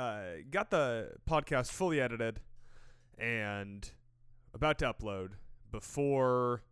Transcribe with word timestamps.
uh, 0.00 0.22
got 0.50 0.70
the 0.70 1.10
podcast 1.28 1.70
fully 1.70 2.00
edited 2.00 2.40
and 3.18 3.90
about 4.54 4.78
to 4.78 4.90
upload 4.90 5.32
before 5.70 6.62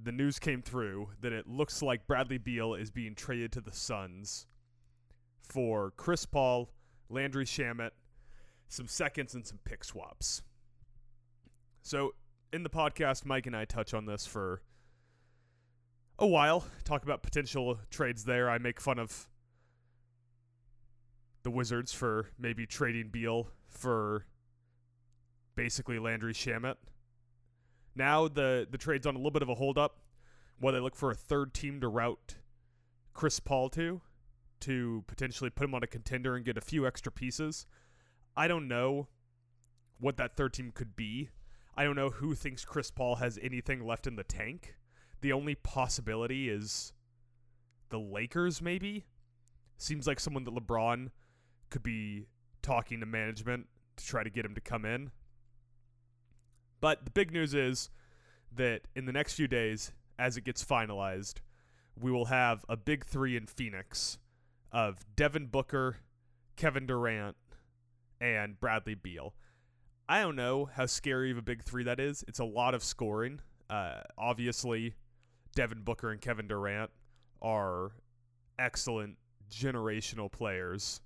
the 0.00 0.12
news 0.12 0.38
came 0.38 0.62
through 0.62 1.08
that 1.20 1.32
it 1.32 1.48
looks 1.48 1.82
like 1.82 2.06
Bradley 2.06 2.38
Beal 2.38 2.74
is 2.74 2.92
being 2.92 3.16
traded 3.16 3.50
to 3.52 3.60
the 3.60 3.72
Suns 3.72 4.46
for 5.42 5.90
Chris 5.96 6.24
Paul, 6.24 6.70
Landry 7.08 7.44
Shamet, 7.44 7.90
some 8.68 8.86
seconds, 8.86 9.34
and 9.34 9.44
some 9.44 9.58
pick 9.64 9.82
swaps. 9.82 10.42
So, 11.82 12.14
in 12.52 12.62
the 12.62 12.70
podcast, 12.70 13.24
Mike 13.24 13.46
and 13.46 13.56
I 13.56 13.64
touch 13.64 13.94
on 13.94 14.06
this 14.06 14.26
for 14.26 14.62
a 16.20 16.26
while, 16.26 16.64
talk 16.84 17.02
about 17.02 17.24
potential 17.24 17.80
trades 17.90 18.24
there. 18.24 18.48
I 18.48 18.58
make 18.58 18.80
fun 18.80 19.00
of 19.00 19.26
the 21.42 21.50
Wizards 21.50 21.92
for 21.92 22.28
maybe 22.38 22.66
trading 22.66 23.08
Beal 23.08 23.48
for 23.68 24.26
basically 25.54 25.98
Landry 25.98 26.32
Shamet. 26.32 26.76
Now 27.94 28.28
the 28.28 28.66
the 28.70 28.78
trade's 28.78 29.06
on 29.06 29.14
a 29.14 29.18
little 29.18 29.30
bit 29.30 29.42
of 29.42 29.48
a 29.48 29.54
holdup 29.54 29.98
while 30.58 30.72
they 30.72 30.80
look 30.80 30.96
for 30.96 31.10
a 31.10 31.14
third 31.14 31.52
team 31.52 31.80
to 31.80 31.88
route 31.88 32.36
Chris 33.12 33.40
Paul 33.40 33.68
to 33.70 34.00
to 34.60 35.04
potentially 35.08 35.50
put 35.50 35.64
him 35.64 35.74
on 35.74 35.82
a 35.82 35.88
contender 35.88 36.36
and 36.36 36.44
get 36.44 36.56
a 36.56 36.60
few 36.60 36.86
extra 36.86 37.10
pieces. 37.10 37.66
I 38.36 38.48
don't 38.48 38.68
know 38.68 39.08
what 39.98 40.16
that 40.16 40.36
third 40.36 40.54
team 40.54 40.70
could 40.72 40.96
be. 40.96 41.30
I 41.74 41.84
don't 41.84 41.96
know 41.96 42.10
who 42.10 42.34
thinks 42.34 42.64
Chris 42.64 42.90
Paul 42.90 43.16
has 43.16 43.38
anything 43.42 43.84
left 43.84 44.06
in 44.06 44.16
the 44.16 44.24
tank. 44.24 44.76
The 45.20 45.32
only 45.32 45.54
possibility 45.54 46.48
is 46.48 46.92
the 47.90 47.98
Lakers 47.98 48.62
maybe. 48.62 49.04
Seems 49.78 50.06
like 50.06 50.20
someone 50.20 50.44
that 50.44 50.54
LeBron 50.54 51.10
could 51.72 51.82
be 51.82 52.26
talking 52.60 53.00
to 53.00 53.06
management 53.06 53.66
to 53.96 54.06
try 54.06 54.22
to 54.22 54.30
get 54.30 54.44
him 54.44 54.54
to 54.54 54.60
come 54.60 54.84
in. 54.84 55.10
But 56.80 57.04
the 57.04 57.10
big 57.10 57.32
news 57.32 57.54
is 57.54 57.90
that 58.54 58.82
in 58.94 59.06
the 59.06 59.12
next 59.12 59.34
few 59.34 59.48
days, 59.48 59.92
as 60.18 60.36
it 60.36 60.44
gets 60.44 60.62
finalized, 60.62 61.36
we 61.98 62.10
will 62.10 62.26
have 62.26 62.64
a 62.68 62.76
big 62.76 63.04
three 63.04 63.36
in 63.36 63.46
Phoenix 63.46 64.18
of 64.70 64.98
Devin 65.16 65.46
Booker, 65.46 65.96
Kevin 66.56 66.86
Durant, 66.86 67.36
and 68.20 68.60
Bradley 68.60 68.94
Beal. 68.94 69.34
I 70.08 70.20
don't 70.20 70.36
know 70.36 70.66
how 70.66 70.86
scary 70.86 71.30
of 71.30 71.38
a 71.38 71.42
big 71.42 71.62
three 71.62 71.84
that 71.84 71.98
is. 71.98 72.22
It's 72.28 72.38
a 72.38 72.44
lot 72.44 72.74
of 72.74 72.84
scoring. 72.84 73.40
Uh, 73.70 74.02
obviously, 74.18 74.94
Devin 75.54 75.82
Booker 75.82 76.10
and 76.10 76.20
Kevin 76.20 76.48
Durant 76.48 76.90
are 77.40 77.92
excellent 78.58 79.16
generational 79.50 80.30
players. 80.30 81.00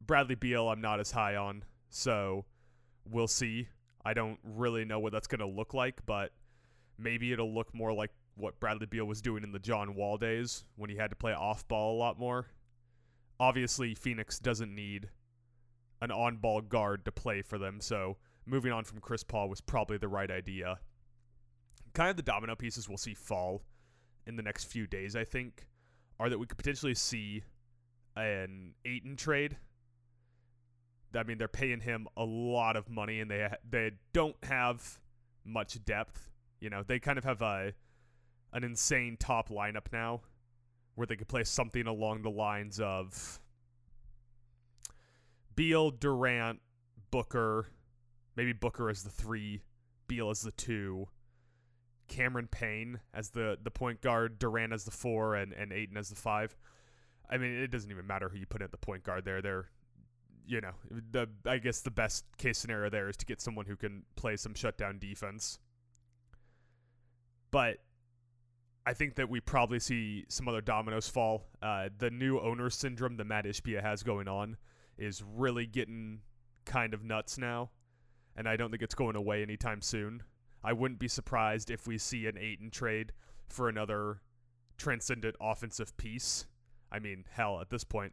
Bradley 0.00 0.34
Beal, 0.34 0.68
I'm 0.68 0.80
not 0.80 1.00
as 1.00 1.10
high 1.10 1.36
on, 1.36 1.64
so 1.90 2.44
we'll 3.04 3.28
see. 3.28 3.68
I 4.04 4.14
don't 4.14 4.38
really 4.42 4.84
know 4.84 5.00
what 5.00 5.12
that's 5.12 5.26
going 5.26 5.40
to 5.40 5.46
look 5.46 5.74
like, 5.74 6.00
but 6.06 6.32
maybe 6.98 7.32
it'll 7.32 7.54
look 7.54 7.74
more 7.74 7.92
like 7.92 8.10
what 8.36 8.58
Bradley 8.60 8.86
Beal 8.86 9.04
was 9.04 9.20
doing 9.20 9.42
in 9.42 9.52
the 9.52 9.58
John 9.58 9.94
Wall 9.94 10.16
days 10.16 10.64
when 10.76 10.88
he 10.90 10.96
had 10.96 11.10
to 11.10 11.16
play 11.16 11.32
off 11.32 11.66
ball 11.68 11.96
a 11.96 11.98
lot 11.98 12.18
more. 12.18 12.46
Obviously, 13.40 13.94
Phoenix 13.94 14.38
doesn't 14.38 14.74
need 14.74 15.10
an 16.00 16.10
on 16.10 16.36
ball 16.36 16.60
guard 16.60 17.04
to 17.04 17.12
play 17.12 17.42
for 17.42 17.58
them, 17.58 17.80
so 17.80 18.16
moving 18.46 18.72
on 18.72 18.84
from 18.84 19.00
Chris 19.00 19.24
Paul 19.24 19.48
was 19.48 19.60
probably 19.60 19.98
the 19.98 20.08
right 20.08 20.30
idea. 20.30 20.78
Kind 21.92 22.10
of 22.10 22.16
the 22.16 22.22
domino 22.22 22.54
pieces 22.54 22.88
we'll 22.88 22.98
see 22.98 23.14
fall 23.14 23.62
in 24.26 24.36
the 24.36 24.42
next 24.42 24.64
few 24.64 24.86
days, 24.86 25.16
I 25.16 25.24
think, 25.24 25.66
are 26.20 26.28
that 26.28 26.38
we 26.38 26.46
could 26.46 26.58
potentially 26.58 26.94
see 26.94 27.42
an 28.16 28.74
Ayton 28.84 29.16
trade 29.16 29.56
I 31.14 31.22
mean, 31.22 31.38
they're 31.38 31.48
paying 31.48 31.80
him 31.80 32.06
a 32.16 32.24
lot 32.24 32.76
of 32.76 32.90
money, 32.90 33.20
and 33.20 33.30
they 33.30 33.48
they 33.68 33.92
don't 34.12 34.36
have 34.44 34.98
much 35.44 35.82
depth. 35.84 36.30
You 36.60 36.70
know, 36.70 36.82
they 36.82 36.98
kind 36.98 37.18
of 37.18 37.24
have 37.24 37.42
a 37.42 37.72
an 38.52 38.64
insane 38.64 39.16
top 39.18 39.48
lineup 39.48 39.92
now, 39.92 40.22
where 40.94 41.06
they 41.06 41.16
could 41.16 41.28
play 41.28 41.44
something 41.44 41.86
along 41.86 42.22
the 42.22 42.30
lines 42.30 42.80
of 42.80 43.40
Beal, 45.54 45.90
Durant, 45.90 46.60
Booker, 47.10 47.66
maybe 48.36 48.52
Booker 48.52 48.90
as 48.90 49.02
the 49.02 49.10
three, 49.10 49.62
Beal 50.06 50.30
as 50.30 50.42
the 50.42 50.52
two, 50.52 51.08
Cameron 52.08 52.48
Payne 52.48 53.00
as 53.14 53.30
the 53.30 53.58
the 53.62 53.70
point 53.70 54.00
guard, 54.00 54.38
Durant 54.38 54.72
as 54.72 54.84
the 54.84 54.90
four, 54.90 55.34
and 55.34 55.52
and 55.52 55.72
Ayton 55.72 55.96
as 55.96 56.10
the 56.10 56.16
five. 56.16 56.56
I 57.30 57.36
mean, 57.36 57.52
it 57.52 57.70
doesn't 57.70 57.90
even 57.90 58.06
matter 58.06 58.28
who 58.28 58.38
you 58.38 58.46
put 58.46 58.62
at 58.62 58.70
the 58.70 58.78
point 58.78 59.04
guard 59.04 59.24
there. 59.24 59.42
They're 59.42 59.68
you 60.48 60.60
know, 60.60 60.72
the 61.12 61.28
I 61.46 61.58
guess 61.58 61.80
the 61.80 61.90
best 61.90 62.24
case 62.38 62.58
scenario 62.58 62.88
there 62.90 63.08
is 63.08 63.16
to 63.18 63.26
get 63.26 63.40
someone 63.40 63.66
who 63.66 63.76
can 63.76 64.02
play 64.16 64.36
some 64.36 64.54
shutdown 64.54 64.98
defense. 64.98 65.58
But 67.50 67.78
I 68.86 68.94
think 68.94 69.16
that 69.16 69.28
we 69.28 69.40
probably 69.40 69.78
see 69.78 70.24
some 70.28 70.48
other 70.48 70.62
dominoes 70.62 71.08
fall. 71.08 71.44
Uh, 71.60 71.90
the 71.98 72.10
new 72.10 72.40
owner 72.40 72.70
syndrome 72.70 73.18
that 73.18 73.26
Matt 73.26 73.44
Ishbia 73.44 73.82
has 73.82 74.02
going 74.02 74.28
on 74.28 74.56
is 74.96 75.22
really 75.22 75.66
getting 75.66 76.20
kind 76.64 76.94
of 76.94 77.04
nuts 77.04 77.36
now, 77.36 77.70
and 78.34 78.48
I 78.48 78.56
don't 78.56 78.70
think 78.70 78.82
it's 78.82 78.94
going 78.94 79.16
away 79.16 79.42
anytime 79.42 79.82
soon. 79.82 80.22
I 80.64 80.72
wouldn't 80.72 80.98
be 80.98 81.08
surprised 81.08 81.70
if 81.70 81.86
we 81.86 81.98
see 81.98 82.26
an 82.26 82.38
Ayton 82.38 82.70
trade 82.70 83.12
for 83.48 83.68
another 83.68 84.22
transcendent 84.78 85.36
offensive 85.40 85.96
piece. 85.98 86.46
I 86.90 86.98
mean, 86.98 87.24
hell, 87.30 87.60
at 87.60 87.68
this 87.68 87.84
point, 87.84 88.12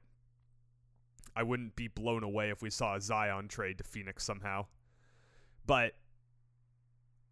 I 1.36 1.44
wouldn't 1.44 1.76
be 1.76 1.88
blown 1.88 2.24
away 2.24 2.50
if 2.50 2.62
we 2.62 2.70
saw 2.70 2.96
a 2.96 3.02
Zion 3.02 3.48
trade 3.48 3.78
to 3.80 3.84
Phoenix 3.84 4.24
somehow. 4.24 4.68
But 5.66 5.94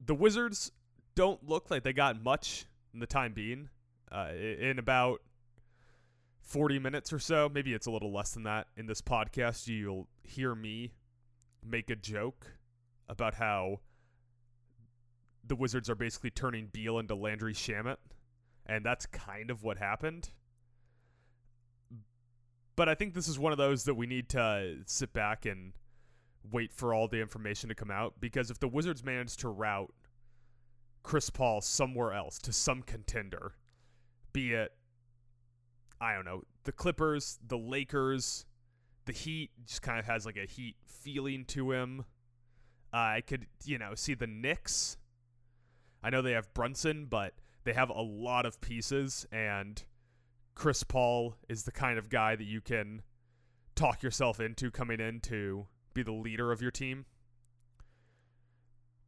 the 0.06 0.16
Wizards 0.16 0.72
don't 1.16 1.48
look 1.48 1.72
like 1.72 1.84
they 1.84 1.94
got 1.94 2.22
much 2.22 2.66
in 2.94 3.00
the 3.00 3.08
time 3.08 3.34
being. 3.34 3.70
Uh, 4.12 4.30
in 4.34 4.78
about 4.78 5.22
40 6.42 6.80
minutes 6.80 7.14
or 7.14 7.20
so, 7.20 7.50
maybe 7.50 7.74
it's 7.74 7.88
a 7.88 7.92
little 7.92 8.14
less 8.14 8.32
than 8.32 8.44
that, 8.44 8.68
in 8.76 8.86
this 8.86 9.02
podcast, 9.02 9.68
you'll 9.68 10.08
hear 10.24 10.54
me 10.54 10.94
make 11.66 11.90
a 11.90 11.96
joke 11.96 12.48
about 13.08 13.36
how 13.36 13.80
the 15.46 15.56
Wizards 15.56 15.90
are 15.90 15.96
basically 15.96 16.30
turning 16.30 16.68
Beal 16.68 17.00
into 17.00 17.16
Landry 17.16 17.54
Shamet. 17.54 17.98
And 18.66 18.86
that's 18.86 19.06
kind 19.06 19.50
of 19.50 19.64
what 19.64 19.78
happened. 19.78 20.30
But 22.76 22.90
I 22.90 22.96
think 22.96 23.14
this 23.14 23.28
is 23.28 23.38
one 23.38 23.52
of 23.52 23.58
those 23.58 23.84
that 23.84 23.96
we 23.96 24.08
need 24.08 24.30
to 24.30 24.78
sit 24.86 25.14
back 25.14 25.46
and 25.46 25.74
wait 26.52 26.74
for 26.74 26.94
all 26.94 27.08
the 27.08 27.22
information 27.22 27.70
to 27.70 27.76
come 27.76 27.92
out 27.92 28.16
because 28.20 28.52
if 28.52 28.60
the 28.60 28.68
Wizards 28.68 29.04
manage 29.04 29.38
to 29.38 29.48
route 29.48 29.94
Chris 31.04 31.30
Paul 31.30 31.62
somewhere 31.62 32.14
else 32.14 32.40
to 32.40 32.52
some 32.52 32.82
contender, 32.82 33.54
be 34.34 34.54
it 34.54 34.74
I 36.02 36.16
don't 36.16 36.26
know, 36.26 36.42
the 36.66 36.74
Clippers, 36.74 37.40
the 37.48 37.58
Lakers, 37.58 38.46
the 39.06 39.14
Heat 39.14 39.52
just 39.66 39.82
kind 39.82 40.00
of 40.00 40.06
has 40.06 40.26
like 40.26 40.36
a 40.36 40.46
Heat 40.46 40.76
feeling 40.86 41.46
to 41.46 41.72
him. 41.72 42.06
Uh, 42.94 42.98
I 42.98 43.24
could, 43.26 43.48
you 43.64 43.78
know, 43.78 43.96
see 43.96 44.14
the 44.14 44.28
Knicks. 44.28 44.98
I 46.04 46.10
know 46.10 46.22
they 46.22 46.34
have 46.34 46.54
Brunson, 46.54 47.06
but 47.06 47.36
they 47.64 47.72
have 47.72 47.90
a 47.90 48.02
lot 48.02 48.46
of 48.46 48.60
pieces 48.60 49.26
and 49.32 49.82
Chris 50.56 50.84
Paul 50.84 51.36
is 51.50 51.64
the 51.64 51.72
kind 51.72 51.98
of 51.98 52.10
guy 52.10 52.36
that 52.36 52.44
you 52.46 52.62
can 52.62 53.02
talk 53.76 54.04
yourself 54.04 54.40
into 54.40 54.70
coming 54.70 55.00
in 55.00 55.20
to 55.22 55.68
be 55.94 56.04
the 56.04 56.12
leader 56.12 56.52
of 56.52 56.62
your 56.62 56.72
team. 56.72 57.06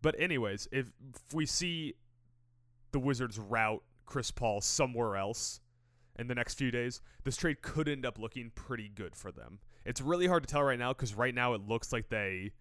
But 0.01 0.19
anyways, 0.19 0.67
if, 0.71 0.91
if 1.15 1.33
we 1.33 1.45
see 1.45 1.95
the 2.91 2.99
Wizards 2.99 3.39
route 3.39 3.83
Chris 4.05 4.31
Paul 4.31 4.61
somewhere 4.61 5.15
else 5.15 5.59
in 6.17 6.27
the 6.27 6.35
next 6.35 6.55
few 6.55 6.71
days, 6.71 7.01
this 7.23 7.37
trade 7.37 7.61
could 7.61 7.89
end 7.89 8.05
up 8.05 8.19
looking 8.19 8.51
pretty 8.53 8.89
good 8.93 9.15
for 9.15 9.31
them. 9.31 9.59
It's 9.83 10.01
really 10.01 10.27
hard 10.27 10.43
to 10.43 10.51
tell 10.51 10.63
right 10.63 10.79
now 10.79 10.93
because 10.93 11.13
right 11.13 11.33
now 11.33 11.53
it 11.53 11.61
looks 11.67 11.91
like 11.91 12.09
they 12.09 12.51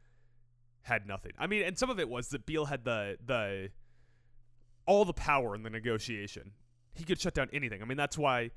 had 0.82 1.06
nothing. 1.06 1.32
I 1.38 1.46
mean, 1.46 1.62
and 1.62 1.78
some 1.78 1.90
of 1.90 1.98
it 1.98 2.08
was 2.08 2.28
that 2.28 2.46
Beal 2.46 2.66
had 2.66 2.84
the 2.84 3.16
the 3.24 3.70
all 4.86 5.04
the 5.04 5.14
power 5.14 5.54
in 5.54 5.62
the 5.62 5.70
negotiation. 5.70 6.52
He 6.94 7.04
could 7.04 7.20
shut 7.20 7.34
down 7.34 7.48
anything. 7.52 7.82
I 7.82 7.86
mean, 7.86 7.96
that's 7.96 8.18
why 8.18 8.50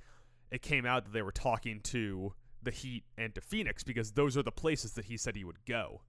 it 0.51 0.61
came 0.61 0.85
out 0.85 1.05
that 1.05 1.13
they 1.13 1.21
were 1.21 1.31
talking 1.31 1.79
to 1.81 2.33
the 2.63 2.71
Heat 2.71 3.03
and 3.17 3.33
to 3.35 3.41
Phoenix 3.41 3.83
because 3.83 4.11
those 4.11 4.37
are 4.37 4.43
the 4.43 4.51
places 4.51 4.93
that 4.93 5.05
he 5.05 5.17
said 5.17 5.35
he 5.35 5.43
would 5.43 5.65
go. 5.65 6.01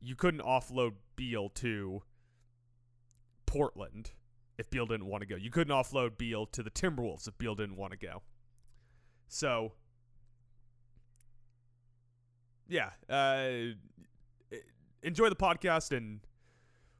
You 0.00 0.16
couldn't 0.16 0.40
offload 0.40 0.92
Beal 1.16 1.48
to 1.50 2.02
Portland 3.46 4.12
if 4.58 4.70
Beal 4.70 4.86
didn't 4.86 5.06
want 5.06 5.22
to 5.22 5.26
go. 5.26 5.36
You 5.36 5.50
couldn't 5.50 5.74
offload 5.74 6.18
Beal 6.18 6.46
to 6.46 6.62
the 6.62 6.70
Timberwolves 6.70 7.28
if 7.28 7.38
Beal 7.38 7.54
didn't 7.54 7.76
want 7.76 7.92
to 7.92 7.98
go. 7.98 8.22
So, 9.28 9.72
yeah, 12.68 12.90
uh, 13.08 13.74
enjoy 15.02 15.28
the 15.28 15.36
podcast 15.36 15.96
and 15.96 16.20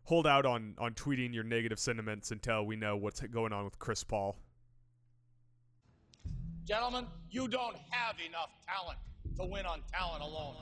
hold 0.05 0.27
out 0.27 0.47
on 0.47 0.75
on 0.79 0.95
tweeting 0.95 1.35
your 1.35 1.45
negative 1.45 1.79
sentiments 1.79 2.31
until 2.31 2.65
we 2.65 2.77
know 2.77 2.97
what's 2.97 3.21
going 3.21 3.53
on 3.53 3.65
with 3.65 3.79
Chris 3.79 4.05
Paul. 4.05 4.37
Gentlemen, 6.65 7.07
you 7.29 7.49
don't 7.49 7.77
have 7.91 8.15
enough 8.25 8.51
talent. 8.65 8.97
to 9.37 9.45
win 9.45 9.67
on 9.67 9.81
talent 9.93 10.23
alone. 10.23 10.55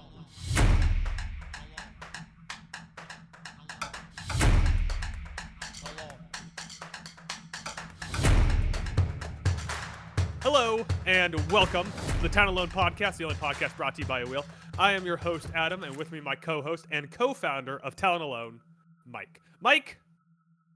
Hello 10.42 10.86
and 11.04 11.34
welcome 11.52 11.84
to 11.84 12.22
the 12.22 12.30
Talent 12.30 12.56
Alone 12.56 12.68
podcast, 12.68 13.18
the 13.18 13.24
only 13.24 13.36
podcast 13.36 13.76
brought 13.76 13.94
to 13.96 14.00
you 14.00 14.06
by 14.06 14.20
a 14.20 14.26
wheel. 14.26 14.46
I 14.78 14.92
am 14.92 15.04
your 15.04 15.18
host 15.18 15.48
Adam, 15.54 15.84
and 15.84 15.94
with 15.96 16.12
me 16.12 16.20
my 16.22 16.34
co-host 16.34 16.86
and 16.90 17.10
co-founder 17.10 17.78
of 17.78 17.94
Talent 17.94 18.22
Alone, 18.22 18.60
Mike. 19.04 19.42
Mike, 19.60 19.98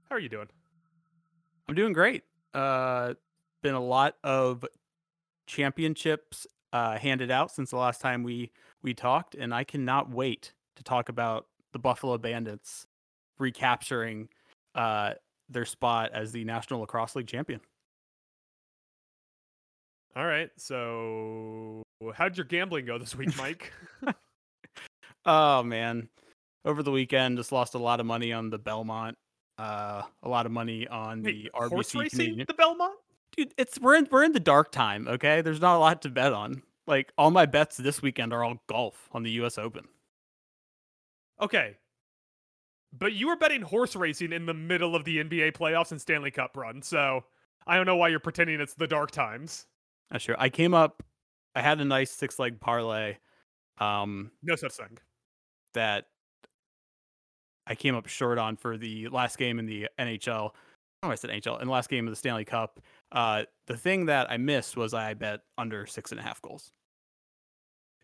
how 0.07 0.17
are 0.17 0.19
you 0.19 0.29
doing? 0.29 0.49
I'm 1.67 1.73
doing 1.73 1.93
great. 1.93 2.21
Uh, 2.53 3.15
been 3.63 3.73
a 3.73 3.83
lot 3.83 4.17
of 4.23 4.63
championships 5.47 6.47
uh, 6.73 6.97
handed 6.97 7.31
out 7.31 7.51
since 7.51 7.71
the 7.71 7.77
last 7.77 8.01
time 8.01 8.23
we 8.23 8.51
we 8.81 8.93
talked, 8.93 9.35
and 9.35 9.53
I 9.53 9.63
cannot 9.63 10.11
wait 10.11 10.53
to 10.75 10.83
talk 10.83 11.09
about 11.09 11.47
the 11.73 11.79
Buffalo 11.79 12.17
Bandits 12.17 12.85
recapturing 13.39 14.29
uh, 14.75 15.13
their 15.49 15.65
spot 15.65 16.11
as 16.13 16.31
the 16.31 16.43
National 16.43 16.81
Lacrosse 16.81 17.15
League 17.15 17.27
champion. 17.27 17.61
All 20.15 20.25
right. 20.25 20.49
So, 20.57 21.83
how'd 22.13 22.37
your 22.37 22.45
gambling 22.45 22.85
go 22.85 22.97
this 22.97 23.15
week, 23.15 23.37
Mike? 23.37 23.73
oh 25.25 25.63
man, 25.63 26.07
over 26.63 26.83
the 26.83 26.91
weekend, 26.91 27.37
just 27.37 27.51
lost 27.51 27.75
a 27.75 27.79
lot 27.79 27.99
of 27.99 28.05
money 28.05 28.31
on 28.31 28.49
the 28.49 28.57
Belmont. 28.57 29.17
Uh, 29.57 30.03
a 30.23 30.29
lot 30.29 30.45
of 30.45 30.51
money 30.51 30.87
on 30.87 31.23
Wait, 31.23 31.45
the 31.45 31.59
RBC 31.59 31.69
horse 31.69 31.95
racing, 31.95 32.19
Canadian. 32.19 32.45
the 32.47 32.53
Belmont. 32.53 32.95
Dude, 33.37 33.53
it's 33.57 33.79
we're 33.79 33.95
in 33.95 34.07
we're 34.11 34.23
in 34.23 34.31
the 34.33 34.39
dark 34.39 34.71
time. 34.71 35.07
Okay, 35.07 35.41
there's 35.41 35.61
not 35.61 35.75
a 35.75 35.79
lot 35.79 36.01
to 36.03 36.09
bet 36.09 36.33
on. 36.33 36.63
Like 36.87 37.11
all 37.17 37.31
my 37.31 37.45
bets 37.45 37.77
this 37.77 38.01
weekend 38.01 38.31
are 38.33 38.43
all 38.43 38.61
golf 38.67 39.09
on 39.11 39.23
the 39.23 39.31
U.S. 39.31 39.57
Open. 39.57 39.85
Okay. 41.41 41.75
But 42.97 43.13
you 43.13 43.27
were 43.27 43.35
betting 43.35 43.61
horse 43.61 43.95
racing 43.95 44.31
in 44.31 44.45
the 44.45 44.53
middle 44.53 44.95
of 44.95 45.03
the 45.03 45.17
NBA 45.17 45.53
playoffs 45.53 45.91
and 45.91 45.99
Stanley 45.99 46.31
Cup 46.31 46.55
run, 46.55 46.81
so 46.81 47.25
I 47.67 47.75
don't 47.75 47.85
know 47.85 47.97
why 47.97 48.07
you're 48.07 48.19
pretending 48.21 48.61
it's 48.61 48.73
the 48.73 48.87
dark 48.87 49.11
times. 49.11 49.65
That's 50.11 50.23
sure. 50.23 50.35
I 50.39 50.47
came 50.49 50.73
up. 50.73 51.03
I 51.55 51.61
had 51.61 51.81
a 51.81 51.85
nice 51.85 52.11
six 52.11 52.39
leg 52.39 52.59
parlay. 52.61 53.17
Um, 53.79 54.31
No 54.43 54.55
such 54.55 54.73
thing. 54.73 54.97
that 55.73 56.05
I 57.67 57.75
came 57.75 57.95
up 57.95 58.07
short 58.07 58.37
on 58.37 58.55
for 58.55 58.77
the 58.77 59.09
last 59.09 59.37
game 59.37 59.59
in 59.59 59.65
the 59.65 59.89
NHL. 59.99 60.51
Oh, 61.03 61.09
I 61.09 61.15
said 61.15 61.31
NHL 61.31 61.59
in 61.59 61.67
the 61.67 61.73
last 61.73 61.89
game 61.89 62.07
of 62.07 62.11
the 62.11 62.15
Stanley 62.15 62.45
Cup. 62.45 62.79
Uh, 63.15 63.43
the 63.67 63.77
thing 63.77 64.07
that 64.07 64.29
I 64.29 64.35
missed 64.35 64.75
was 64.75 64.93
I 64.93 65.13
bet 65.13 65.39
under 65.57 65.85
six 65.85 66.11
and 66.11 66.19
a 66.19 66.23
half 66.23 66.41
goals. 66.41 66.73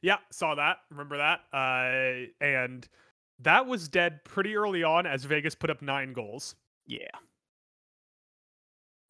Yeah, 0.02 0.18
saw 0.32 0.56
that. 0.56 0.78
Remember 0.90 1.18
that? 1.18 1.42
Uh, 1.54 2.32
and 2.44 2.88
that 3.40 3.68
was 3.68 3.90
dead 3.90 4.24
pretty 4.24 4.56
early 4.56 4.84
on 4.84 5.06
as 5.06 5.26
Vegas 5.26 5.54
put 5.54 5.70
up 5.70 5.82
nine 5.82 6.14
goals. 6.14 6.56
Yeah. 6.88 7.10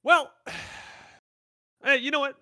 Well, 0.04 0.32
hey, 1.84 1.98
you 1.98 2.10
know 2.10 2.20
what? 2.20 2.36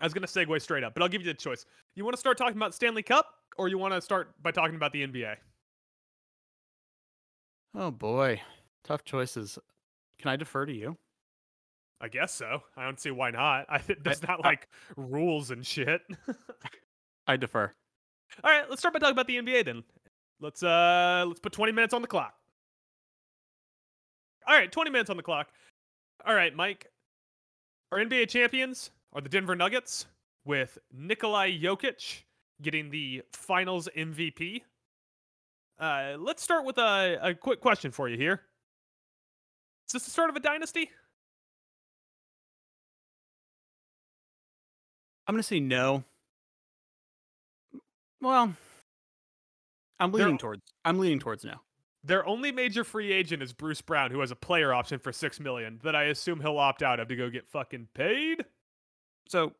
I 0.00 0.04
was 0.04 0.14
gonna 0.14 0.26
segue 0.26 0.60
straight 0.60 0.82
up, 0.82 0.94
but 0.94 1.02
I'll 1.02 1.08
give 1.08 1.22
you 1.22 1.28
the 1.28 1.34
choice. 1.34 1.66
You 1.94 2.04
want 2.04 2.14
to 2.14 2.20
start 2.20 2.38
talking 2.38 2.56
about 2.56 2.74
Stanley 2.74 3.02
Cup, 3.02 3.26
or 3.56 3.68
you 3.68 3.78
want 3.78 3.94
to 3.94 4.00
start 4.00 4.34
by 4.42 4.50
talking 4.50 4.76
about 4.76 4.92
the 4.92 5.06
NBA? 5.06 5.36
Oh 7.74 7.90
boy, 7.90 8.40
tough 8.84 9.04
choices. 9.04 9.58
Can 10.18 10.30
I 10.30 10.36
defer 10.36 10.66
to 10.66 10.72
you? 10.72 10.96
I 12.00 12.08
guess 12.08 12.32
so. 12.32 12.62
I 12.76 12.84
don't 12.84 13.00
see 13.00 13.10
why 13.10 13.30
not. 13.30 13.66
I 13.70 13.80
there's 14.02 14.22
not 14.22 14.44
I- 14.44 14.48
like 14.48 14.68
rules 14.96 15.50
and 15.50 15.64
shit. 15.66 16.02
I 17.26 17.36
defer. 17.36 17.72
All 18.44 18.50
right, 18.50 18.68
let's 18.68 18.80
start 18.82 18.92
by 18.94 18.98
talking 19.00 19.12
about 19.12 19.26
the 19.26 19.36
NBA 19.36 19.64
then. 19.64 19.82
Let's 20.40 20.62
uh 20.62 21.24
let's 21.26 21.40
put 21.40 21.52
20 21.52 21.72
minutes 21.72 21.94
on 21.94 22.02
the 22.02 22.08
clock. 22.08 22.34
All 24.46 24.54
right, 24.54 24.70
20 24.70 24.90
minutes 24.90 25.10
on 25.10 25.16
the 25.16 25.22
clock. 25.22 25.48
All 26.24 26.34
right, 26.34 26.54
Mike. 26.54 26.86
Our 27.92 27.98
NBA 27.98 28.28
champions 28.28 28.90
are 29.12 29.20
the 29.20 29.28
Denver 29.28 29.56
Nuggets 29.56 30.06
with 30.44 30.78
Nikolai 30.92 31.56
Jokic 31.58 32.22
getting 32.62 32.90
the 32.90 33.22
Finals 33.32 33.88
MVP. 33.96 34.62
Uh, 35.78 36.16
let's 36.18 36.42
start 36.42 36.64
with 36.64 36.78
a, 36.78 37.18
a 37.22 37.34
quick 37.34 37.60
question 37.60 37.90
for 37.90 38.08
you 38.08 38.16
here. 38.16 38.42
Is 39.88 39.92
this 39.92 40.04
the 40.04 40.10
start 40.10 40.30
of 40.30 40.36
a 40.36 40.40
dynasty? 40.40 40.90
I'm 45.26 45.34
gonna 45.34 45.42
say 45.42 45.60
no. 45.60 46.04
Well, 48.20 48.54
I'm 49.98 50.12
They're- 50.12 50.24
leaning 50.24 50.38
towards. 50.38 50.62
I'm 50.84 50.98
leaning 50.98 51.18
towards 51.18 51.44
no. 51.44 51.60
Their 52.04 52.24
only 52.26 52.52
major 52.52 52.84
free 52.84 53.12
agent 53.12 53.42
is 53.42 53.52
Bruce 53.52 53.80
Brown, 53.82 54.12
who 54.12 54.20
has 54.20 54.30
a 54.30 54.36
player 54.36 54.72
option 54.72 55.00
for 55.00 55.12
six 55.12 55.40
million 55.40 55.80
that 55.82 55.96
I 55.96 56.04
assume 56.04 56.40
he'll 56.40 56.58
opt 56.58 56.82
out 56.82 57.00
of 57.00 57.08
to 57.08 57.16
go 57.16 57.28
get 57.30 57.48
fucking 57.48 57.88
paid. 57.94 58.44
So, 59.28 59.54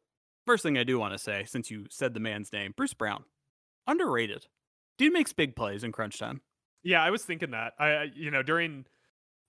first 0.47 0.63
thing 0.63 0.79
I 0.79 0.85
do 0.85 0.97
want 0.99 1.13
to 1.13 1.19
say, 1.19 1.45
since 1.45 1.71
you 1.73 1.87
said 1.91 2.15
the 2.15 2.21
man's 2.21 2.53
name, 2.53 2.73
Bruce 2.77 2.95
Brown, 2.95 3.25
underrated. 3.89 4.47
Dude 4.97 5.13
makes 5.13 5.33
big 5.33 5.57
plays 5.57 5.83
in 5.83 5.91
crunch 5.91 6.19
time. 6.21 6.41
Yeah, 6.85 7.03
I 7.03 7.11
was 7.11 7.25
thinking 7.25 7.51
that. 7.51 7.75
I, 7.81 7.87
I- 7.89 8.11
you 8.15 8.31
know, 8.31 8.43
during 8.45 8.87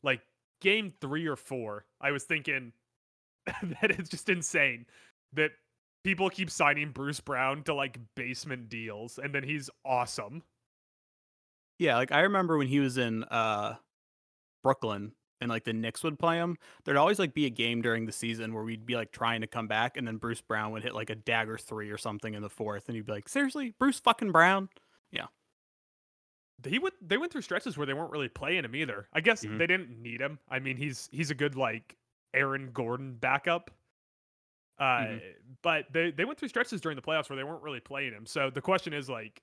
like 0.01 0.21
game 0.59 0.91
three 0.99 1.27
or 1.27 1.35
four, 1.35 1.85
I 2.01 2.09
was 2.11 2.23
thinking 2.23 2.73
that 3.45 3.91
it's 3.91 4.09
just 4.09 4.27
insane 4.27 4.87
that 5.33 5.51
people 6.03 6.29
keep 6.29 6.49
signing 6.49 6.91
Bruce 6.91 7.19
Brown 7.19 7.63
to 7.63 7.73
like 7.73 7.97
basement 8.15 8.69
deals, 8.69 9.17
and 9.17 9.33
then 9.33 9.43
he's 9.43 9.69
awesome. 9.85 10.43
Yeah, 11.79 11.97
like 11.97 12.11
I 12.11 12.21
remember 12.21 12.57
when 12.57 12.67
he 12.67 12.79
was 12.79 12.97
in 12.97 13.23
uh 13.25 13.75
Brooklyn 14.63 15.13
and 15.39 15.49
like 15.49 15.63
the 15.63 15.73
Knicks 15.73 16.03
would 16.03 16.17
play 16.17 16.37
him, 16.37 16.57
there'd 16.83 16.97
always 16.97 17.19
like 17.19 17.33
be 17.35 17.45
a 17.45 17.49
game 17.51 17.81
during 17.81 18.05
the 18.07 18.11
season 18.11 18.53
where 18.53 18.63
we'd 18.63 18.85
be 18.85 18.95
like 18.95 19.11
trying 19.11 19.41
to 19.41 19.47
come 19.47 19.67
back 19.67 19.95
and 19.97 20.07
then 20.07 20.17
Bruce 20.17 20.41
Brown 20.41 20.71
would 20.71 20.81
hit 20.81 20.95
like 20.95 21.11
a 21.11 21.15
dagger 21.15 21.57
three 21.57 21.91
or 21.91 21.97
something 21.97 22.33
in 22.33 22.41
the 22.41 22.49
fourth 22.49 22.87
and 22.87 22.95
you'd 22.95 23.05
be 23.05 23.11
like, 23.11 23.29
Seriously, 23.29 23.75
Bruce 23.77 23.99
fucking 23.99 24.31
Brown? 24.31 24.69
Yeah. 25.11 25.27
He 26.67 26.79
went. 26.79 26.95
They 27.07 27.17
went 27.17 27.31
through 27.31 27.43
stretches 27.43 27.77
where 27.77 27.85
they 27.85 27.93
weren't 27.93 28.09
really 28.11 28.29
playing 28.29 28.65
him 28.65 28.75
either. 28.75 29.07
I 29.13 29.21
guess 29.21 29.45
Mhm. 29.45 29.59
they 29.59 29.67
didn't 29.67 30.01
need 30.01 30.19
him. 30.19 30.39
I 30.49 30.57
mean, 30.57 30.75
he's 30.75 31.07
he's 31.11 31.29
a 31.29 31.35
good 31.35 31.55
like 31.55 31.95
Aaron 32.33 32.71
Gordon 32.71 33.13
backup. 33.13 33.69
Uh, 34.79 34.83
Mhm. 34.83 35.21
but 35.63 35.91
they 35.91 36.11
they 36.11 36.23
went 36.25 36.37
through 36.39 36.49
stretches 36.49 36.79
during 36.81 36.95
the 36.95 37.01
playoffs 37.01 37.29
where 37.29 37.37
they 37.37 37.43
weren't 37.43 37.63
really 37.63 37.79
playing 37.79 38.13
him. 38.13 38.25
So 38.25 38.49
the 38.51 38.61
question 38.61 38.93
is 38.93 39.09
like, 39.09 39.41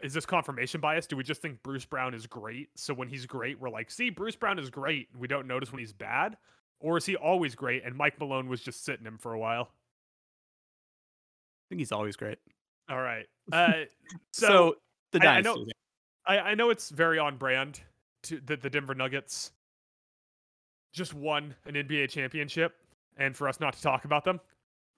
is 0.00 0.12
this 0.14 0.24
confirmation 0.26 0.80
bias? 0.80 1.06
Do 1.06 1.16
we 1.16 1.24
just 1.24 1.42
think 1.42 1.62
Bruce 1.62 1.84
Brown 1.84 2.14
is 2.14 2.26
great? 2.26 2.68
So 2.78 2.94
when 2.94 3.08
he's 3.08 3.26
great, 3.26 3.58
we're 3.58 3.70
like, 3.70 3.90
see, 3.90 4.10
Bruce 4.10 4.36
Brown 4.36 4.58
is 4.58 4.70
great. 4.70 5.08
We 5.16 5.26
don't 5.26 5.46
notice 5.48 5.72
when 5.72 5.80
he's 5.80 5.92
bad, 5.92 6.36
or 6.78 6.98
is 6.98 7.06
he 7.06 7.16
always 7.16 7.54
great? 7.56 7.82
And 7.84 7.96
Mike 7.96 8.18
Malone 8.20 8.48
was 8.48 8.62
just 8.62 8.84
sitting 8.84 9.04
him 9.06 9.18
for 9.18 9.32
a 9.32 9.38
while. 9.38 9.72
I 9.72 11.64
think 11.70 11.80
he's 11.80 11.92
always 11.92 12.16
great. 12.16 12.38
All 12.88 13.00
right. 13.00 13.26
Uh, 13.52 13.84
So, 14.32 14.46
so 14.46 14.76
the 15.12 15.26
I- 15.28 15.36
I 15.36 15.40
know- 15.40 15.66
I, 16.26 16.38
I 16.38 16.54
know 16.54 16.70
it's 16.70 16.90
very 16.90 17.18
on 17.20 17.36
brand 17.38 17.80
to 18.24 18.40
that 18.40 18.60
the 18.60 18.68
Denver 18.70 18.94
Nuggets 18.94 19.52
just 20.92 21.14
won 21.14 21.54
an 21.64 21.74
NBA 21.74 22.10
championship, 22.10 22.76
and 23.16 23.36
for 23.36 23.48
us 23.48 23.60
not 23.60 23.74
to 23.74 23.82
talk 23.82 24.04
about 24.04 24.24
them. 24.24 24.40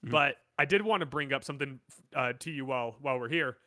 Mhm. 0.04 0.10
But 0.10 0.36
I 0.58 0.64
did 0.64 0.82
want 0.82 1.00
to 1.00 1.06
bring 1.06 1.32
up 1.32 1.44
something 1.44 1.80
uh, 2.14 2.32
to 2.40 2.50
you 2.50 2.64
while 2.64 2.96
while 3.00 3.18
we're 3.18 3.28
here. 3.28 3.58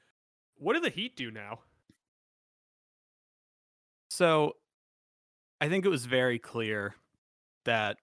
What 0.56 0.74
do 0.74 0.80
the 0.80 0.90
Heat 0.90 1.16
do 1.16 1.32
now? 1.32 1.60
So 4.10 4.54
I 5.60 5.70
think 5.70 5.86
it 5.86 5.90
was 5.90 6.06
very 6.06 6.40
clear 6.40 6.96
that 7.66 7.98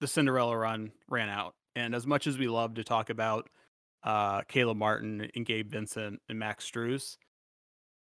the 0.00 0.06
Cinderella 0.06 0.56
run 0.56 0.92
ran 1.08 1.28
out. 1.28 1.54
And 1.76 1.94
as 1.94 2.06
much 2.06 2.26
as 2.26 2.38
we 2.38 2.48
love 2.48 2.74
to 2.74 2.84
talk 2.84 3.10
about 3.10 3.48
uh, 4.02 4.42
Caleb 4.42 4.78
Martin 4.78 5.30
and 5.34 5.44
Gabe 5.46 5.70
Vincent 5.70 6.20
and 6.28 6.38
Max 6.38 6.68
Strus, 6.68 7.16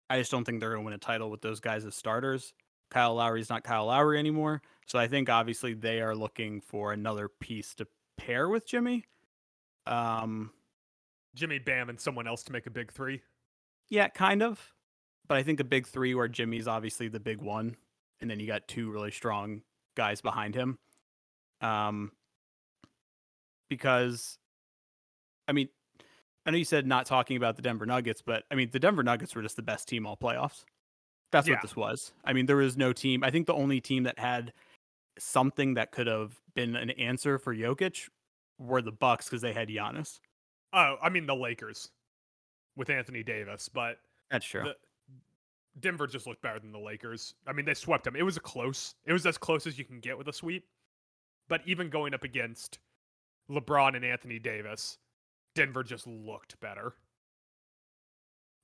I 0.08 0.18
just 0.18 0.30
don't 0.30 0.44
think 0.44 0.60
they're 0.60 0.70
going 0.70 0.82
to 0.82 0.84
win 0.86 0.94
a 0.94 0.98
title 0.98 1.30
with 1.30 1.40
those 1.42 1.60
guys 1.60 1.84
as 1.84 1.94
starters. 1.94 2.52
Kyle 2.90 3.14
Lowry's 3.14 3.50
not 3.50 3.64
Kyle 3.64 3.86
Lowry 3.86 4.18
anymore. 4.18 4.62
So 4.86 4.98
I 4.98 5.06
think 5.08 5.28
obviously 5.28 5.74
they 5.74 6.00
are 6.00 6.14
looking 6.14 6.60
for 6.60 6.92
another 6.92 7.28
piece 7.28 7.74
to 7.76 7.86
pair 8.26 8.48
with 8.48 8.66
Jimmy. 8.66 9.04
Um, 9.86 10.50
Jimmy 11.34 11.58
Bam 11.58 11.88
and 11.88 12.00
someone 12.00 12.26
else 12.26 12.42
to 12.44 12.52
make 12.52 12.66
a 12.66 12.70
big 12.70 12.92
three. 12.92 13.22
yeah, 13.88 14.08
kind 14.08 14.42
of. 14.42 14.72
But 15.28 15.36
I 15.38 15.42
think 15.42 15.60
a 15.60 15.64
big 15.64 15.86
three 15.86 16.14
where 16.14 16.28
Jimmy's 16.28 16.66
obviously 16.68 17.08
the 17.08 17.20
big 17.20 17.40
one, 17.40 17.76
and 18.20 18.28
then 18.30 18.40
you 18.40 18.46
got 18.46 18.66
two 18.68 18.90
really 18.90 19.10
strong 19.12 19.62
guys 19.96 20.20
behind 20.20 20.54
him. 20.54 20.78
Um, 21.60 22.10
because, 23.68 24.38
I 25.46 25.52
mean, 25.52 25.68
I 26.46 26.50
know 26.50 26.58
you 26.58 26.64
said 26.64 26.86
not 26.86 27.06
talking 27.06 27.36
about 27.36 27.56
the 27.56 27.62
Denver 27.62 27.86
Nuggets, 27.86 28.22
but 28.22 28.44
I 28.50 28.54
mean, 28.54 28.70
the 28.72 28.80
Denver 28.80 29.02
Nuggets 29.04 29.34
were 29.34 29.42
just 29.42 29.56
the 29.56 29.62
best 29.62 29.88
team 29.88 30.06
all 30.06 30.16
playoffs. 30.16 30.64
That's 31.32 31.46
Yeah. 31.46 31.54
what 31.54 31.62
this 31.62 31.76
was. 31.76 32.12
I 32.24 32.32
mean, 32.32 32.46
there 32.46 32.56
was 32.56 32.76
no 32.76 32.92
team. 32.92 33.22
I 33.22 33.30
think 33.30 33.46
the 33.46 33.54
only 33.54 33.80
team 33.80 34.02
that 34.04 34.18
had 34.18 34.52
something 35.20 35.74
that 35.74 35.92
could 35.92 36.06
have 36.06 36.40
been 36.54 36.74
an 36.76 36.90
answer 36.90 37.38
for 37.38 37.54
Jokic 37.54 38.08
were 38.58 38.82
the 38.82 38.92
Bucks 38.92 39.26
because 39.26 39.42
they 39.42 39.52
had 39.52 39.68
Giannis. 39.68 40.20
Oh, 40.72 40.96
I 41.02 41.08
mean 41.08 41.26
the 41.26 41.34
Lakers. 41.36 41.90
with 42.76 42.88
Anthony 42.88 43.22
Davis, 43.22 43.68
but 43.68 43.98
That's 44.30 44.46
true. 44.46 44.62
the- 44.62 44.76
Denver 45.80 46.06
just 46.06 46.26
looked 46.26 46.40
better 46.42 46.58
than 46.58 46.72
the 46.72 46.78
Lakers. 46.78 47.34
I 47.46 47.52
mean, 47.52 47.64
they 47.64 47.74
swept 47.74 48.04
them. 48.04 48.16
It 48.16 48.22
was 48.22 48.36
a 48.36 48.40
close. 48.40 48.94
It 49.04 49.12
was 49.12 49.26
as 49.26 49.36
close 49.38 49.66
as 49.66 49.78
you 49.78 49.84
can 49.84 50.00
get 50.00 50.16
with 50.16 50.28
a 50.28 50.32
sweep. 50.32 50.66
But 51.48 51.62
even 51.66 51.90
going 51.90 52.14
up 52.14 52.22
against 52.24 52.78
LeBron 53.50 53.96
and 53.96 54.04
Anthony 54.04 54.38
Davis, 54.38 54.98
Denver 55.54 55.82
just 55.82 56.06
looked 56.06 56.58
better. 56.60 56.94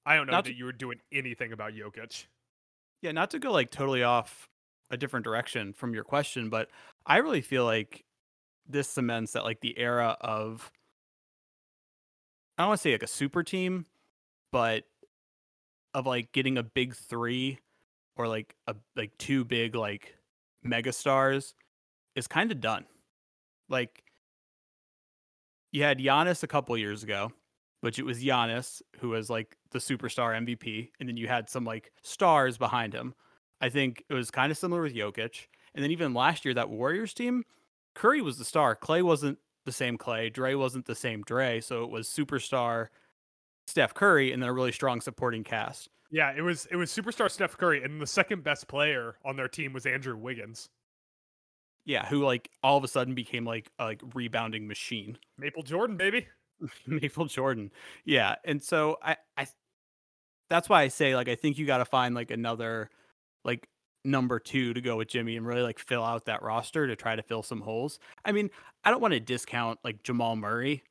I 0.04 0.16
don't 0.16 0.26
know 0.26 0.32
Not 0.32 0.44
that 0.44 0.50
to- 0.50 0.56
you 0.56 0.64
were 0.64 0.72
doing 0.72 1.00
anything 1.12 1.52
about 1.52 1.72
Jokic. 1.72 2.26
Yeah, 3.02 3.12
not 3.12 3.30
to 3.32 3.38
go 3.38 3.52
like 3.52 3.70
totally 3.70 4.02
off 4.02 4.48
a 4.90 4.96
different 4.96 5.24
direction 5.24 5.72
from 5.72 5.94
your 5.94 6.04
question, 6.04 6.48
but 6.48 6.68
I 7.04 7.18
really 7.18 7.40
feel 7.40 7.64
like 7.64 8.04
this 8.68 8.88
cements 8.88 9.32
that 9.32 9.44
like 9.44 9.60
the 9.60 9.78
era 9.78 10.16
of 10.20 10.70
I 12.58 12.62
don't 12.62 12.68
want 12.68 12.78
to 12.78 12.82
say 12.82 12.92
like 12.92 13.02
a 13.02 13.08
super 13.08 13.42
team, 13.42 13.86
but 14.50 14.84
of 15.94 16.06
like 16.06 16.32
getting 16.32 16.58
a 16.58 16.62
big 16.62 16.94
three 16.94 17.58
or 18.16 18.28
like 18.28 18.54
a 18.66 18.74
like 18.96 19.16
two 19.18 19.44
big 19.44 19.74
like 19.74 20.16
mega 20.62 20.92
stars 20.92 21.54
is 22.14 22.26
kind 22.26 22.50
of 22.50 22.60
done. 22.60 22.86
Like 23.68 24.02
you 25.72 25.82
had 25.82 25.98
Giannis 25.98 26.42
a 26.42 26.46
couple 26.46 26.76
years 26.78 27.02
ago, 27.02 27.32
which 27.80 27.98
it 27.98 28.04
was 28.04 28.22
Giannis 28.22 28.80
who 29.00 29.10
was 29.10 29.28
like 29.28 29.56
the 29.70 29.78
superstar 29.78 30.34
MVP, 30.34 30.90
and 30.98 31.08
then 31.08 31.16
you 31.16 31.28
had 31.28 31.50
some 31.50 31.64
like 31.64 31.92
stars 32.02 32.56
behind 32.56 32.94
him. 32.94 33.14
I 33.60 33.68
think 33.68 34.04
it 34.08 34.14
was 34.14 34.30
kind 34.30 34.50
of 34.52 34.58
similar 34.58 34.82
with 34.82 34.94
Jokic, 34.94 35.46
and 35.74 35.82
then 35.82 35.90
even 35.90 36.14
last 36.14 36.44
year 36.44 36.54
that 36.54 36.70
Warriors 36.70 37.14
team, 37.14 37.44
Curry 37.94 38.20
was 38.22 38.38
the 38.38 38.44
star. 38.44 38.74
Clay 38.74 39.02
wasn't 39.02 39.38
the 39.64 39.72
same 39.72 39.96
Clay. 39.98 40.30
Dre 40.30 40.54
wasn't 40.54 40.86
the 40.86 40.94
same 40.94 41.22
Dre. 41.22 41.60
So 41.60 41.82
it 41.84 41.90
was 41.90 42.08
superstar 42.08 42.88
Steph 43.66 43.94
Curry 43.94 44.32
and 44.32 44.42
then 44.42 44.48
a 44.48 44.52
really 44.52 44.72
strong 44.72 45.00
supporting 45.00 45.44
cast. 45.44 45.88
Yeah, 46.10 46.32
it 46.36 46.42
was 46.42 46.66
it 46.70 46.76
was 46.76 46.90
superstar 46.90 47.30
Steph 47.30 47.56
Curry, 47.56 47.82
and 47.82 48.00
the 48.00 48.06
second 48.06 48.44
best 48.44 48.68
player 48.68 49.16
on 49.24 49.36
their 49.36 49.48
team 49.48 49.72
was 49.72 49.86
Andrew 49.86 50.16
Wiggins. 50.16 50.68
Yeah, 51.84 52.06
who 52.06 52.24
like 52.24 52.50
all 52.62 52.76
of 52.76 52.84
a 52.84 52.88
sudden 52.88 53.14
became 53.14 53.44
like 53.44 53.70
a 53.78 53.84
like 53.84 54.02
rebounding 54.14 54.66
machine. 54.68 55.18
Maple 55.36 55.62
Jordan, 55.62 55.96
baby. 55.96 56.26
Maple 56.86 57.26
Jordan. 57.26 57.70
Yeah. 58.04 58.36
And 58.44 58.62
so 58.62 58.98
I 59.02 59.16
I 59.36 59.46
that's 60.48 60.68
why 60.68 60.82
I 60.82 60.88
say 60.88 61.14
like 61.16 61.28
I 61.28 61.34
think 61.34 61.58
you 61.58 61.66
got 61.66 61.78
to 61.78 61.84
find 61.84 62.14
like 62.14 62.30
another 62.30 62.90
like 63.46 63.68
number 64.04 64.38
2 64.38 64.74
to 64.74 64.80
go 64.80 64.96
with 64.96 65.08
Jimmy 65.08 65.36
and 65.36 65.46
really 65.46 65.62
like 65.62 65.78
fill 65.78 66.04
out 66.04 66.26
that 66.26 66.42
roster 66.42 66.86
to 66.86 66.96
try 66.96 67.16
to 67.16 67.22
fill 67.22 67.42
some 67.42 67.60
holes. 67.60 67.98
I 68.24 68.32
mean, 68.32 68.50
I 68.84 68.90
don't 68.90 69.00
want 69.00 69.14
to 69.14 69.20
discount 69.20 69.78
like 69.82 70.02
Jamal 70.02 70.36
Murray. 70.36 70.82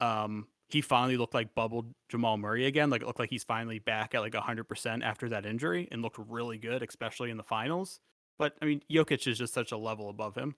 Um 0.00 0.46
he 0.68 0.80
finally 0.80 1.16
looked 1.16 1.34
like 1.34 1.54
bubbled 1.54 1.94
Jamal 2.08 2.38
Murray 2.38 2.66
again. 2.66 2.90
Like 2.90 3.02
it 3.02 3.06
looked 3.06 3.20
like 3.20 3.30
he's 3.30 3.44
finally 3.44 3.78
back 3.78 4.16
at 4.16 4.20
like 4.20 4.32
100% 4.32 5.04
after 5.04 5.28
that 5.28 5.46
injury 5.46 5.86
and 5.92 6.02
looked 6.02 6.18
really 6.28 6.58
good 6.58 6.82
especially 6.82 7.30
in 7.30 7.36
the 7.36 7.44
finals. 7.44 8.00
But 8.38 8.54
I 8.60 8.64
mean, 8.64 8.82
Jokic 8.90 9.26
is 9.28 9.38
just 9.38 9.54
such 9.54 9.72
a 9.72 9.76
level 9.76 10.08
above 10.10 10.34
him. 10.34 10.56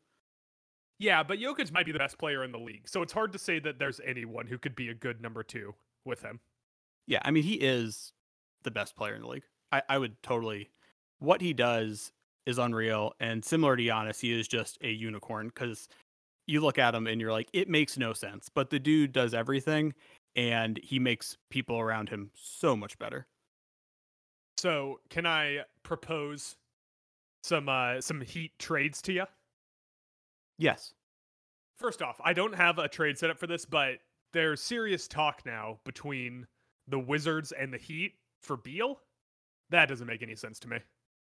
Yeah, 0.98 1.22
but 1.22 1.38
Jokic 1.38 1.70
might 1.70 1.86
be 1.86 1.92
the 1.92 1.98
best 1.98 2.18
player 2.18 2.42
in 2.42 2.50
the 2.50 2.58
league, 2.58 2.88
so 2.88 3.02
it's 3.02 3.12
hard 3.12 3.32
to 3.32 3.38
say 3.38 3.60
that 3.60 3.78
there's 3.78 4.00
anyone 4.04 4.48
who 4.48 4.58
could 4.58 4.74
be 4.74 4.88
a 4.88 4.94
good 4.94 5.20
number 5.20 5.44
two 5.44 5.74
with 6.04 6.22
him. 6.22 6.40
Yeah, 7.06 7.20
I 7.24 7.30
mean 7.30 7.44
he 7.44 7.54
is 7.54 8.12
the 8.64 8.70
best 8.72 8.96
player 8.96 9.14
in 9.14 9.22
the 9.22 9.28
league. 9.28 9.44
I, 9.70 9.82
I 9.88 9.98
would 9.98 10.20
totally 10.22 10.70
what 11.18 11.40
he 11.40 11.52
does 11.52 12.12
is 12.46 12.58
unreal 12.58 13.12
and 13.20 13.44
similar 13.44 13.76
to 13.76 13.82
Giannis, 13.82 14.20
he 14.20 14.38
is 14.38 14.48
just 14.48 14.78
a 14.82 14.90
unicorn 14.90 15.48
because 15.48 15.88
you 16.46 16.60
look 16.60 16.78
at 16.78 16.94
him 16.94 17.06
and 17.06 17.20
you're 17.20 17.32
like, 17.32 17.48
it 17.52 17.68
makes 17.68 17.98
no 17.98 18.12
sense. 18.12 18.48
But 18.48 18.70
the 18.70 18.78
dude 18.78 19.12
does 19.12 19.34
everything 19.34 19.94
and 20.34 20.80
he 20.82 20.98
makes 20.98 21.36
people 21.50 21.78
around 21.78 22.08
him 22.08 22.30
so 22.34 22.74
much 22.74 22.98
better. 22.98 23.26
So, 24.56 25.00
can 25.10 25.26
I 25.26 25.60
propose 25.84 26.56
some 27.44 27.68
uh 27.68 28.00
some 28.00 28.20
heat 28.20 28.52
trades 28.58 29.00
to 29.02 29.12
you? 29.12 29.24
Yes. 30.58 30.94
First 31.78 32.02
off, 32.02 32.20
I 32.24 32.32
don't 32.32 32.54
have 32.54 32.78
a 32.78 32.88
trade 32.88 33.18
set 33.18 33.30
up 33.30 33.38
for 33.38 33.46
this, 33.46 33.64
but 33.64 33.98
there's 34.32 34.60
serious 34.60 35.06
talk 35.06 35.42
now 35.46 35.78
between 35.84 36.46
the 36.88 36.98
Wizards 36.98 37.52
and 37.52 37.72
the 37.72 37.78
Heat 37.78 38.14
for 38.42 38.56
Beal. 38.56 38.98
That 39.70 39.88
doesn't 39.88 40.06
make 40.06 40.22
any 40.22 40.34
sense 40.34 40.58
to 40.60 40.68
me. 40.68 40.78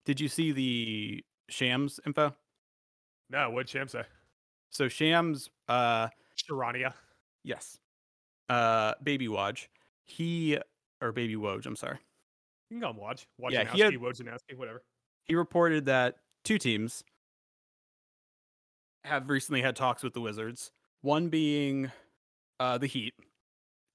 Did 0.10 0.20
you 0.20 0.28
see 0.28 0.52
the 0.52 1.24
Shams 1.52 2.00
info? 2.04 2.34
No, 3.30 3.52
what'd 3.52 3.70
Sham 3.70 3.88
say? 3.88 4.02
So 4.72 4.88
Shams 4.88 5.52
uh 5.68 6.08
Charania. 6.36 6.94
yes. 7.44 7.78
Uh 8.50 8.96
Baby 9.04 9.28
Woj. 9.28 9.68
He 10.06 10.58
or 11.00 11.12
Baby 11.12 11.36
Woj, 11.36 11.64
I'm 11.68 11.76
sorry. 11.76 12.00
You 12.72 12.80
can 12.80 12.82
call 12.82 12.94
him 12.94 13.00
Woj. 13.00 13.26
Wojnarowski, 13.40 13.52
Yeah, 13.52 13.72
he 13.72 13.82
had- 13.82 13.94
Wojnarowski, 13.94 14.56
whatever. 14.58 14.82
he 15.26 15.36
reported 15.36 15.86
that 15.86 16.16
two 16.44 16.58
teams 16.58 17.04
have 19.04 19.30
recently 19.30 19.62
had 19.62 19.76
talks 19.76 20.02
with 20.02 20.14
the 20.16 20.22
Wizards. 20.22 20.72
One 21.02 21.30
being 21.30 21.92
uh, 22.60 22.80
the 22.80 22.88
Heat, 22.88 23.14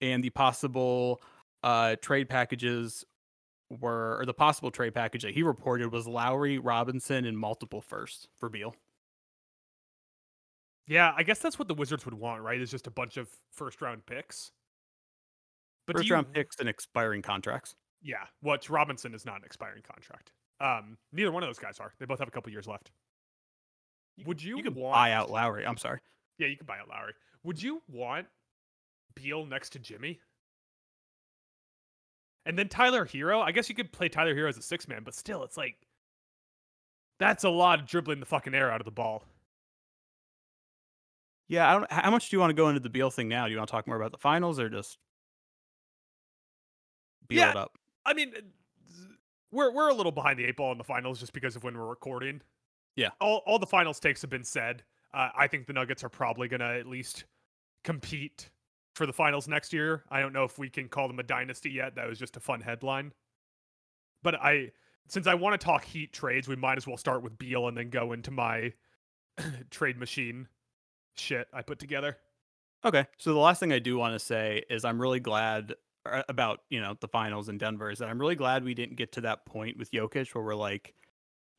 and 0.01 0.23
the 0.23 0.31
possible 0.31 1.21
uh, 1.65 1.97
trade 2.01 2.29
packages 2.29 3.05
were, 3.81 4.19
or 4.21 4.27
the 4.27 4.35
possible 4.35 4.71
trade 4.71 4.95
package 4.95 5.23
that 5.23 5.35
he 5.35 5.43
reported 5.43 5.93
was 5.93 6.07
Lowry, 6.07 6.59
Robinson, 6.59 7.25
and 7.25 7.39
multiple 7.39 7.81
firsts 7.81 8.29
for 8.39 8.49
Beal. 8.49 8.75
Yeah, 10.87 11.13
I 11.17 11.23
guess 11.23 11.39
that's 11.39 11.59
what 11.59 11.69
the 11.69 11.75
Wizards 11.75 12.05
would 12.05 12.15
want, 12.15 12.43
right? 12.43 12.61
Is 12.61 12.71
just 12.71 12.87
a 12.87 12.91
bunch 12.91 13.17
of 13.17 13.29
first 13.53 13.81
round 13.81 14.05
picks. 14.07 14.53
But 15.87 15.97
First 15.97 16.09
you- 16.09 16.15
round 16.15 16.33
picks 16.33 16.57
and 16.61 16.69
expiring 16.69 17.23
contracts. 17.23 17.75
Yeah, 18.03 18.25
which 18.43 18.69
Robinson 18.69 19.15
is 19.15 19.25
not 19.25 19.37
an 19.39 19.45
expiring 19.45 19.83
contract. 19.83 20.33
Um, 20.61 20.99
neither 21.13 21.33
one 21.33 21.43
of 21.43 21.49
those 21.49 21.59
guys 21.59 21.81
are. 21.81 21.95
They 21.99 22.05
both 22.07 22.19
have 22.19 22.29
a 22.29 22.31
couple 22.31 22.53
years 22.53 22.67
left. 22.67 22.91
Would 24.27 24.43
you, 24.43 24.59
You 24.59 24.63
could 24.63 24.77
want, 24.77 24.93
buy 24.95 25.13
out 25.13 25.31
Lowry. 25.31 25.67
I'm 25.67 25.79
sorry. 25.79 26.01
Yeah, 26.39 26.47
you 26.49 26.57
could 26.57 26.67
buy 26.67 26.79
out 26.79 26.89
Lowry. 26.89 27.15
Would 27.45 27.63
you 27.63 27.83
want 27.89 28.27
Beal 29.15 29.47
next 29.47 29.71
to 29.71 29.79
Jimmy? 29.79 30.21
And 32.47 32.59
then 32.59 32.69
Tyler 32.69 33.07
Herro. 33.07 33.41
I 33.43 33.53
guess 33.53 33.69
you 33.69 33.75
could 33.75 33.91
play 33.93 34.09
Tyler 34.09 34.35
Herro 34.35 34.49
as 34.49 34.59
a 34.59 34.63
six 34.63 34.87
man, 34.87 35.03
but 35.05 35.15
still, 35.15 35.43
it's 35.45 35.57
like 35.57 35.77
that's 37.19 37.45
a 37.45 37.49
lot 37.51 37.81
of 37.81 37.87
dribbling 37.87 38.21
the 38.21 38.27
fucking 38.27 38.55
air 38.55 38.71
out 38.71 38.81
of 38.81 38.85
the 38.85 38.91
ball. 38.91 39.25
Yeah, 41.49 41.69
I 41.71 41.73
don't. 41.79 41.91
How 41.93 42.11
much 42.11 42.31
do 42.31 42.37
you 42.37 42.41
want 42.41 42.51
to 42.51 42.55
go 42.55 42.69
into 42.69 42.81
the 42.81 42.91
Beal 42.91 43.11
thing 43.11 43.29
now? 43.29 43.47
Do 43.47 43.53
you 43.53 43.59
want 43.59 43.69
to 43.69 43.73
talk 43.73 43.87
more 43.87 43.97
about 43.97 44.13
the 44.13 44.19
finals 44.19 44.59
or 44.59 44.69
just 44.69 44.99
Beal 47.29 47.41
Yeah. 47.41 47.51
it 47.51 47.57
up? 47.57 47.73
I 48.05 48.15
mean, 48.15 48.33
uh, 48.37 48.41
we're 49.51 49.73
we're 49.73 49.89
a 49.89 49.95
little 49.95 50.13
behind 50.13 50.39
the 50.39 50.45
eight 50.45 50.57
ball 50.57 50.73
in 50.73 50.79
the 50.79 50.85
finals 50.85 51.21
just 51.21 51.33
because 51.33 51.57
of 51.57 51.65
when 51.65 51.77
we're 51.77 51.87
recording. 51.87 52.41
Yeah. 52.97 53.11
All 53.21 53.43
all 53.47 53.59
the 53.59 53.67
finals 53.67 54.01
takes 54.01 54.21
have 54.23 54.31
been 54.31 54.45
said. 54.45 54.83
Uh, 55.13 55.29
I 55.37 55.47
think 55.47 55.67
the 55.67 55.73
Nuggets 55.73 56.03
are 56.03 56.09
probably 56.09 56.49
gonna 56.49 56.73
at 56.75 56.87
least 56.87 57.25
compete 57.85 58.51
for 58.95 59.07
the 59.07 59.13
finals 59.13 59.49
next 59.49 59.73
year. 59.73 60.05
I 60.11 60.21
don't 60.21 60.33
know 60.33 60.45
if 60.45 60.59
we 60.59 60.71
can 60.71 60.89
call 60.89 61.09
them 61.09 61.19
a 61.19 61.23
dynasty 61.23 61.71
yet. 61.71 61.97
That 61.97 62.09
was 62.09 62.19
just 62.19 62.37
a 62.37 62.41
fun 62.41 62.61
headline. 62.61 63.13
But 64.23 64.37
I 64.37 64.73
since 65.09 65.27
I 65.27 65.35
want 65.35 65.61
to 65.61 65.65
talk 65.65 65.85
Heat 65.85 66.13
trades, 66.13 66.49
we 66.49 66.57
might 66.57 66.79
as 66.79 66.87
well 66.87 66.97
start 66.97 67.23
with 67.23 67.39
Beal 67.39 67.69
and 67.69 67.77
then 67.77 67.91
go 67.91 68.13
into 68.13 68.31
my 68.31 68.73
trade 69.71 69.99
machine 69.99 70.49
shit 71.17 71.47
I 71.53 71.63
put 71.63 71.79
together. 71.79 72.17
Okay. 72.85 73.07
So 73.19 73.33
the 73.33 73.39
last 73.39 73.61
thing 73.61 73.73
I 73.73 73.79
do 73.79 73.97
want 73.97 74.15
to 74.15 74.25
say 74.25 74.63
is 74.71 74.85
I'm 74.85 75.01
really 75.01 75.21
glad 75.21 75.75
uh, 76.07 76.23
about, 76.29 76.61
you 76.71 76.81
know, 76.81 76.97
the 77.01 77.09
finals 77.09 77.49
in 77.49 77.59
Denver 77.59 77.91
is 77.91 77.99
that 77.99 78.09
I'm 78.09 78.21
really 78.21 78.35
glad 78.35 78.65
we 78.65 78.75
didn't 78.75 78.97
get 78.97 79.13
to 79.13 79.23
that 79.23 79.47
point 79.47 79.79
with 79.79 79.91
Jokic 79.91 80.35
where 80.35 80.45
we're 80.45 80.55
like 80.55 80.95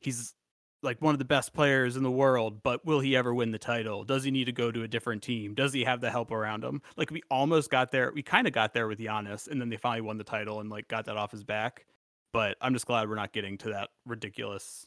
he's 0.00 0.34
like 0.82 1.00
one 1.00 1.14
of 1.14 1.18
the 1.18 1.24
best 1.24 1.52
players 1.52 1.96
in 1.96 2.02
the 2.02 2.10
world, 2.10 2.62
but 2.62 2.84
will 2.84 3.00
he 3.00 3.16
ever 3.16 3.34
win 3.34 3.50
the 3.50 3.58
title? 3.58 4.04
Does 4.04 4.24
he 4.24 4.30
need 4.30 4.44
to 4.44 4.52
go 4.52 4.70
to 4.70 4.82
a 4.82 4.88
different 4.88 5.22
team? 5.22 5.54
Does 5.54 5.72
he 5.72 5.84
have 5.84 6.00
the 6.00 6.10
help 6.10 6.30
around 6.30 6.64
him? 6.64 6.82
Like 6.96 7.10
we 7.10 7.22
almost 7.30 7.70
got 7.70 7.90
there. 7.90 8.12
We 8.14 8.22
kind 8.22 8.46
of 8.46 8.52
got 8.52 8.74
there 8.74 8.86
with 8.86 8.98
Giannis 8.98 9.48
and 9.48 9.60
then 9.60 9.68
they 9.68 9.76
finally 9.76 10.02
won 10.02 10.18
the 10.18 10.24
title 10.24 10.60
and 10.60 10.70
like 10.70 10.88
got 10.88 11.06
that 11.06 11.16
off 11.16 11.32
his 11.32 11.44
back. 11.44 11.86
But 12.32 12.56
I'm 12.60 12.74
just 12.74 12.86
glad 12.86 13.08
we're 13.08 13.16
not 13.16 13.32
getting 13.32 13.58
to 13.58 13.70
that 13.70 13.90
ridiculous 14.04 14.86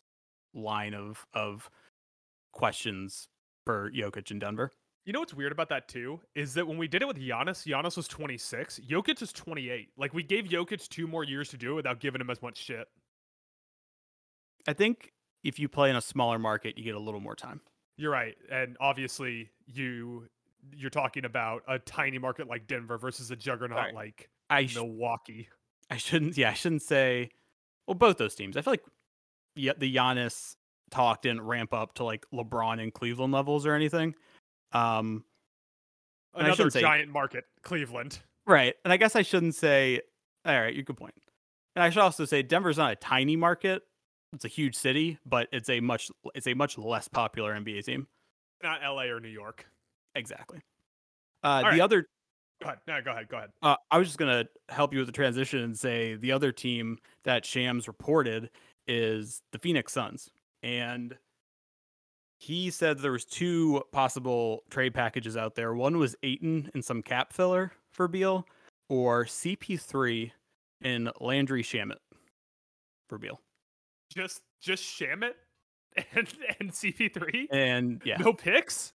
line 0.53 0.93
of 0.93 1.25
of 1.33 1.69
questions 2.51 3.27
for 3.65 3.91
Jokic 3.91 4.31
in 4.31 4.39
Denver. 4.39 4.71
You 5.05 5.13
know 5.13 5.19
what's 5.19 5.33
weird 5.33 5.51
about 5.51 5.69
that 5.69 5.87
too 5.87 6.19
is 6.35 6.53
that 6.53 6.67
when 6.67 6.77
we 6.77 6.87
did 6.87 7.01
it 7.01 7.07
with 7.07 7.17
Giannis, 7.17 7.65
Giannis 7.65 7.97
was 7.97 8.07
26, 8.07 8.81
Jokic 8.87 9.21
is 9.21 9.33
28. 9.33 9.89
Like 9.97 10.13
we 10.13 10.21
gave 10.21 10.45
Jokic 10.45 10.87
two 10.87 11.07
more 11.07 11.23
years 11.23 11.49
to 11.49 11.57
do 11.57 11.71
it 11.71 11.75
without 11.75 11.99
giving 11.99 12.21
him 12.21 12.29
as 12.29 12.41
much 12.41 12.57
shit. 12.57 12.87
I 14.67 14.73
think 14.73 15.13
if 15.43 15.59
you 15.59 15.67
play 15.69 15.89
in 15.89 15.95
a 15.95 16.01
smaller 16.01 16.39
market, 16.39 16.77
you 16.77 16.83
get 16.83 16.95
a 16.95 16.99
little 16.99 17.19
more 17.19 17.35
time. 17.35 17.61
You're 17.97 18.11
right, 18.11 18.35
and 18.51 18.77
obviously 18.79 19.49
you 19.67 20.27
you're 20.75 20.89
talking 20.89 21.23
about 21.25 21.63
a 21.67 21.79
tiny 21.79 22.17
market 22.17 22.47
like 22.47 22.67
Denver 22.67 22.97
versus 22.97 23.31
a 23.31 23.35
juggernaut 23.35 23.77
Right. 23.77 23.93
like 23.93 24.29
I 24.49 24.65
sh- 24.65 24.75
Milwaukee. 24.75 25.47
I 25.89 25.97
shouldn't 25.97 26.37
yeah, 26.37 26.49
I 26.51 26.53
shouldn't 26.53 26.81
say 26.81 27.29
well 27.87 27.95
both 27.95 28.17
those 28.17 28.35
teams. 28.35 28.55
I 28.57 28.61
feel 28.61 28.73
like 28.73 28.83
yeah, 29.55 29.71
the 29.77 29.93
Giannis 29.93 30.55
talk 30.91 31.21
didn't 31.21 31.41
ramp 31.41 31.73
up 31.73 31.93
to 31.95 32.03
like 32.03 32.25
LeBron 32.33 32.81
and 32.81 32.93
Cleveland 32.93 33.33
levels 33.33 33.65
or 33.65 33.73
anything. 33.73 34.15
Um 34.73 35.23
Another 36.33 36.69
say- 36.69 36.81
giant 36.81 37.11
market, 37.11 37.45
Cleveland. 37.63 38.19
right. 38.45 38.75
And 38.83 38.93
I 38.93 38.97
guess 38.97 39.15
I 39.15 39.21
shouldn't 39.23 39.55
say 39.55 40.01
All 40.45 40.59
right, 40.59 40.73
you 40.73 40.83
good 40.83 40.97
point. 40.97 41.15
And 41.75 41.83
I 41.83 41.89
should 41.89 42.01
also 42.01 42.25
say 42.25 42.43
Denver's 42.43 42.77
not 42.77 42.91
a 42.91 42.95
tiny 42.95 43.35
market. 43.35 43.83
It's 44.33 44.45
a 44.45 44.49
huge 44.49 44.75
city, 44.75 45.17
but 45.25 45.47
it's 45.51 45.69
a 45.69 45.79
much 45.79 46.11
it's 46.35 46.47
a 46.47 46.53
much 46.53 46.77
less 46.77 47.07
popular 47.07 47.53
NBA 47.53 47.85
team. 47.85 48.07
Not 48.63 48.81
LA 48.83 49.03
or 49.03 49.19
New 49.19 49.29
York. 49.29 49.65
Exactly. 50.15 50.59
Uh, 51.43 51.61
the 51.61 51.67
right. 51.67 51.79
other 51.79 52.05
Go 52.61 52.67
ahead. 52.67 52.79
No, 52.87 53.01
go 53.01 53.11
ahead. 53.11 53.29
Go 53.29 53.37
ahead. 53.37 53.49
Uh, 53.61 53.75
I 53.89 53.97
was 53.97 54.07
just 54.07 54.19
gonna 54.19 54.45
help 54.67 54.93
you 54.93 54.99
with 54.99 55.07
the 55.07 55.13
transition 55.13 55.59
and 55.59 55.77
say 55.77 56.15
the 56.15 56.31
other 56.31 56.51
team 56.51 56.97
that 57.23 57.45
Shams 57.45 57.87
reported 57.87 58.49
is 58.87 59.41
the 59.51 59.59
Phoenix 59.59 59.93
Suns, 59.93 60.29
and 60.61 61.17
he 62.37 62.69
said 62.69 62.99
there 62.99 63.11
was 63.11 63.25
two 63.25 63.83
possible 63.91 64.63
trade 64.69 64.93
packages 64.93 65.37
out 65.37 65.55
there. 65.55 65.73
One 65.73 65.97
was 65.97 66.15
Ayton 66.23 66.69
and 66.73 66.83
some 66.83 67.01
cap 67.01 67.31
filler 67.31 67.71
for 67.91 68.07
Beal, 68.07 68.45
or 68.89 69.25
CP3 69.25 70.31
and 70.81 71.11
Landry 71.21 71.63
Shamet 71.63 71.97
for 73.07 73.17
Beal. 73.17 73.39
Just 74.13 74.41
just 74.61 74.83
Shamet 74.83 75.33
and 76.15 76.27
and 76.59 76.71
CP3. 76.71 77.47
And 77.51 78.01
yeah, 78.05 78.17
No 78.17 78.33
picks. 78.33 78.93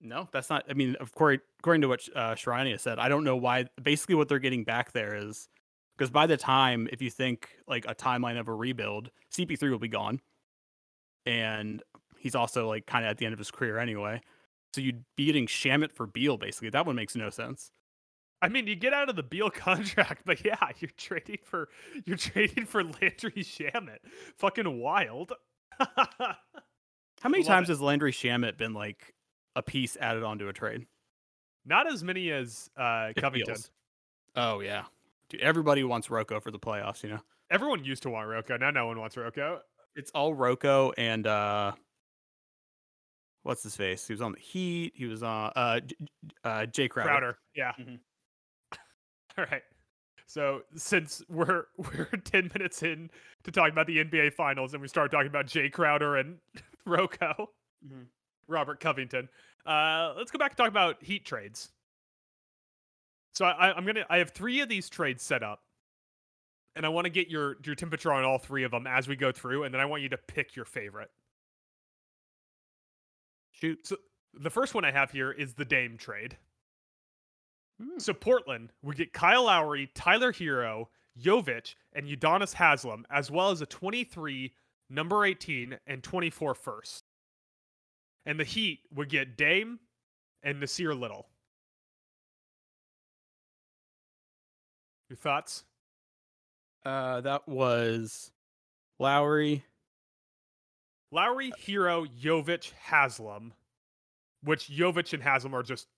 No, 0.00 0.28
that's 0.32 0.48
not. 0.48 0.64
I 0.70 0.74
mean, 0.74 0.94
of 1.00 1.12
course, 1.12 1.38
according 1.58 1.82
to 1.82 1.88
what 1.88 2.00
uh, 2.14 2.34
Charania 2.34 2.78
said, 2.78 2.98
I 3.00 3.08
don't 3.08 3.24
know 3.24 3.36
why. 3.36 3.66
Basically, 3.82 4.14
what 4.14 4.28
they're 4.28 4.38
getting 4.38 4.62
back 4.62 4.92
there 4.92 5.16
is 5.16 5.48
because 5.96 6.10
by 6.10 6.26
the 6.26 6.36
time, 6.36 6.88
if 6.92 7.02
you 7.02 7.10
think 7.10 7.48
like 7.66 7.84
a 7.88 7.94
timeline 7.94 8.38
of 8.38 8.46
a 8.46 8.54
rebuild, 8.54 9.10
CP3 9.36 9.70
will 9.70 9.80
be 9.80 9.88
gone, 9.88 10.20
and 11.26 11.82
he's 12.16 12.36
also 12.36 12.68
like 12.68 12.86
kind 12.86 13.04
of 13.04 13.10
at 13.10 13.18
the 13.18 13.26
end 13.26 13.32
of 13.32 13.38
his 13.38 13.50
career 13.50 13.78
anyway. 13.78 14.20
So 14.74 14.80
you'd 14.80 15.04
be 15.16 15.26
getting 15.26 15.46
Shamet 15.46 15.92
for 15.92 16.06
Beal, 16.06 16.36
basically. 16.36 16.70
That 16.70 16.86
one 16.86 16.94
makes 16.94 17.16
no 17.16 17.30
sense. 17.30 17.72
I 18.40 18.48
mean, 18.48 18.66
you 18.68 18.76
get 18.76 18.92
out 18.92 19.08
of 19.08 19.16
the 19.16 19.22
Beal 19.22 19.50
contract, 19.54 20.22
but 20.24 20.44
yeah, 20.44 20.56
you're 20.78 20.90
trading 20.96 21.38
for 21.42 21.68
you're 22.04 22.16
trading 22.16 22.66
for 22.66 22.84
Landry 22.84 23.32
Shamet. 23.42 23.98
Fucking 24.36 24.80
wild. 24.80 25.32
How 25.80 27.28
many 27.28 27.42
Love 27.42 27.48
times 27.48 27.68
it. 27.68 27.72
has 27.72 27.80
Landry 27.80 28.12
Shamet 28.12 28.56
been 28.56 28.74
like 28.74 29.14
a 29.56 29.62
piece 29.62 29.96
added 30.00 30.22
onto 30.22 30.48
a 30.48 30.52
trade? 30.52 30.86
Not 31.64 31.90
as 31.92 32.04
many 32.04 32.30
as 32.30 32.70
uh, 32.76 33.12
Covington. 33.16 33.56
Oh 34.36 34.60
yeah, 34.60 34.84
dude. 35.28 35.40
Everybody 35.40 35.82
wants 35.84 36.10
Rocco 36.10 36.38
for 36.40 36.50
the 36.50 36.58
playoffs. 36.58 37.02
You 37.02 37.10
know, 37.10 37.20
Everyone 37.50 37.84
used 37.84 38.02
to 38.04 38.10
want 38.10 38.28
Rocco. 38.28 38.56
Now 38.56 38.70
no 38.70 38.86
one 38.86 39.00
wants 39.00 39.16
Rocco. 39.16 39.60
it's 39.96 40.10
all 40.12 40.32
Rocco 40.32 40.92
and 40.96 41.26
uh, 41.26 41.72
what's 43.42 43.62
his 43.64 43.74
face? 43.76 44.06
He 44.06 44.12
was 44.12 44.20
on 44.22 44.32
the 44.32 44.38
Heat. 44.38 44.92
He 44.94 45.06
was 45.06 45.22
on 45.22 45.50
uh, 45.56 45.80
J- 45.80 45.96
uh 46.44 46.66
Jay 46.66 46.88
Crowder. 46.88 47.08
Crowder. 47.08 47.38
Yeah. 47.54 47.72
Mhm. 47.80 47.98
All 49.42 49.44
right. 49.50 49.62
So 50.26 50.62
since 50.74 51.22
we're 51.28 51.64
we're 51.76 52.06
ten 52.24 52.50
minutes 52.54 52.82
in 52.82 53.10
to 53.44 53.50
talking 53.50 53.72
about 53.72 53.86
the 53.86 54.04
NBA 54.04 54.34
Finals, 54.34 54.74
and 54.74 54.82
we 54.82 54.88
start 54.88 55.10
talking 55.10 55.28
about 55.28 55.46
Jay 55.46 55.70
Crowder 55.70 56.16
and 56.16 56.38
Rocco, 56.86 57.50
Mhm. 57.86 58.06
Robert 58.48 58.80
Covington, 58.80 59.28
uh, 59.66 60.14
let's 60.16 60.30
go 60.30 60.38
back 60.38 60.50
and 60.52 60.56
talk 60.56 60.68
about 60.68 61.02
Heat 61.02 61.24
trades. 61.24 61.70
So 63.34 63.44
I, 63.44 63.72
I'm 63.72 63.86
gonna 63.86 64.04
I 64.10 64.18
have 64.18 64.30
three 64.30 64.60
of 64.60 64.68
these 64.68 64.88
trades 64.88 65.22
set 65.22 65.42
up, 65.42 65.60
and 66.74 66.84
I 66.84 66.88
want 66.88 67.04
to 67.04 67.10
get 67.10 67.28
your 67.28 67.56
your 67.64 67.74
temperature 67.76 68.12
on 68.12 68.24
all 68.24 68.38
three 68.38 68.64
of 68.64 68.72
them 68.72 68.86
as 68.86 69.06
we 69.06 69.14
go 69.16 69.30
through, 69.32 69.64
and 69.64 69.72
then 69.72 69.80
I 69.80 69.84
want 69.84 70.02
you 70.02 70.08
to 70.08 70.18
pick 70.18 70.56
your 70.56 70.64
favorite. 70.64 71.10
Shoot. 73.52 73.86
So 73.86 73.96
the 74.34 74.50
first 74.50 74.74
one 74.74 74.84
I 74.84 74.90
have 74.90 75.10
here 75.10 75.30
is 75.32 75.54
the 75.54 75.64
Dame 75.64 75.96
trade. 75.98 76.36
Hmm. 77.80 77.98
So 77.98 78.12
Portland 78.12 78.72
would 78.82 78.96
get 78.96 79.12
Kyle 79.12 79.44
Lowry, 79.44 79.90
Tyler 79.94 80.32
Herro, 80.32 80.86
Jovic, 81.18 81.74
and 81.92 82.06
Udonis 82.06 82.54
Haslem, 82.54 83.04
as 83.10 83.30
well 83.30 83.50
as 83.50 83.60
a 83.60 83.66
23, 83.66 84.52
number 84.90 85.24
18, 85.24 85.78
and 85.86 86.02
24 86.02 86.54
first. 86.54 87.04
And 88.26 88.38
the 88.38 88.44
Heat 88.44 88.80
would 88.92 89.08
get 89.08 89.36
Dame 89.36 89.78
and 90.42 90.62
Nassir 90.62 90.98
Little. 90.98 91.28
Your 95.08 95.16
thoughts? 95.16 95.64
Uh, 96.84 97.20
that 97.22 97.48
was 97.48 98.30
Lowry. 98.98 99.64
Lowry, 101.10 101.52
Herro, 101.66 102.06
Jovic, 102.06 102.72
Haslem, 102.72 103.54
which 104.42 104.68
Jovic 104.68 105.14
and 105.14 105.22
Haslem 105.22 105.54
are 105.54 105.62
just 105.62 105.88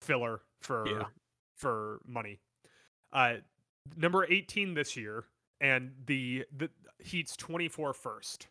filler 0.00 0.40
for 0.62 0.86
Yeah. 0.88 1.04
for 1.56 2.00
money. 2.06 2.40
Uh, 3.12 3.36
number 3.96 4.24
18 4.24 4.74
this 4.74 4.96
year, 4.96 5.24
and 5.60 5.92
the 6.06 6.44
the 6.56 6.70
Heat's 6.98 7.36
24 7.36 7.92
first. 7.94 8.48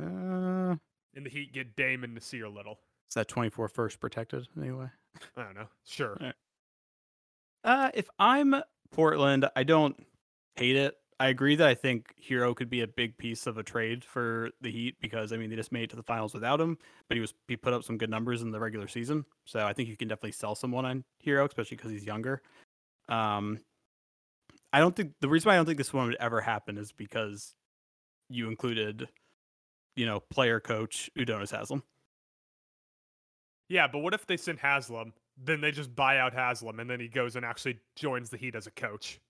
Uh, 0.00 0.76
And 1.14 1.26
the 1.26 1.30
Heat 1.30 1.52
get 1.52 1.74
Dame 1.76 2.04
and 2.04 2.16
Nassir 2.16 2.52
Little. 2.52 2.80
is 3.08 3.14
that 3.14 3.26
24 3.28 3.68
first 3.68 3.98
protected 4.00 4.46
anyway? 4.56 4.88
I 5.36 5.42
don't 5.42 5.54
know. 5.54 5.68
Sure. 5.84 6.16
Right. 6.20 6.34
Uh, 7.64 7.90
if 7.94 8.08
I'm 8.18 8.54
Portland, 8.92 9.48
I 9.56 9.64
don't 9.64 10.06
hate 10.56 10.76
it. 10.76 10.96
I 11.20 11.28
agree 11.28 11.56
that 11.56 11.66
I 11.66 11.74
think 11.74 12.14
Herro 12.28 12.54
could 12.54 12.70
be 12.70 12.82
a 12.82 12.86
big 12.86 13.18
piece 13.18 13.48
of 13.48 13.58
a 13.58 13.62
trade 13.62 14.04
for 14.04 14.50
the 14.60 14.70
Heat 14.70 14.96
because 15.00 15.32
I 15.32 15.36
mean 15.36 15.50
they 15.50 15.56
just 15.56 15.72
made 15.72 15.84
it 15.84 15.90
to 15.90 15.96
the 15.96 16.02
finals 16.02 16.32
without 16.32 16.60
him, 16.60 16.78
but 17.08 17.16
he 17.16 17.20
was 17.20 17.34
he 17.48 17.56
put 17.56 17.72
up 17.72 17.82
some 17.82 17.98
good 17.98 18.10
numbers 18.10 18.42
in 18.42 18.52
the 18.52 18.60
regular 18.60 18.86
season. 18.86 19.24
So 19.44 19.66
I 19.66 19.72
think 19.72 19.88
you 19.88 19.96
can 19.96 20.06
definitely 20.06 20.32
sell 20.32 20.54
someone 20.54 20.84
on 20.84 21.04
Herro, 21.24 21.46
especially 21.46 21.76
because 21.76 21.90
he's 21.90 22.06
younger. 22.06 22.40
Um, 23.08 23.58
I 24.72 24.78
don't 24.78 24.94
think 24.94 25.14
the 25.20 25.28
reason 25.28 25.48
why 25.48 25.54
I 25.54 25.56
don't 25.56 25.66
think 25.66 25.78
this 25.78 25.92
one 25.92 26.06
would 26.06 26.16
ever 26.16 26.40
happen 26.40 26.78
is 26.78 26.92
because 26.92 27.54
you 28.28 28.48
included, 28.48 29.08
you 29.96 30.06
know, 30.06 30.20
player 30.20 30.60
coach 30.60 31.10
Udonis 31.18 31.50
Haslem. 31.50 31.82
Yeah, 33.68 33.88
but 33.88 33.98
what 33.98 34.14
if 34.14 34.26
they 34.26 34.36
send 34.36 34.60
Haslem, 34.60 35.12
then 35.36 35.60
they 35.60 35.72
just 35.72 35.94
buy 35.94 36.18
out 36.18 36.32
Haslem, 36.32 36.80
and 36.80 36.88
then 36.88 37.00
he 37.00 37.08
goes 37.08 37.36
and 37.36 37.44
actually 37.44 37.78
joins 37.96 38.30
the 38.30 38.36
Heat 38.36 38.54
as 38.54 38.66
a 38.66 38.70
coach? 38.70 39.20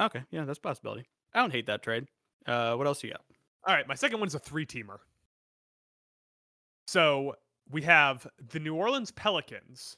Okay, 0.00 0.22
yeah, 0.30 0.44
that's 0.44 0.58
possibility. 0.58 1.06
I 1.34 1.40
don't 1.40 1.52
hate 1.52 1.66
that 1.66 1.82
trade. 1.82 2.06
Uh, 2.46 2.74
what 2.74 2.86
else 2.86 3.04
you 3.04 3.10
got? 3.10 3.20
All 3.66 3.74
right, 3.74 3.86
my 3.86 3.94
second 3.94 4.20
one's 4.20 4.34
a 4.34 4.38
three 4.38 4.64
teamer. 4.64 4.98
So 6.86 7.36
we 7.70 7.82
have 7.82 8.26
the 8.50 8.58
New 8.58 8.74
Orleans 8.74 9.10
Pelicans 9.12 9.96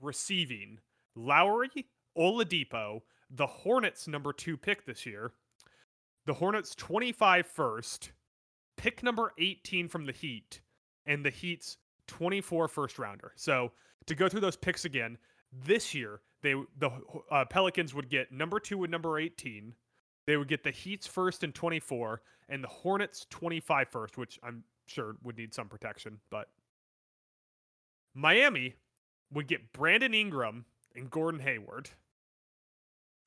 receiving 0.00 0.78
Lowry, 1.14 1.86
Oladipo, 2.16 3.00
the 3.30 3.46
Hornets' 3.46 4.08
number 4.08 4.32
two 4.32 4.56
pick 4.56 4.86
this 4.86 5.04
year, 5.04 5.32
the 6.26 6.34
Hornets' 6.34 6.74
25 6.74 7.46
first, 7.46 8.12
pick 8.76 9.02
number 9.02 9.32
18 9.38 9.88
from 9.88 10.06
the 10.06 10.12
Heat, 10.12 10.60
and 11.04 11.24
the 11.24 11.30
Heat's 11.30 11.76
24 12.06 12.68
first 12.68 12.98
rounder. 12.98 13.32
So 13.36 13.72
to 14.06 14.14
go 14.14 14.28
through 14.28 14.40
those 14.40 14.56
picks 14.56 14.84
again, 14.84 15.18
this 15.64 15.94
year 15.94 16.20
they 16.42 16.54
the 16.78 16.90
uh, 17.30 17.44
Pelicans 17.44 17.94
would 17.94 18.08
get 18.08 18.32
number 18.32 18.60
two 18.60 18.82
and 18.84 18.90
number 18.90 19.18
18. 19.18 19.74
They 20.26 20.36
would 20.36 20.48
get 20.48 20.62
the 20.62 20.70
Heat's 20.70 21.06
first 21.06 21.42
and 21.42 21.54
24, 21.54 22.22
and 22.48 22.62
the 22.62 22.68
Hornets 22.68 23.26
25 23.30 23.88
first, 23.88 24.18
which 24.18 24.38
I'm 24.42 24.64
sure 24.86 25.16
would 25.22 25.36
need 25.36 25.54
some 25.54 25.68
protection. 25.68 26.18
But 26.30 26.48
Miami 28.14 28.74
would 29.32 29.48
get 29.48 29.72
Brandon 29.72 30.14
Ingram 30.14 30.64
and 30.94 31.10
Gordon 31.10 31.40
Hayward, 31.40 31.90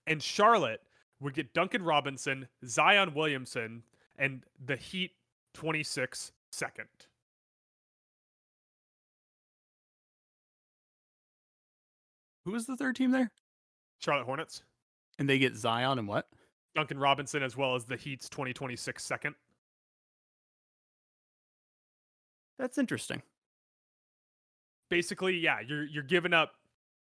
and 0.08 0.22
Charlotte 0.22 0.82
would 1.20 1.34
get 1.34 1.54
Duncan 1.54 1.84
Robinson, 1.84 2.48
Zion 2.66 3.14
Williamson, 3.14 3.84
and 4.18 4.44
the 4.64 4.76
Heat 4.76 5.12
26 5.54 6.32
second. 6.52 6.88
Who 12.46 12.52
was 12.52 12.66
the 12.66 12.78
third 12.78 12.96
team 12.96 13.12
there? 13.12 13.32
Charlotte 14.00 14.26
Hornets, 14.26 14.62
And 15.18 15.28
they 15.28 15.40
get 15.40 15.56
Zion 15.56 15.98
and 16.00 16.08
what? 16.08 16.28
Duncan 16.76 17.00
Robinson, 17.00 17.42
as 17.42 17.58
well 17.58 17.76
as 17.76 17.86
the 17.86 17.96
Heat's 17.96 18.30
2026 18.30 19.04
second. 19.04 19.36
That's 22.60 22.78
interesting. 22.78 23.22
basically, 24.90 25.38
yeah, 25.38 25.60
you're 25.60 25.86
you're 25.86 26.04
giving 26.04 26.34
up 26.34 26.54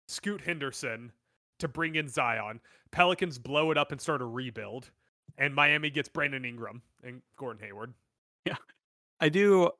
Scoot 0.07 0.41
Henderson 0.41 1.11
to 1.59 1.67
bring 1.67 1.95
in 1.95 2.07
Zion. 2.07 2.59
Pelicans 2.91 3.37
blow 3.37 3.71
it 3.71 3.77
up 3.77 3.91
and 3.91 3.99
start 4.01 4.21
a 4.21 4.25
rebuild, 4.25 4.89
and 5.37 5.53
Miami 5.53 5.89
gets 5.89 6.09
Brandon 6.09 6.45
Ingram 6.45 6.81
and 7.03 7.21
Gordon 7.37 7.63
Hayward. 7.63 7.93
Yeah. 8.45 8.55
I 9.19 9.29
do. 9.29 9.71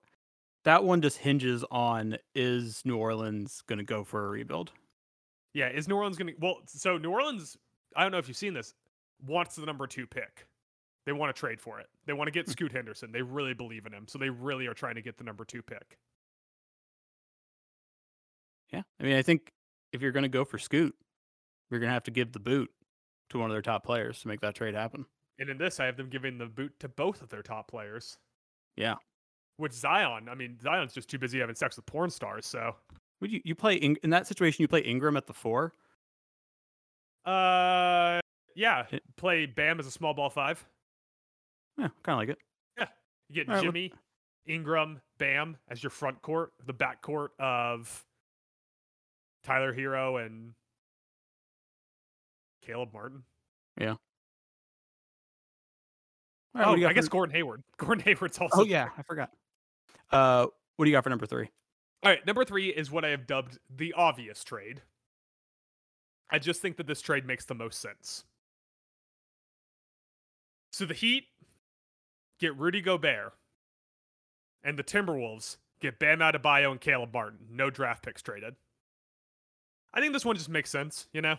That 0.65 0.83
one 0.83 1.01
just 1.01 1.19
hinges 1.19 1.63
on 1.71 2.17
is 2.33 2.81
New 2.85 2.97
Orleans 2.97 3.61
going 3.67 3.77
to 3.77 3.85
go 3.85 4.03
for 4.03 4.25
a 4.25 4.29
rebuild? 4.29 4.71
Yeah, 5.55 5.69
is 5.69 5.87
New 5.87 5.95
Orleans 5.95 6.17
going 6.17 6.27
to? 6.27 6.33
Well, 6.39 6.57
so 6.67 6.97
New 6.97 7.11
Orleans, 7.11 7.57
I 7.95 8.03
don't 8.03 8.11
know 8.11 8.17
if 8.17 8.27
you've 8.27 8.37
seen 8.37 8.53
this, 8.53 8.73
wants 9.25 9.55
the 9.55 9.65
number 9.65 9.87
two 9.87 10.05
pick. 10.05 10.45
They 11.05 11.13
want 11.13 11.33
to 11.33 11.39
trade 11.39 11.61
for 11.61 11.79
it. 11.79 11.87
They 12.05 12.13
want 12.13 12.27
to 12.27 12.31
get 12.31 12.45
hmm. 12.45 12.51
Scoot 12.51 12.73
Henderson. 12.73 13.11
They 13.11 13.21
really 13.21 13.53
believe 13.53 13.85
in 13.85 13.93
him, 13.93 14.05
so 14.07 14.19
they 14.19 14.29
really 14.29 14.67
are 14.67 14.73
trying 14.73 14.95
to 14.95 15.01
get 15.01 15.17
the 15.17 15.23
number 15.23 15.45
two 15.45 15.61
pick. 15.61 15.97
Yeah. 18.73 18.81
I 18.99 19.03
mean, 19.03 19.15
I 19.15 19.21
think 19.21 19.53
if 19.93 20.01
you're 20.01 20.11
going 20.11 20.23
to 20.23 20.29
go 20.29 20.43
for 20.43 20.57
Scoot, 20.57 20.93
you're 21.71 21.79
gonna 21.79 21.93
have 21.93 22.03
to 22.03 22.11
give 22.11 22.31
the 22.31 22.39
boot 22.39 22.69
to 23.29 23.39
one 23.39 23.49
of 23.49 23.53
their 23.53 23.61
top 23.61 23.85
players 23.85 24.21
to 24.21 24.27
make 24.27 24.41
that 24.41 24.55
trade 24.55 24.75
happen. 24.75 25.05
And 25.39 25.49
in 25.49 25.57
this, 25.57 25.79
I 25.79 25.85
have 25.85 25.97
them 25.97 26.09
giving 26.09 26.37
the 26.37 26.45
boot 26.45 26.73
to 26.79 26.87
both 26.87 27.21
of 27.21 27.29
their 27.29 27.41
top 27.41 27.69
players. 27.69 28.17
Yeah. 28.75 28.95
Which 29.57 29.73
Zion, 29.73 30.27
I 30.29 30.35
mean, 30.35 30.57
Zion's 30.61 30.93
just 30.93 31.09
too 31.09 31.17
busy 31.17 31.39
having 31.39 31.55
sex 31.55 31.75
with 31.75 31.85
porn 31.85 32.09
stars. 32.09 32.45
So, 32.45 32.75
Would 33.25 33.31
you 33.31 33.41
you 33.43 33.55
play 33.55 33.73
in, 33.73 33.97
in 34.03 34.11
that 34.11 34.27
situation? 34.27 34.61
You 34.61 34.67
play 34.67 34.81
Ingram 34.81 35.17
at 35.17 35.25
the 35.25 35.33
four. 35.33 35.73
uh, 37.25 38.19
yeah, 38.55 38.85
play 39.17 39.47
Bam 39.47 39.79
as 39.79 39.87
a 39.87 39.91
small 39.91 40.13
ball 40.13 40.29
five. 40.29 40.63
Yeah, 41.75 41.87
kind 42.03 42.13
of 42.13 42.19
like 42.19 42.29
it. 42.29 42.37
Yeah, 42.77 42.85
you 43.27 43.33
get 43.33 43.49
All 43.49 43.55
right, 43.55 43.63
Jimmy, 43.63 43.91
Ingram, 44.45 45.01
Bam 45.17 45.57
as 45.69 45.81
your 45.81 45.89
front 45.89 46.21
court, 46.21 46.53
the 46.67 46.73
back 46.73 47.01
court 47.01 47.31
of 47.39 48.05
Tyler 49.43 49.73
Herro 49.73 50.23
and 50.23 50.53
Caleb 52.63 52.93
Martin. 52.93 53.23
Yeah. 53.81 53.95
what 56.51 56.67
oh, 56.67 56.73
I 56.85 56.93
guess 56.93 57.05
for- 57.05 57.09
Gordon 57.09 57.35
Hayward. 57.35 57.63
Gordon 57.77 58.03
Hayward's 58.03 58.37
also. 58.37 58.61
Oh 58.61 58.65
yeah, 58.65 58.89
I 58.95 59.01
forgot. 59.01 59.31
Uh, 60.11 60.45
what 60.75 60.85
do 60.85 60.91
you 60.91 60.95
got 60.95 61.03
for 61.03 61.09
number 61.09 61.25
three? 61.25 61.49
All 62.05 62.11
right, 62.11 62.23
number 62.23 62.45
three 62.45 62.69
is 62.69 62.91
what 62.91 63.03
I 63.03 63.09
have 63.09 63.25
dubbed 63.25 63.57
the 63.75 63.91
obvious 63.93 64.43
trade. 64.43 64.83
I 66.29 66.37
just 66.37 66.61
think 66.61 66.77
that 66.77 66.85
this 66.85 67.01
trade 67.01 67.25
makes 67.25 67.45
the 67.45 67.55
most 67.55 67.81
sense. 67.81 68.25
So 70.71 70.85
the 70.85 70.93
Heat 70.93 71.23
get 72.39 72.55
Rudy 72.57 72.81
Gobert, 72.81 73.33
and 74.63 74.77
the 74.77 74.83
Timberwolves 74.83 75.57
get 75.81 75.97
Bam 75.97 76.19
Adebayo 76.19 76.69
and 76.69 76.79
Caleb 76.79 77.11
Martin. 77.11 77.39
No 77.49 77.71
draft 77.71 78.03
picks 78.03 78.21
traded. 78.21 78.55
I 79.91 79.99
think 79.99 80.13
this 80.13 80.25
one 80.25 80.35
just 80.35 80.49
makes 80.49 80.69
sense, 80.69 81.07
you 81.11 81.21
know? 81.21 81.37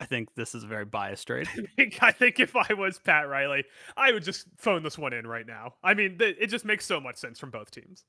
I 0.00 0.06
think 0.06 0.34
this 0.36 0.54
is 0.54 0.64
a 0.64 0.68
very 0.68 0.86
biased 0.86 1.26
trade. 1.26 1.48
I 1.58 1.66
think, 1.76 2.02
I 2.02 2.12
think 2.12 2.40
if 2.40 2.56
I 2.56 2.72
was 2.72 2.98
Pat 2.98 3.28
Riley, 3.28 3.64
I 3.94 4.10
would 4.12 4.24
just 4.24 4.46
phone 4.56 4.84
this 4.84 4.96
one 4.96 5.12
in 5.12 5.26
right 5.26 5.46
now. 5.46 5.74
I 5.82 5.92
mean, 5.92 6.16
th- 6.16 6.36
it 6.40 6.46
just 6.46 6.64
makes 6.64 6.86
so 6.86 6.98
much 6.98 7.16
sense 7.16 7.38
from 7.38 7.50
both 7.50 7.70
teams. 7.70 8.04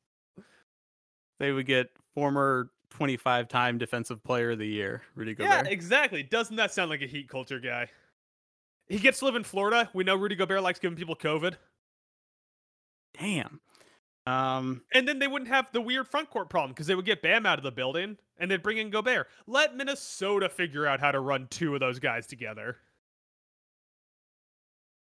They 1.40 1.52
would 1.52 1.66
get 1.66 1.90
former 2.14 2.70
25-time 2.98 3.78
Defensive 3.78 4.24
Player 4.24 4.52
of 4.52 4.60
the 4.60 4.68
Year, 4.68 5.02
Rudy 5.16 5.34
Gobert. 5.36 5.66
Yeah, 5.66 5.72
exactly. 5.72 6.24
Doesn't 6.24 6.56
that 6.58 6.74
sound 6.74 6.90
like 6.90 7.02
a 7.02 7.08
heat 7.08 7.30
culture 7.30 7.60
guy? 7.60 7.88
He 8.88 8.98
gets 8.98 9.20
to 9.20 9.26
live 9.26 9.36
in 9.36 9.44
Florida. 9.44 9.90
We 9.94 10.04
know 10.04 10.16
Rudy 10.16 10.36
Gobert 10.36 10.62
likes 10.64 10.80
giving 10.80 10.98
people 10.98 11.16
COVID. 11.16 11.56
Damn. 13.18 13.60
Um, 14.26 14.82
And 14.94 15.08
then 15.08 15.20
they 15.20 15.28
wouldn't 15.28 15.50
have 15.50 15.72
the 15.72 15.82
weird 15.82 16.08
front 16.08 16.30
court 16.30 16.50
problem 16.50 16.72
because 16.72 16.88
they 16.88 16.96
would 16.96 17.06
get 17.06 17.22
Bam 17.22 17.46
out 17.46 17.58
of 17.58 17.64
the 17.64 17.72
building 17.72 18.18
and 18.38 18.50
they'd 18.50 18.62
bring 18.64 18.78
in 18.78 18.90
Gobert. 18.90 19.28
Let 19.48 19.76
Minnesota 19.76 20.50
figure 20.50 20.86
out 20.86 21.00
how 21.00 21.12
to 21.12 21.20
run 21.20 21.48
two 21.50 21.74
of 21.74 21.80
those 21.80 22.00
guys 22.00 22.28
together. 22.28 22.78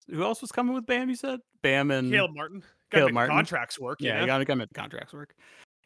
who 0.09 0.23
else 0.25 0.41
was 0.41 0.51
coming 0.53 0.75
with 0.75 0.87
Bam? 0.87 1.09
You 1.09 1.17
said 1.17 1.41
Bam 1.63 1.91
and 1.91 2.11
Caleb 2.11 2.35
Martin. 2.35 2.63
Got 2.91 2.99
Caleb 2.99 3.15
Martin. 3.15 3.37
contracts 3.37 3.79
work. 3.79 3.99
yeah, 4.01 4.21
you 4.21 4.27
gotta 4.27 4.45
gotta 4.45 4.59
make 4.59 4.69
the 4.69 4.75
contracts 4.81 5.13
work. 5.13 5.35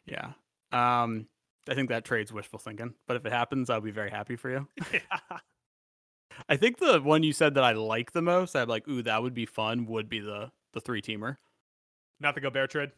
Yeah. 0.05 0.33
Um, 0.71 1.27
I 1.69 1.73
think 1.73 1.89
that 1.89 2.05
trade's 2.05 2.31
wishful 2.31 2.59
thinking, 2.59 2.93
but 3.07 3.17
if 3.17 3.25
it 3.25 3.31
happens, 3.31 3.69
I'll 3.69 3.81
be 3.81 3.91
very 3.91 4.09
happy 4.11 4.35
for 4.35 4.49
you. 4.51 4.67
yeah. 4.93 4.99
I 6.49 6.57
think 6.57 6.77
the 6.79 6.99
one 7.01 7.23
you 7.23 7.33
said 7.33 7.53
that 7.55 7.63
I 7.63 7.71
like 7.73 8.11
the 8.11 8.21
most, 8.21 8.55
I'm 8.55 8.67
like, 8.67 8.87
ooh, 8.87 9.01
that 9.03 9.21
would 9.23 9.33
be 9.33 9.45
fun. 9.45 9.85
Would 9.85 10.09
be 10.09 10.19
the 10.19 10.51
the 10.73 10.81
three 10.81 11.01
teamer. 11.01 11.37
Not 12.19 12.35
the 12.35 12.41
Gobert 12.41 12.69
trade. 12.71 12.91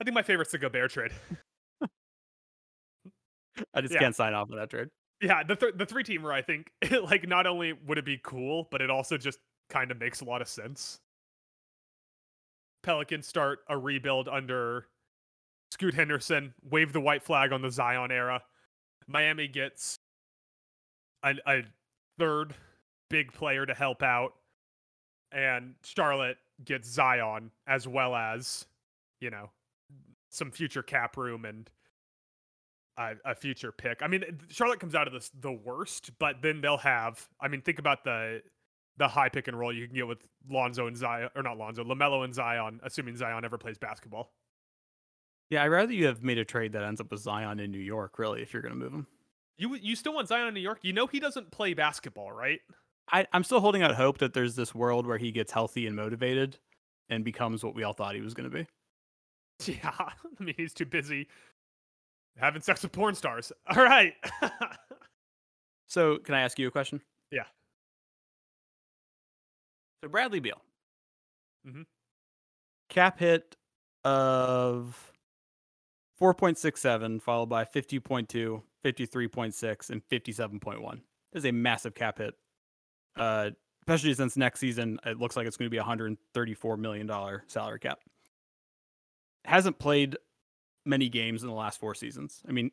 I 0.00 0.04
think 0.04 0.14
my 0.14 0.22
favorite's 0.22 0.52
the 0.52 0.58
Gobert 0.58 0.90
trade. 0.90 1.12
I 3.74 3.80
just 3.80 3.94
Yeah. 3.94 4.00
can't 4.00 4.14
sign 4.14 4.34
off 4.34 4.50
on 4.50 4.58
that 4.58 4.68
trade. 4.70 4.88
Yeah, 5.22 5.42
the 5.42 5.56
th- 5.56 5.74
the 5.76 5.86
three 5.86 6.04
teamer. 6.04 6.32
I 6.32 6.42
think 6.42 6.70
like 7.02 7.26
not 7.26 7.46
only 7.46 7.72
would 7.72 7.96
it 7.98 8.04
be 8.04 8.18
cool, 8.22 8.68
but 8.70 8.82
it 8.82 8.90
also 8.90 9.16
just 9.16 9.38
kind 9.70 9.90
of 9.90 9.98
makes 9.98 10.20
a 10.20 10.24
lot 10.26 10.42
of 10.42 10.48
sense. 10.48 11.00
Pelicans 12.82 13.26
start 13.26 13.60
a 13.68 13.76
rebuild 13.78 14.28
under 14.28 14.86
Scoot 15.72 15.94
Henderson, 15.94 16.54
wave 16.62 16.92
the 16.92 17.00
white 17.00 17.22
flag 17.22 17.52
on 17.52 17.62
the 17.62 17.70
Zion 17.70 18.10
era. 18.10 18.42
Miami 19.06 19.48
gets 19.48 19.98
a, 21.22 21.34
a 21.46 21.62
third 22.18 22.54
big 23.10 23.32
player 23.32 23.66
to 23.66 23.74
help 23.74 24.02
out, 24.02 24.34
and 25.32 25.74
Charlotte 25.84 26.38
gets 26.64 26.88
Zion 26.88 27.50
as 27.66 27.86
well 27.86 28.14
as 28.14 28.66
you 29.20 29.30
know 29.30 29.50
some 30.30 30.50
future 30.50 30.82
cap 30.82 31.16
room 31.16 31.44
and 31.44 31.70
a, 32.98 33.14
a 33.24 33.34
future 33.34 33.72
pick. 33.72 34.02
I 34.02 34.06
mean, 34.08 34.24
Charlotte 34.48 34.80
comes 34.80 34.94
out 34.94 35.06
of 35.06 35.12
this 35.12 35.30
the 35.40 35.52
worst, 35.52 36.10
but 36.18 36.42
then 36.42 36.60
they'll 36.60 36.78
have. 36.78 37.26
I 37.40 37.48
mean, 37.48 37.60
think 37.60 37.78
about 37.78 38.04
the 38.04 38.42
the 38.98 39.08
high 39.08 39.28
pick 39.28 39.48
and 39.48 39.58
roll 39.58 39.72
you 39.72 39.86
can 39.86 39.94
get 39.94 40.06
with 40.06 40.24
Lonzo 40.48 40.86
and 40.86 40.96
Zion, 40.96 41.28
or 41.36 41.42
not 41.42 41.58
Lonzo, 41.58 41.84
Lamelo 41.84 42.24
and 42.24 42.34
Zion, 42.34 42.80
assuming 42.82 43.16
Zion 43.16 43.44
ever 43.44 43.58
plays 43.58 43.76
basketball. 43.78 44.32
Yeah, 45.50 45.62
I'd 45.62 45.68
rather 45.68 45.92
you 45.92 46.06
have 46.06 46.22
made 46.22 46.38
a 46.38 46.44
trade 46.44 46.72
that 46.72 46.82
ends 46.82 47.00
up 47.00 47.10
with 47.10 47.20
Zion 47.20 47.60
in 47.60 47.70
New 47.70 47.78
York, 47.78 48.18
really, 48.18 48.42
if 48.42 48.52
you're 48.52 48.62
gonna 48.62 48.74
move 48.74 48.92
him. 48.92 49.06
You 49.58 49.74
you 49.76 49.96
still 49.96 50.14
want 50.14 50.28
Zion 50.28 50.48
in 50.48 50.54
New 50.54 50.60
York? 50.60 50.80
You 50.82 50.92
know 50.92 51.06
he 51.06 51.20
doesn't 51.20 51.50
play 51.50 51.74
basketball, 51.74 52.32
right? 52.32 52.60
I, 53.12 53.26
I'm 53.32 53.44
still 53.44 53.60
holding 53.60 53.82
out 53.82 53.94
hope 53.94 54.18
that 54.18 54.34
there's 54.34 54.56
this 54.56 54.74
world 54.74 55.06
where 55.06 55.18
he 55.18 55.30
gets 55.30 55.52
healthy 55.52 55.86
and 55.86 55.94
motivated 55.94 56.58
and 57.08 57.24
becomes 57.24 57.62
what 57.62 57.74
we 57.74 57.84
all 57.84 57.92
thought 57.92 58.14
he 58.14 58.20
was 58.20 58.34
gonna 58.34 58.50
be. 58.50 58.66
Yeah, 59.64 59.90
I 59.98 60.12
mean 60.44 60.54
he's 60.58 60.74
too 60.74 60.84
busy 60.84 61.28
having 62.38 62.62
sex 62.62 62.82
with 62.82 62.92
porn 62.92 63.14
stars. 63.14 63.52
All 63.74 63.82
right. 63.82 64.14
So, 65.88 66.18
can 66.18 66.34
I 66.34 66.40
ask 66.40 66.58
you 66.58 66.66
a 66.66 66.70
question? 66.72 67.00
Yeah. 67.30 67.44
So, 70.02 70.08
Bradley 70.08 70.40
Beal. 70.40 70.60
Mm-hmm. 71.64 71.82
Cap 72.88 73.20
hit 73.20 73.54
of 74.04 75.12
4.67, 76.20 77.20
followed 77.20 77.46
by 77.46 77.64
50.2, 77.64 78.62
53.6, 78.84 79.90
and 79.90 80.08
57.1. 80.08 81.00
This 81.32 81.40
is 81.40 81.44
a 81.44 81.52
massive 81.52 81.94
cap 81.94 82.18
hit. 82.18 82.34
Uh, 83.16 83.50
especially 83.82 84.14
since 84.14 84.36
next 84.36 84.60
season, 84.60 84.98
it 85.04 85.18
looks 85.18 85.36
like 85.36 85.46
it's 85.46 85.56
going 85.56 85.70
to 85.70 85.70
be 85.70 85.78
a 85.78 85.84
$134 85.84 86.78
million 86.78 87.10
salary 87.46 87.78
cap. 87.78 88.00
Hasn't 89.44 89.78
played 89.78 90.16
many 90.84 91.08
games 91.08 91.42
in 91.42 91.48
the 91.48 91.54
last 91.54 91.78
four 91.80 91.94
seasons. 91.94 92.42
I 92.48 92.52
mean, 92.52 92.70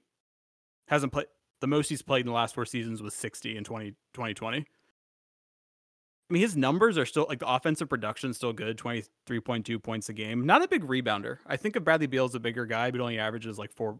hasn't 0.87 1.11
played 1.11 1.27
the 1.61 1.67
most 1.67 1.87
he's 1.89 2.01
played 2.01 2.21
in 2.21 2.27
the 2.27 2.33
last 2.33 2.55
four 2.55 2.65
seasons 2.65 3.01
was 3.01 3.13
60 3.13 3.55
in 3.55 3.63
20, 3.63 3.91
2020. 4.13 4.65
I 6.29 6.33
mean, 6.33 6.41
his 6.41 6.55
numbers 6.55 6.97
are 6.97 7.05
still 7.05 7.25
like 7.29 7.39
the 7.39 7.47
offensive 7.47 7.89
production 7.89 8.31
is 8.31 8.37
still 8.37 8.53
good, 8.53 8.77
23.2 8.77 9.83
points 9.83 10.09
a 10.09 10.13
game. 10.13 10.45
Not 10.45 10.63
a 10.63 10.67
big 10.67 10.83
rebounder. 10.83 11.37
I 11.45 11.57
think 11.57 11.75
of 11.75 11.83
Bradley 11.83 12.07
Beal 12.07 12.25
as 12.25 12.33
a 12.33 12.39
bigger 12.39 12.65
guy, 12.65 12.91
but 12.91 13.01
only 13.01 13.19
averages 13.19 13.59
like 13.59 13.71
four, 13.71 13.99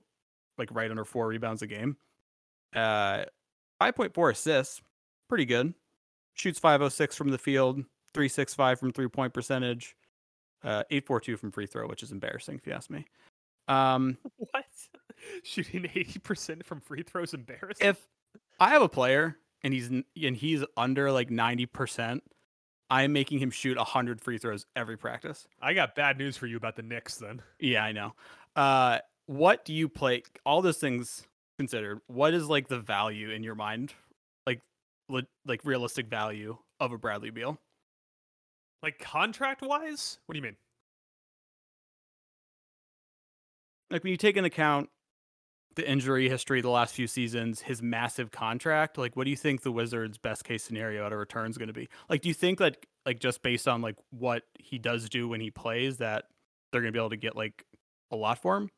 like 0.58 0.70
right 0.72 0.90
under 0.90 1.06
four 1.06 1.28
rebounds 1.28 1.62
a 1.62 1.68
game. 1.68 1.98
Uh, 2.74 3.26
5.4 3.82 4.32
assists, 4.32 4.82
pretty 5.28 5.46
good. 5.46 5.74
Shoots 6.34 6.60
506 6.60 7.16
from 7.16 7.30
the 7.30 7.38
field, 7.38 7.78
365 8.14 8.80
from 8.80 8.92
three 8.92 9.08
point 9.08 9.34
percentage, 9.34 9.96
uh, 10.64 10.84
842 10.90 11.38
from 11.38 11.52
free 11.52 11.68
throw, 11.68 11.88
which 11.88 12.02
is 12.02 12.12
embarrassing 12.12 12.56
if 12.56 12.66
you 12.66 12.74
ask 12.74 12.90
me. 12.90 13.06
Um, 13.68 14.18
what? 14.38 14.66
Shooting 15.44 15.90
eighty 15.96 16.20
percent 16.20 16.66
from 16.66 16.82
free 16.82 17.04
throws 17.04 17.34
embarrassing. 17.34 17.88
if 17.88 18.02
I 18.60 18.70
have 18.70 18.82
a 18.82 18.90
player 18.90 19.38
and 19.64 19.74
he's 19.74 19.88
and 19.90 20.36
he's 20.36 20.64
under 20.78 21.12
like 21.12 21.30
90%, 21.30 22.20
I'm 22.90 23.14
making 23.14 23.40
him 23.40 23.52
shoot 23.52 23.78
100 23.78 24.22
free 24.22 24.38
throws 24.38 24.66
every 24.76 24.98
practice. 24.98 25.48
I 25.62 25.74
got 25.74 25.96
bad 25.96 26.18
news 26.18 26.38
for 26.38 26.48
you 26.48 26.58
about 26.58 26.76
the 26.76 26.84
Knicks 26.84 27.18
then. 27.18 27.42
Yeah, 27.60 27.84
I 27.84 27.92
know. 27.92 28.14
Uh 28.56 29.00
what 29.26 29.64
do 29.66 29.74
you 29.74 29.88
play 29.88 30.24
all 30.46 30.62
those 30.62 30.78
things 30.78 31.26
considered? 31.58 32.02
What 32.08 32.34
is 32.34 32.48
like 32.48 32.68
the 32.68 32.80
value 32.80 33.30
in 33.30 33.44
your 33.44 33.56
mind? 33.56 33.94
Like 34.46 34.62
li- 35.10 35.28
like 35.46 35.62
realistic 35.64 36.08
value 36.08 36.58
of 36.80 36.92
a 36.92 36.98
Bradley 36.98 37.30
Beal? 37.30 37.58
Like 38.82 39.00
contract 39.00 39.62
wise? 39.62 40.20
What 40.26 40.34
do 40.34 40.40
you 40.40 40.44
mean? 40.44 40.58
Like 43.90 44.04
when 44.04 44.12
you 44.12 44.18
take 44.18 44.36
into 44.36 44.48
account 44.48 44.90
the 45.76 45.90
injury 45.90 46.30
history 46.30 46.62
the 46.62 46.70
last 46.70 46.94
few 46.94 47.08
seasons, 47.08 47.62
his 47.62 47.82
massive 47.82 48.32
contract, 48.32 48.98
like 48.98 49.16
what 49.16 49.26
do 49.26 49.30
you 49.32 49.38
think 49.38 49.62
the 49.62 49.72
Wizards' 49.72 50.18
best 50.18 50.44
case 50.44 50.64
scenario 50.64 51.06
out 51.06 51.14
of 51.14 51.20
return 51.20 51.50
is 51.50 51.58
going 51.58 51.68
to 51.68 51.74
be? 51.74 51.90
Like, 52.10 52.22
do 52.22 52.28
you 52.28 52.34
think 52.34 52.60
that 52.60 52.78
like 53.06 53.20
just 53.20 53.42
based 53.42 53.68
on 53.68 53.82
like 53.82 53.96
what 54.12 54.44
he 54.60 54.78
does 54.78 55.10
do 55.10 55.28
when 55.28 55.42
he 55.42 55.52
plays, 55.52 55.98
that 55.98 56.26
they're 56.72 56.82
going 56.82 56.92
to 56.92 56.98
be 56.98 57.02
able 57.02 57.10
to 57.12 57.18
get 57.18 57.36
like 57.36 57.66
a 58.12 58.16
lot 58.16 58.38
for 58.40 58.58
him? 58.58 58.70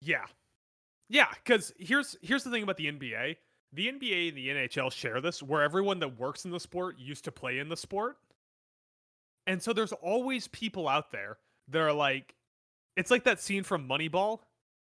Yeah. 0.00 0.24
Yeah, 1.08 1.26
because 1.44 1.72
here's 1.78 2.16
here's 2.22 2.44
the 2.44 2.50
thing 2.50 2.62
about 2.62 2.76
the 2.76 2.86
NBA. 2.86 3.36
The 3.72 3.86
NBA 3.86 4.28
and 4.28 4.36
the 4.36 4.48
NHL 4.48 4.92
share 4.92 5.20
this 5.20 5.42
where 5.42 5.62
everyone 5.62 6.00
that 6.00 6.18
works 6.18 6.44
in 6.44 6.50
the 6.50 6.60
sport 6.60 6.98
used 6.98 7.24
to 7.24 7.32
play 7.32 7.58
in 7.58 7.68
the 7.68 7.76
sport. 7.76 8.16
And 9.46 9.62
so 9.62 9.72
there's 9.72 9.92
always 9.92 10.48
people 10.48 10.88
out 10.88 11.10
there 11.12 11.38
that 11.68 11.80
are 11.80 11.92
like 11.92 12.34
it's 12.96 13.10
like 13.10 13.24
that 13.24 13.40
scene 13.40 13.62
from 13.62 13.88
Moneyball 13.88 14.40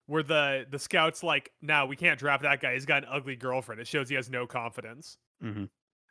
where 0.09 0.23
the 0.23 0.65
the 0.69 0.79
scouts 0.79 1.23
like, 1.23 1.51
"Now 1.61 1.85
we 1.85 1.95
can't 1.95 2.19
draft 2.19 2.41
that 2.43 2.59
guy. 2.59 2.73
He's 2.73 2.85
got 2.85 3.03
an 3.03 3.09
ugly 3.11 3.35
girlfriend." 3.35 3.79
It 3.79 3.87
shows 3.87 4.09
he 4.09 4.15
has 4.15 4.29
no 4.29 4.47
confidence. 4.47 5.17
Mm-hmm. 5.43 5.65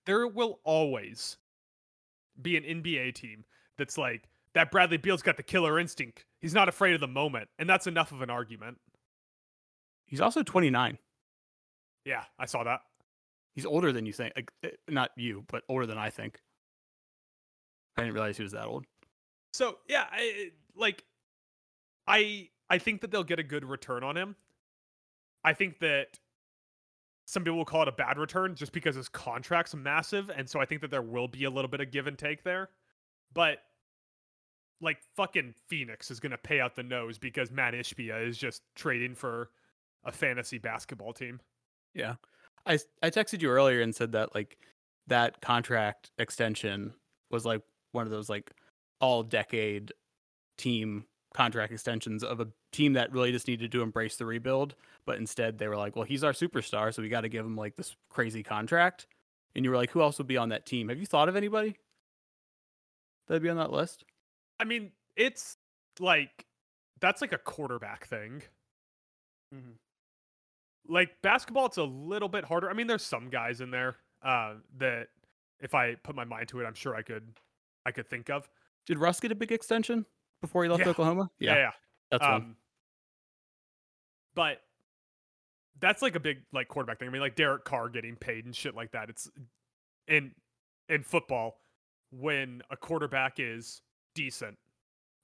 There 0.06 0.26
will 0.26 0.60
always 0.64 1.36
be 2.40 2.56
an 2.56 2.62
NBA 2.62 3.14
team 3.14 3.44
that's 3.76 3.98
like, 3.98 4.28
"That 4.54 4.70
Bradley 4.70 4.98
Beal's 4.98 5.22
got 5.22 5.36
the 5.36 5.42
killer 5.42 5.80
instinct. 5.80 6.24
He's 6.40 6.54
not 6.54 6.68
afraid 6.68 6.94
of 6.94 7.00
the 7.00 7.08
moment," 7.08 7.48
and 7.58 7.68
that's 7.68 7.88
enough 7.88 8.12
of 8.12 8.22
an 8.22 8.30
argument. 8.30 8.78
He's 10.06 10.20
also 10.20 10.42
29. 10.42 10.96
Yeah, 12.04 12.24
I 12.38 12.46
saw 12.46 12.64
that. 12.64 12.80
He's 13.54 13.66
older 13.66 13.92
than 13.92 14.06
you 14.06 14.12
think. 14.12 14.32
Like, 14.36 14.52
eh, 14.62 14.70
not 14.88 15.10
you, 15.16 15.44
but 15.48 15.64
older 15.68 15.84
than 15.84 15.98
I 15.98 16.10
think. 16.10 16.40
I 17.96 18.02
didn't 18.02 18.14
realize 18.14 18.36
he 18.36 18.44
was 18.44 18.52
that 18.52 18.64
old. 18.64 18.86
So 19.52 19.78
yeah, 19.88 20.04
I, 20.10 20.52
like, 20.76 21.04
I 22.06 22.48
I 22.70 22.78
think 22.78 23.00
that 23.00 23.10
they'll 23.10 23.24
get 23.24 23.38
a 23.38 23.44
good 23.44 23.64
return 23.64 24.02
on 24.02 24.16
him. 24.16 24.36
I 25.44 25.52
think 25.52 25.78
that 25.80 26.18
some 27.26 27.44
people 27.44 27.58
will 27.58 27.64
call 27.64 27.82
it 27.82 27.88
a 27.88 27.92
bad 27.92 28.18
return 28.18 28.54
just 28.54 28.72
because 28.72 28.96
his 28.96 29.08
contract's 29.08 29.74
massive, 29.74 30.30
and 30.30 30.48
so 30.48 30.60
I 30.60 30.64
think 30.64 30.80
that 30.80 30.90
there 30.90 31.02
will 31.02 31.28
be 31.28 31.44
a 31.44 31.50
little 31.50 31.68
bit 31.68 31.80
of 31.80 31.90
give 31.90 32.06
and 32.06 32.18
take 32.18 32.42
there. 32.42 32.70
But 33.32 33.58
like 34.80 34.98
fucking 35.16 35.54
Phoenix 35.68 36.10
is 36.10 36.20
gonna 36.20 36.38
pay 36.38 36.60
out 36.60 36.76
the 36.76 36.82
nose 36.82 37.18
because 37.18 37.50
Matt 37.50 37.74
Ishbia 37.74 38.26
is 38.26 38.38
just 38.38 38.62
trading 38.74 39.14
for 39.14 39.50
a 40.04 40.12
fantasy 40.12 40.58
basketball 40.58 41.12
team. 41.12 41.40
Yeah. 41.94 42.14
I 42.66 42.78
I 43.02 43.10
texted 43.10 43.42
you 43.42 43.50
earlier 43.50 43.80
and 43.80 43.94
said 43.94 44.12
that 44.12 44.34
like 44.34 44.58
that 45.08 45.40
contract 45.40 46.10
extension 46.18 46.94
was 47.30 47.44
like 47.44 47.62
one 47.92 48.06
of 48.06 48.10
those 48.10 48.28
like 48.28 48.52
all 49.00 49.22
decade 49.22 49.92
team 50.56 51.04
contract 51.34 51.72
extensions 51.72 52.22
of 52.22 52.40
a 52.40 52.48
team 52.72 52.92
that 52.94 53.12
really 53.12 53.32
just 53.32 53.48
needed 53.48 53.72
to 53.72 53.82
embrace 53.82 54.16
the 54.16 54.26
rebuild, 54.26 54.74
but 55.06 55.16
instead 55.18 55.58
they 55.58 55.68
were 55.68 55.76
like, 55.76 55.96
well, 55.96 56.04
he's 56.04 56.22
our 56.24 56.32
superstar, 56.32 56.92
so 56.92 57.02
we 57.02 57.08
got 57.08 57.22
to 57.22 57.28
give 57.28 57.44
him 57.44 57.56
like 57.56 57.76
this 57.76 57.96
crazy 58.10 58.42
contract. 58.42 59.06
And 59.56 59.64
you 59.64 59.70
were 59.70 59.76
like, 59.76 59.90
who 59.90 60.02
else 60.02 60.18
would 60.18 60.26
be 60.26 60.36
on 60.36 60.50
that 60.50 60.66
team? 60.66 60.88
Have 60.88 60.98
you 60.98 61.06
thought 61.06 61.28
of 61.28 61.36
anybody 61.36 61.76
that'd 63.26 63.42
be 63.42 63.48
on 63.48 63.56
that 63.56 63.72
list? 63.72 64.04
I 64.60 64.64
mean, 64.64 64.92
it's 65.16 65.56
like 65.98 66.46
that's 67.00 67.20
like 67.20 67.32
a 67.32 67.38
quarterback 67.38 68.06
thing. 68.06 68.42
Mm-hmm. 69.54 70.92
like 70.92 71.08
basketball 71.22 71.64
it's 71.64 71.78
a 71.78 71.82
little 71.82 72.28
bit 72.28 72.44
harder 72.44 72.68
i 72.68 72.74
mean 72.74 72.86
there's 72.86 73.02
some 73.02 73.30
guys 73.30 73.62
in 73.62 73.70
there 73.70 73.96
uh 74.22 74.56
that 74.76 75.06
if 75.60 75.74
i 75.74 75.94
put 76.02 76.14
my 76.14 76.24
mind 76.24 76.48
to 76.48 76.60
it 76.60 76.66
i'm 76.66 76.74
sure 76.74 76.94
i 76.94 77.00
could 77.00 77.24
i 77.86 77.90
could 77.90 78.06
think 78.06 78.28
of 78.28 78.46
Did 78.84 78.98
Russ 78.98 79.20
get 79.20 79.32
a 79.32 79.34
big 79.34 79.50
extension 79.50 80.04
before 80.42 80.64
he 80.64 80.68
left 80.68 80.82
Yeah. 80.82 80.90
Oklahoma? 80.90 81.30
yeah 81.38 81.54
yeah, 81.54 81.70
that's 82.10 82.24
um 82.24 82.30
one. 82.32 82.56
but 84.34 84.60
that's 85.80 86.02
like 86.02 86.14
a 86.16 86.20
big 86.20 86.38
like 86.52 86.68
quarterback 86.68 86.98
thing 86.98 87.08
i 87.08 87.10
mean 87.10 87.20
like 87.20 87.36
derek 87.36 87.64
carr 87.64 87.88
getting 87.88 88.16
paid 88.16 88.44
and 88.44 88.54
shit 88.54 88.74
like 88.74 88.90
that 88.92 89.08
it's 89.08 89.30
in 90.06 90.32
in 90.88 91.02
football 91.02 91.60
when 92.10 92.62
a 92.70 92.76
quarterback 92.76 93.34
is 93.38 93.82
decent 94.14 94.56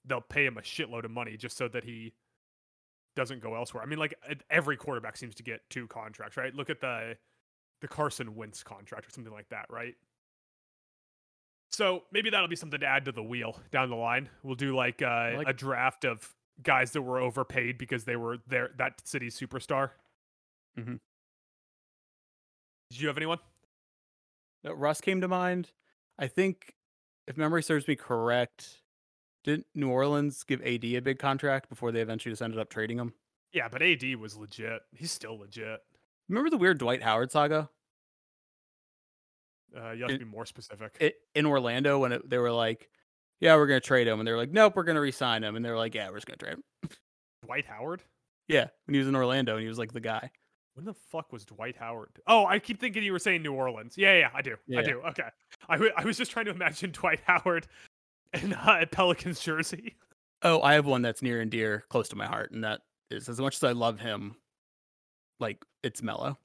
they'll 0.07 0.21
pay 0.21 0.45
him 0.45 0.57
a 0.57 0.61
shitload 0.61 1.03
of 1.03 1.11
money 1.11 1.35
just 1.35 1.57
so 1.57 1.67
that 1.67 1.83
he 1.83 2.13
doesn't 3.15 3.41
go 3.41 3.55
elsewhere. 3.55 3.81
I 3.81 3.85
mean, 3.85 3.97
like 3.97 4.13
every 4.49 4.77
quarterback 4.77 5.17
seems 5.17 5.35
to 5.35 5.43
get 5.43 5.61
two 5.69 5.87
contracts, 5.87 6.37
right? 6.37 6.53
Look 6.53 6.69
at 6.69 6.81
the 6.81 7.15
the 7.81 7.87
Carson 7.87 8.35
Wentz 8.35 8.61
contract 8.61 9.07
or 9.07 9.09
something 9.09 9.33
like 9.33 9.49
that, 9.49 9.65
right? 9.69 9.95
So 11.71 12.03
maybe 12.11 12.29
that'll 12.29 12.47
be 12.47 12.55
something 12.55 12.79
to 12.79 12.85
add 12.85 13.05
to 13.05 13.11
the 13.11 13.23
wheel 13.23 13.59
down 13.71 13.89
the 13.89 13.95
line. 13.95 14.29
We'll 14.43 14.55
do 14.55 14.75
like, 14.75 15.01
uh, 15.01 15.31
like- 15.37 15.47
a 15.47 15.53
draft 15.53 16.05
of 16.05 16.33
guys 16.63 16.91
that 16.91 17.01
were 17.01 17.19
overpaid 17.19 17.77
because 17.77 18.05
they 18.05 18.15
were 18.15 18.37
their 18.47 18.71
that 18.77 19.01
city's 19.07 19.37
superstar. 19.39 19.91
Mm-hmm. 20.77 20.95
Did 22.91 23.01
you 23.01 23.07
have 23.07 23.17
anyone? 23.17 23.39
Uh, 24.65 24.75
Russ 24.75 25.01
came 25.01 25.21
to 25.21 25.27
mind. 25.27 25.71
I 26.17 26.27
think, 26.27 26.75
if 27.27 27.37
memory 27.37 27.63
serves 27.63 27.87
me 27.87 27.95
correct, 27.95 28.81
didn't 29.43 29.67
New 29.75 29.89
Orleans 29.89 30.43
give 30.43 30.61
AD 30.61 30.85
a 30.85 30.99
big 30.99 31.19
contract 31.19 31.69
before 31.69 31.91
they 31.91 32.01
eventually 32.01 32.31
just 32.31 32.41
ended 32.41 32.59
up 32.59 32.69
trading 32.69 32.97
him? 32.97 33.13
Yeah, 33.53 33.67
but 33.69 33.81
AD 33.81 34.15
was 34.15 34.37
legit. 34.37 34.81
He's 34.93 35.11
still 35.11 35.37
legit. 35.37 35.81
Remember 36.29 36.49
the 36.49 36.57
weird 36.57 36.77
Dwight 36.77 37.03
Howard 37.03 37.31
saga 37.31 37.69
Uh, 39.75 39.91
you 39.91 40.01
have 40.03 40.11
to 40.11 40.19
be 40.19 40.25
more 40.25 40.45
specific. 40.45 40.97
I 41.01 41.13
in 41.35 41.45
Orlando 41.45 41.99
when 41.99 42.13
it, 42.13 42.29
they 42.29 42.37
were 42.37 42.51
like, 42.51 42.89
"Yeah, 43.39 43.55
we're 43.55 43.67
gonna 43.67 43.79
trade 43.79 44.07
him," 44.07 44.19
and 44.19 44.27
they're 44.27 44.37
like, 44.37 44.51
"Nope, 44.51 44.75
we're 44.75 44.83
gonna 44.83 45.01
re-sign 45.01 45.43
him," 45.43 45.55
and 45.55 45.63
they're 45.63 45.77
like, 45.77 45.93
"Yeah, 45.95 46.09
we're 46.09 46.17
just 46.17 46.27
gonna 46.27 46.37
trade 46.37 46.53
him." 46.53 46.63
Dwight 47.43 47.65
Howard? 47.65 48.03
Yeah, 48.47 48.67
when 48.85 48.93
he 48.93 48.99
was 48.99 49.07
in 49.07 49.15
Orlando 49.15 49.53
and 49.55 49.61
he 49.61 49.67
was 49.67 49.77
like 49.77 49.91
the 49.93 49.99
guy. 49.99 50.31
When 50.73 50.85
the 50.85 50.93
fuck 50.93 51.31
was 51.31 51.45
Dwight 51.45 51.75
Howard? 51.77 52.19
Oh, 52.27 52.45
I 52.45 52.59
keep 52.59 52.79
thinking 52.79 53.01
you 53.03 53.13
were 53.13 53.19
saying 53.19 53.41
New 53.43 53.53
Orleans. 53.53 53.97
Yeah, 53.97 54.17
yeah, 54.17 54.29
I 54.33 54.41
do. 54.41 54.55
Yeah. 54.67 54.79
I 54.79 54.83
do. 54.83 55.01
Okay. 55.09 55.29
I 55.69 55.89
I 55.97 56.03
was 56.03 56.17
just 56.17 56.31
trying 56.31 56.45
to 56.45 56.51
imagine 56.51 56.91
Dwight 56.91 57.21
Howard 57.25 57.67
in 58.33 58.53
uh, 58.53 58.85
Pelicans 58.91 59.39
jersey. 59.39 59.95
Oh, 60.41 60.61
I 60.61 60.73
have 60.73 60.85
one 60.85 61.01
that's 61.01 61.21
near 61.21 61.39
and 61.41 61.49
dear, 61.49 61.85
close 61.89 62.09
to 62.09 62.15
my 62.15 62.25
heart, 62.25 62.51
and 62.51 62.63
that 62.63 62.81
is 63.09 63.29
as 63.29 63.39
much 63.39 63.55
as 63.55 63.63
I 63.63 63.71
love 63.71 63.99
him, 63.99 64.35
like 65.39 65.63
it's 65.81 66.03
Melo. 66.03 66.37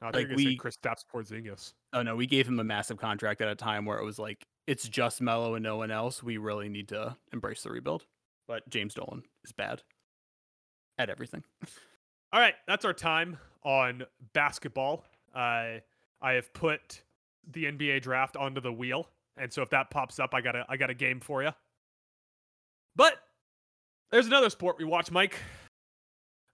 Oh, 0.00 0.06
I 0.06 0.06
Like, 0.06 0.14
think 0.28 0.36
we 0.36 0.46
we- 0.46 0.58
Kristaps 0.58 1.04
Porzingis. 1.12 1.74
Oh 1.92 2.02
no, 2.02 2.14
we 2.16 2.26
gave 2.26 2.46
him 2.46 2.60
a 2.60 2.64
massive 2.64 2.96
contract 2.96 3.40
at 3.40 3.48
a 3.48 3.54
time 3.54 3.84
where 3.84 3.98
it 3.98 4.04
was 4.04 4.18
like 4.18 4.46
it's 4.66 4.88
just 4.88 5.20
Melo 5.20 5.54
and 5.54 5.62
no 5.62 5.76
one 5.76 5.90
else. 5.90 6.22
We 6.22 6.36
really 6.36 6.68
need 6.68 6.88
to 6.88 7.16
embrace 7.32 7.62
the 7.62 7.70
rebuild. 7.70 8.06
But 8.46 8.68
James 8.68 8.94
Dolan 8.94 9.22
is 9.44 9.52
bad 9.52 9.82
at 10.98 11.10
everything. 11.10 11.44
All 12.32 12.40
right, 12.40 12.54
that's 12.66 12.84
our 12.84 12.92
time 12.92 13.38
on 13.62 14.04
basketball. 14.32 15.04
Uh, 15.34 15.78
I 16.20 16.32
have 16.32 16.52
put 16.52 17.02
the 17.52 17.64
NBA 17.64 18.02
draft 18.02 18.36
onto 18.36 18.60
the 18.60 18.72
wheel, 18.72 19.08
and 19.36 19.52
so 19.52 19.62
if 19.62 19.70
that 19.70 19.90
pops 19.90 20.18
up, 20.18 20.34
I 20.34 20.40
got 20.40 20.56
a 20.56 20.66
I 20.68 20.76
got 20.76 20.90
a 20.90 20.94
game 20.94 21.20
for 21.20 21.42
you. 21.42 21.50
But 22.96 23.14
there's 24.10 24.26
another 24.26 24.50
sport 24.50 24.78
we 24.78 24.84
watch, 24.84 25.10
Mike. 25.10 25.36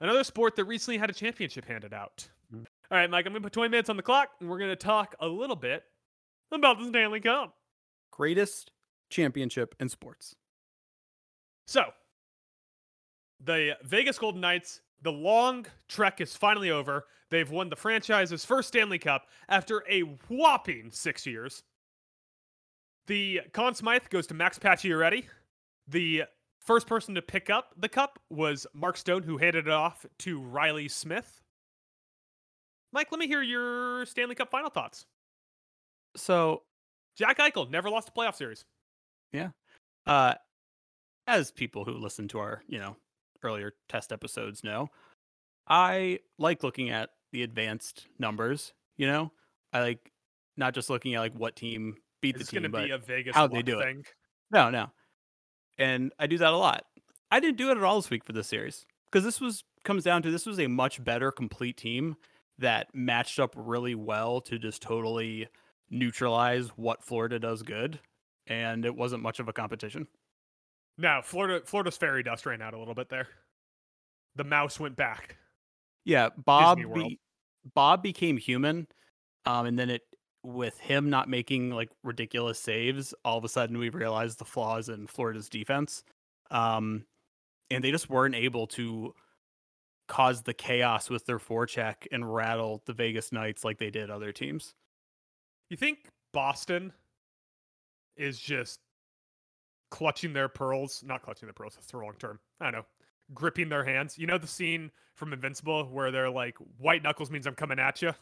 Another 0.01 0.25
sport 0.25 0.57
that 0.57 0.65
recently 0.65 0.99
had 0.99 1.11
a 1.11 1.13
championship 1.15 1.67
handed 1.67 1.93
out. 1.93 2.29
Mm. 2.55 2.67
All 2.91 2.99
right, 2.99 3.11
Mike, 3.11 3.27
I'm 3.27 3.33
gonna 3.33 3.43
put 3.43 3.53
20 3.53 3.71
minutes 3.71 3.91
on 3.91 3.97
the 3.97 4.03
clock, 4.03 4.31
and 4.41 4.49
we're 4.49 4.59
gonna 4.59 4.77
talk 4.77 5.15
a 5.21 5.27
little 5.27 5.57
bit 5.57 5.85
about 6.53 6.79
the 6.79 6.89
Stanley 6.89 7.21
Cup. 7.21 7.55
Greatest 8.11 8.71
championship 9.11 9.75
in 9.81 9.89
sports. 9.89 10.35
So, 11.67 11.85
the 13.43 13.77
Vegas 13.83 14.19
Golden 14.19 14.41
Knights, 14.41 14.81
the 15.03 15.13
long 15.13 15.67
trek 15.89 16.21
is 16.21 16.37
finally 16.37 16.71
over. 16.71 17.07
They've 17.31 17.51
won 17.51 17.71
the 17.71 17.77
franchise's 17.77 18.45
first 18.45 18.69
Stanley 18.69 18.99
Cup 18.99 19.27
after 19.49 19.85
a 19.89 20.01
whopping 20.29 20.91
six 20.91 21.27
years. 21.27 21.63
The 23.07 23.41
Conn 23.53 23.75
Smythe 23.75 24.09
goes 24.11 24.27
to 24.29 24.35
Max 24.35 24.59
Pacioretty. 24.59 25.25
The 25.89 26.25
first 26.61 26.87
person 26.87 27.15
to 27.15 27.23
pick 27.23 27.51
up 27.51 27.75
the 27.77 27.89
cup 27.89 28.21
was 28.31 28.67
Mark 28.75 28.97
Stone, 28.97 29.23
who 29.23 29.39
handed 29.39 29.67
it 29.67 29.73
off 29.73 30.05
to 30.21 30.41
Reilly 30.41 30.89
Smith. 30.89 31.43
Mike, 32.93 33.09
let 33.11 33.19
me 33.19 33.27
hear 33.27 33.43
your 33.43 34.05
Stanley 34.07 34.35
Cup 34.35 34.51
final 34.51 34.71
thoughts. 34.71 35.07
So, 36.17 36.63
Jack 37.21 37.39
Eichel 37.39 37.69
never 37.69 37.91
lost 37.91 38.09
a 38.09 38.13
playoff 38.13 38.35
series. 38.35 38.65
Yeah. 39.31 39.51
Uh, 40.07 40.35
as 41.27 41.51
people 41.51 41.85
who 41.85 41.93
listen 41.93 42.29
to 42.29 42.39
our, 42.39 42.63
you 42.67 42.79
know, 42.79 42.97
earlier 43.43 43.75
test 43.91 44.11
episodes 44.11 44.65
know, 44.65 44.89
I 45.69 46.21
like 46.39 46.63
looking 46.63 46.89
at 46.89 47.11
the 47.33 47.43
advanced 47.43 48.07
numbers. 48.19 48.73
You 48.97 49.07
know, 49.07 49.33
I 49.71 49.81
like 49.81 50.11
not 50.57 50.73
just 50.73 50.89
looking 50.89 51.15
at 51.15 51.21
like 51.21 51.35
what 51.35 51.57
team 51.57 51.97
beat 52.23 52.37
It's 52.37 52.47
the 52.47 52.53
team, 52.53 52.63
going 52.63 52.73
to 52.73 52.79
but 52.79 52.85
be 52.87 52.91
a 52.93 52.99
Vegas 52.99 53.37
how'd 53.37 53.51
they 53.51 53.57
luck 53.57 53.67
do 53.67 53.81
it? 53.81 53.97
No, 54.51 54.71
no. 54.71 54.91
And 55.77 56.13
I 56.19 56.27
do 56.27 56.39
that 56.39 56.55
a 56.55 56.57
lot. 56.57 56.87
I 57.31 57.39
didn't 57.39 57.59
do 57.59 57.69
it 57.71 57.77
at 57.77 57.85
all 57.85 57.97
this 57.97 58.09
week 58.09 58.25
for 58.25 58.33
this 58.33 58.49
series 58.49 58.87
because 59.13 59.25
this 59.25 59.43
was 59.43 59.63
comes 59.85 60.05
down 60.05 60.23
to 60.23 60.31
this 60.31 60.47
was 60.47 60.59
a 60.59 60.69
much 60.69 61.05
better 61.05 61.31
complete 61.31 61.77
team 61.77 62.17
that 62.59 62.89
matched 62.95 63.39
up 63.39 63.53
really 63.57 63.95
well 63.95 64.41
to 64.41 64.59
just 64.59 64.81
totally 64.81 65.49
neutralize 65.91 66.69
what 66.77 67.03
Florida 67.03 67.39
does 67.39 67.63
good, 67.63 68.01
and 68.47 68.85
it 68.85 68.95
wasn't 68.95 69.23
much 69.23 69.41
of 69.41 69.49
a 69.49 69.53
competition. 69.53 70.07
No, 70.99 71.21
Florida 71.23 71.63
Florida's 71.65 71.97
fairy 71.97 72.23
dust 72.23 72.47
ran 72.47 72.63
out 72.63 72.75
a 72.75 72.79
little 72.79 72.95
bit 72.95 73.09
there. 73.09 73.29
The 74.37 74.45
mouse 74.45 74.79
went 74.79 74.97
back. 74.97 75.37
Yeah, 76.05 76.29
Bob 76.45 76.79
be, 76.95 77.19
Bob 77.75 78.03
became 78.03 78.37
human, 78.37 78.87
um, 79.45 79.67
and 79.67 79.79
then 79.79 79.91
it 79.91 80.03
with 80.43 80.79
him 80.79 81.11
not 81.11 81.29
making 81.29 81.71
like 81.71 81.91
ridiculous 82.03 82.59
saves, 82.59 83.15
all 83.25 83.39
of 83.39 83.45
a 83.45 83.49
sudden 83.49 83.79
we 83.79 83.91
realized 83.91 84.39
the 84.39 84.45
flaws 84.45 84.89
in 84.89 85.07
Florida's 85.07 85.49
defense, 85.49 86.03
um, 86.51 87.05
and 87.71 87.85
they 87.85 87.91
just 87.91 88.09
weren't 88.09 88.35
able 88.35 88.67
to 88.67 89.15
cause 90.09 90.43
the 90.43 90.55
chaos 90.55 91.09
with 91.09 91.25
their 91.27 91.39
forecheck 91.39 92.07
and 92.11 92.33
rattle 92.33 92.83
the 92.87 92.93
Vegas 92.93 93.33
Knights 93.33 93.65
like 93.65 93.79
they 93.79 93.91
did 93.91 94.11
other 94.11 94.33
teams. 94.33 94.75
You 95.71 95.77
think 95.77 96.11
Boston 96.33 96.93
is 98.17 98.39
just 98.39 98.81
clutching 99.91 100.33
their 100.33 100.49
pearls? 100.49 101.03
Not 101.07 101.23
clutching 101.23 101.47
their 101.47 101.55
pearls. 101.55 101.75
That's 101.77 101.87
the 101.91 101.97
wrong 101.97 102.15
term. 102.19 102.39
I 102.61 102.65
don't 102.67 102.73
know. 102.81 102.87
gripping 103.33 103.69
their 103.69 103.85
hands. 103.85 104.19
You 104.19 104.27
know 104.27 104.37
the 104.39 104.47
scene 104.47 104.91
from 105.15 105.33
Invincible 105.33 105.85
where 105.85 106.11
they're 106.11 106.29
like, 106.31 106.57
"White 106.79 107.03
knuckles 107.05 107.31
means 107.31 107.47
I'm 107.47 107.55
coming 107.55 107.79
at 107.79 108.03
you." 108.03 108.13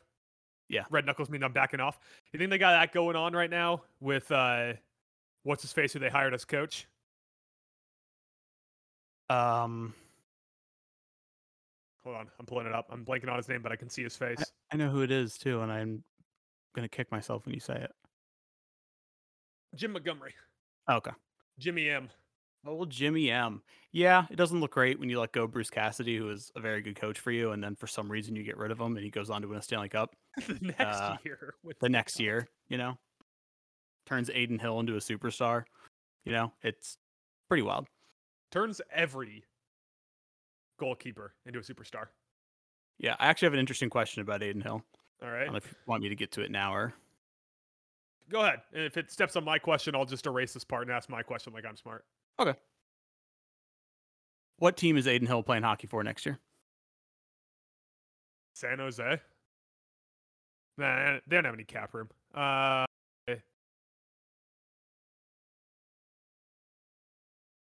Yeah. 0.68 0.84
Red 0.90 1.06
knuckles 1.06 1.30
means 1.30 1.42
I'm 1.42 1.52
backing 1.52 1.80
off. 1.80 1.98
You 2.30 2.38
think 2.38 2.50
they 2.50 2.58
got 2.58 2.72
that 2.72 2.92
going 2.92 3.16
on 3.16 3.32
right 3.32 3.48
now 3.48 3.82
with 4.00 4.30
uh, 4.30 4.74
what's 5.42 5.62
his 5.62 5.72
face 5.72 5.94
who 5.94 5.98
they 5.98 6.10
hired 6.10 6.34
as 6.34 6.44
coach? 6.44 6.86
Um, 9.30 9.94
Hold 12.04 12.16
on, 12.16 12.28
I'm 12.38 12.46
pulling 12.46 12.66
it 12.66 12.74
up. 12.74 12.88
I'm 12.90 13.04
blanking 13.04 13.30
on 13.30 13.36
his 13.38 13.48
name, 13.48 13.62
but 13.62 13.72
I 13.72 13.76
can 13.76 13.88
see 13.88 14.02
his 14.02 14.16
face. 14.16 14.42
I 14.70 14.76
know 14.76 14.88
who 14.90 15.00
it 15.02 15.10
is 15.10 15.36
too, 15.38 15.62
and 15.62 15.72
I'm 15.72 16.02
gonna 16.78 16.88
kick 16.88 17.10
myself 17.10 17.44
when 17.44 17.54
you 17.54 17.60
say 17.60 17.74
it. 17.74 17.90
Jim 19.74 19.92
Montgomery, 19.92 20.34
Oh, 20.86 20.96
okay. 20.96 21.10
Jimmy 21.58 21.90
M. 21.90 22.08
Oh, 22.66 22.84
Jimmy 22.86 23.30
M. 23.30 23.62
Yeah, 23.92 24.26
it 24.30 24.36
doesn't 24.36 24.60
look 24.60 24.72
great 24.72 24.98
when 24.98 25.08
you 25.10 25.20
let 25.20 25.32
go 25.32 25.46
Bruce 25.46 25.70
Cassidy, 25.70 26.16
who 26.16 26.30
is 26.30 26.50
a 26.56 26.60
very 26.60 26.80
good 26.82 26.96
coach 26.96 27.18
for 27.18 27.30
you, 27.30 27.52
and 27.52 27.62
then 27.62 27.76
for 27.76 27.86
some 27.86 28.10
reason 28.10 28.34
you 28.36 28.42
get 28.42 28.56
rid 28.56 28.70
of 28.70 28.80
him 28.80 28.96
and 28.96 29.04
he 29.04 29.10
goes 29.10 29.28
on 29.30 29.42
to 29.42 29.48
win 29.48 29.58
a 29.58 29.62
Stanley 29.62 29.88
Cup 29.88 30.14
the 30.46 30.58
next 30.78 30.80
Uh, 30.98 31.16
year. 31.24 31.54
With 31.62 31.78
the 31.80 31.88
next 31.88 32.18
year. 32.20 32.48
You 32.68 32.78
know, 32.78 32.98
turns 34.06 34.28
Adin 34.30 34.58
Hill 34.58 34.80
into 34.80 34.94
a 34.94 34.98
superstar. 35.00 35.64
You 36.24 36.32
know, 36.32 36.52
it's 36.62 36.96
pretty 37.48 37.62
wild. 37.62 37.86
turns 38.50 38.80
every 38.92 39.44
goalkeeper 40.78 41.34
into 41.46 41.58
a 41.58 41.62
superstar. 41.62 42.06
Yeah, 42.98 43.14
I 43.18 43.26
actually 43.28 43.46
have 43.46 43.52
an 43.54 43.60
interesting 43.60 43.90
question 43.90 44.22
about 44.22 44.42
Adin 44.42 44.60
Hill. 44.62 44.82
All 45.22 45.28
I 45.28 45.44
don't 45.44 45.52
know 45.52 45.56
if 45.56 45.66
you 45.66 45.76
want 45.86 46.02
me 46.02 46.08
to 46.08 46.14
get 46.14 46.32
to 46.32 46.42
it 46.42 46.50
now 46.50 46.72
or 46.74 46.94
go 48.30 48.42
ahead. 48.42 48.60
And 48.72 48.84
if 48.84 48.96
it 48.96 49.10
steps 49.10 49.36
on 49.36 49.44
my 49.44 49.58
question, 49.58 49.94
I'll 49.94 50.04
just 50.04 50.26
erase 50.26 50.52
this 50.52 50.64
part 50.64 50.82
and 50.82 50.92
ask 50.92 51.08
my 51.08 51.22
question 51.22 51.52
like 51.52 51.64
I'm 51.66 51.76
smart. 51.76 52.04
Okay. 52.38 52.54
What 54.58 54.76
team 54.76 54.96
is 54.96 55.06
Adin 55.06 55.26
Hill 55.26 55.42
playing 55.42 55.62
hockey 55.62 55.86
for 55.86 56.02
next 56.02 56.26
year? 56.26 56.38
San 58.54 58.78
Jose. 58.78 59.20
Nah, 60.76 61.18
they 61.26 61.36
don't 61.36 61.44
have 61.44 61.54
any 61.54 61.64
cap 61.64 61.94
room. 61.94 62.08
Uh, 62.34 62.84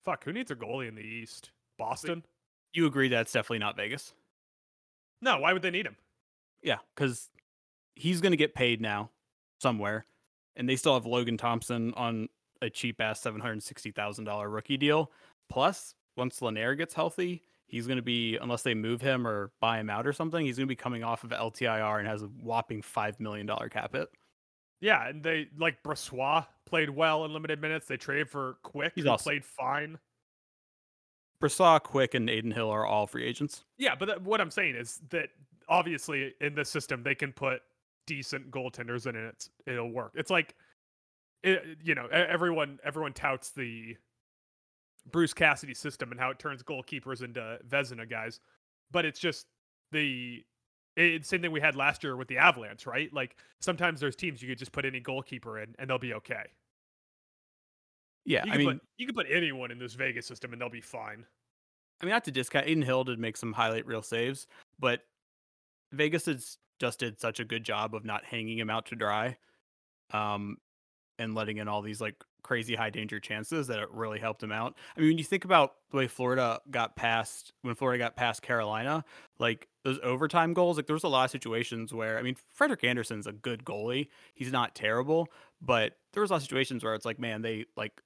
fuck, 0.04 0.24
who 0.24 0.32
needs 0.32 0.52
a 0.52 0.56
goalie 0.56 0.88
in 0.88 0.96
the 0.96 1.02
East? 1.02 1.52
Boston? 1.78 2.24
You 2.74 2.86
agree 2.86 3.10
that's 3.10 3.32
definitely 3.32 3.60
not 3.60 3.76
Vegas? 3.76 4.14
No, 5.22 5.40
why 5.40 5.52
would 5.52 5.62
they 5.62 5.72
need 5.72 5.86
him? 5.86 5.98
Yeah, 6.64 6.78
because 6.96 7.30
he's 7.98 8.22
going 8.22 8.32
to 8.32 8.38
get 8.38 8.56
paid 8.56 8.82
now 8.82 9.10
somewhere, 9.62 10.06
and 10.56 10.68
they 10.70 10.76
still 10.76 10.94
have 10.94 11.06
Logan 11.06 11.38
Thompson 11.38 11.94
on 11.96 12.30
a 12.62 12.70
cheap 12.70 13.00
ass 13.02 13.22
seven 13.22 13.42
hundred 13.42 13.64
sixty 13.64 13.92
thousand 13.92 14.26
dollar 14.26 14.50
rookie 14.50 14.78
deal. 14.78 15.12
Plus, 15.50 15.94
once 16.16 16.40
Lehner 16.40 16.78
gets 16.78 16.94
healthy, 16.94 17.42
he's 17.68 17.88
going 17.88 17.98
to 17.98 18.04
be 18.04 18.38
unless 18.38 18.64
they 18.64 18.74
move 18.74 19.02
him 19.02 19.28
or 19.28 19.52
buy 19.62 19.80
him 19.80 19.90
out 19.90 20.08
or 20.08 20.14
something, 20.14 20.46
he's 20.46 20.58
going 20.58 20.68
to 20.68 20.72
be 20.72 20.76
coming 20.76 21.04
off 21.04 21.24
of 21.24 21.30
LTIR 21.32 22.00
and 22.00 22.08
has 22.08 22.24
a 22.24 22.28
whopping 22.28 22.82
five 22.82 23.20
million 23.20 23.46
dollar 23.46 23.70
cap 23.70 23.94
hit. 23.94 24.10
Yeah, 24.82 25.08
and 25.08 25.24
they 25.24 25.48
like 25.58 25.82
Brossoit 25.84 26.46
played 26.66 26.90
well 26.90 27.26
in 27.26 27.34
limited 27.34 27.62
minutes. 27.62 27.88
They 27.88 27.98
traded 27.98 28.30
for 28.30 28.58
Quick, 28.64 28.94
He's 28.96 29.06
awesome. 29.06 29.24
played 29.24 29.46
fine. 29.46 29.98
Brossoit, 31.42 31.84
Quick, 31.84 32.14
and 32.16 32.30
Aiden 32.30 32.54
Hill 32.54 32.70
are 32.70 32.86
all 32.86 33.06
free 33.08 33.24
agents. 33.24 33.64
Yeah, 33.78 33.96
but 33.96 34.08
that, 34.08 34.22
what 34.24 34.42
I'm 34.42 34.52
saying 34.52 34.76
is 34.76 35.00
that 35.10 35.30
obviously 35.70 36.34
in 36.42 36.56
this 36.56 36.70
system 36.70 37.04
they 37.04 37.14
can 37.16 37.32
put 37.32 37.62
decent 38.08 38.50
goaltenders 38.50 39.06
in 39.06 39.16
it. 39.16 39.26
It's, 39.26 39.50
it'll 39.68 39.92
work. 39.92 40.14
It's 40.16 40.32
like, 40.32 40.56
it, 41.44 41.78
you 41.84 41.94
know, 41.94 42.08
everyone 42.08 42.80
everyone 42.84 43.14
touts 43.14 43.52
the 43.52 43.96
Bruce 45.12 45.34
Cassidy 45.34 45.76
system 45.76 46.12
and 46.12 46.20
how 46.20 46.32
it 46.32 46.40
turns 46.40 46.64
goalkeepers 46.64 47.22
into 47.22 47.60
Vezina 47.70 48.10
guys, 48.10 48.40
but 48.92 49.06
it's 49.06 49.20
just 49.20 49.46
the 49.92 50.44
it's 50.96 51.30
same 51.30 51.42
thing 51.42 51.52
we 51.52 51.62
had 51.62 51.76
last 51.76 52.04
year 52.04 52.18
with 52.18 52.28
the 52.28 52.38
Avalanche, 52.38 52.88
right? 52.88 53.14
Like 53.14 53.38
sometimes 53.62 54.00
there's 54.00 54.16
teams 54.16 54.42
you 54.42 54.50
could 54.50 54.58
just 54.58 54.72
put 54.72 54.84
any 54.84 55.00
goalkeeper 55.00 55.60
in 55.60 55.76
and 55.78 55.90
they'll 55.90 56.00
be 56.00 56.16
okay. 56.16 56.46
Yeah, 58.26 58.44
You 58.46 58.52
I 58.52 58.58
mean, 58.58 58.68
put 58.68 58.82
you 58.98 59.06
can 59.06 59.16
put 59.16 59.28
anyone 59.30 59.72
in 59.72 59.78
this 59.78 59.94
Vegas 59.94 60.26
system 60.26 60.54
and 60.54 60.62
they'll 60.62 60.70
be 60.70 60.82
fine. 60.82 61.26
I 62.02 62.06
mean, 62.06 62.12
not 62.12 62.26
to 62.26 62.32
discount 62.32 62.66
Adin 62.66 62.82
Hill 62.82 63.04
did 63.04 63.20
make 63.20 63.38
some 63.38 63.54
highlight 63.54 63.86
reel 63.86 64.02
saves, 64.02 64.48
but 64.80 65.02
Vegas 65.92 66.26
has 66.26 66.58
just 66.80 67.00
did 67.00 67.20
such 67.20 67.40
a 67.40 67.46
good 67.46 67.64
job 67.64 67.96
of 67.96 68.06
not 68.06 68.26
hanging 68.26 68.58
him 68.58 68.70
out 68.70 68.86
to 68.88 68.96
dry, 68.96 69.38
um, 70.12 70.58
and 71.20 71.36
letting 71.36 71.58
in 71.58 71.68
all 71.68 71.82
these 71.82 72.02
like 72.02 72.16
crazy 72.44 72.76
high 72.76 72.90
danger 72.90 73.20
chances 73.20 73.68
that 73.68 73.80
it 73.80 73.90
really 73.92 74.20
helped 74.20 74.42
him 74.42 74.52
out. 74.52 74.76
I 74.96 75.02
mean, 75.02 75.10
when 75.10 75.18
you 75.18 75.24
think 75.24 75.46
about 75.46 75.74
the 75.92 75.98
way 75.98 76.08
Florida 76.08 76.62
got 76.72 76.96
past 76.96 77.52
when 77.62 77.76
Florida 77.76 78.04
got 78.04 78.16
past 78.16 78.42
Carolina, 78.42 79.04
like 79.40 79.68
those 79.84 80.00
overtime 80.04 80.54
goals, 80.54 80.78
like 80.78 80.88
there 80.88 80.96
was 80.96 81.04
a 81.04 81.10
lot 81.10 81.26
of 81.26 81.32
situations 81.32 81.94
where 81.94 82.18
I 82.18 82.22
mean, 82.22 82.36
Frederik 82.54 82.84
Andersen's 82.84 83.28
a 83.28 83.34
good 83.34 83.66
goalie. 83.66 84.08
He's 84.34 84.52
not 84.52 84.76
terrible, 84.76 85.28
but 85.62 85.98
there 86.14 86.22
was 86.22 86.30
a 86.30 86.34
lot 86.34 86.38
of 86.38 86.44
situations 86.44 86.84
where 86.84 86.96
it's 86.96 87.06
like, 87.06 87.20
man, 87.20 87.42
they 87.42 87.66
like 87.76 88.02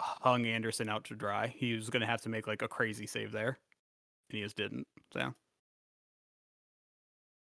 hung 0.00 0.46
Andersen 0.46 0.88
out 0.88 1.04
to 1.04 1.14
dry. 1.14 1.48
He 1.48 1.74
was 1.74 1.90
going 1.90 2.00
to 2.00 2.06
have 2.06 2.22
to 2.22 2.28
make 2.28 2.46
like 2.46 2.62
a 2.62 2.68
crazy 2.68 3.06
save 3.06 3.32
there, 3.32 3.58
and 4.30 4.36
he 4.38 4.42
just 4.42 4.56
didn't. 4.56 4.86
So 5.12 5.34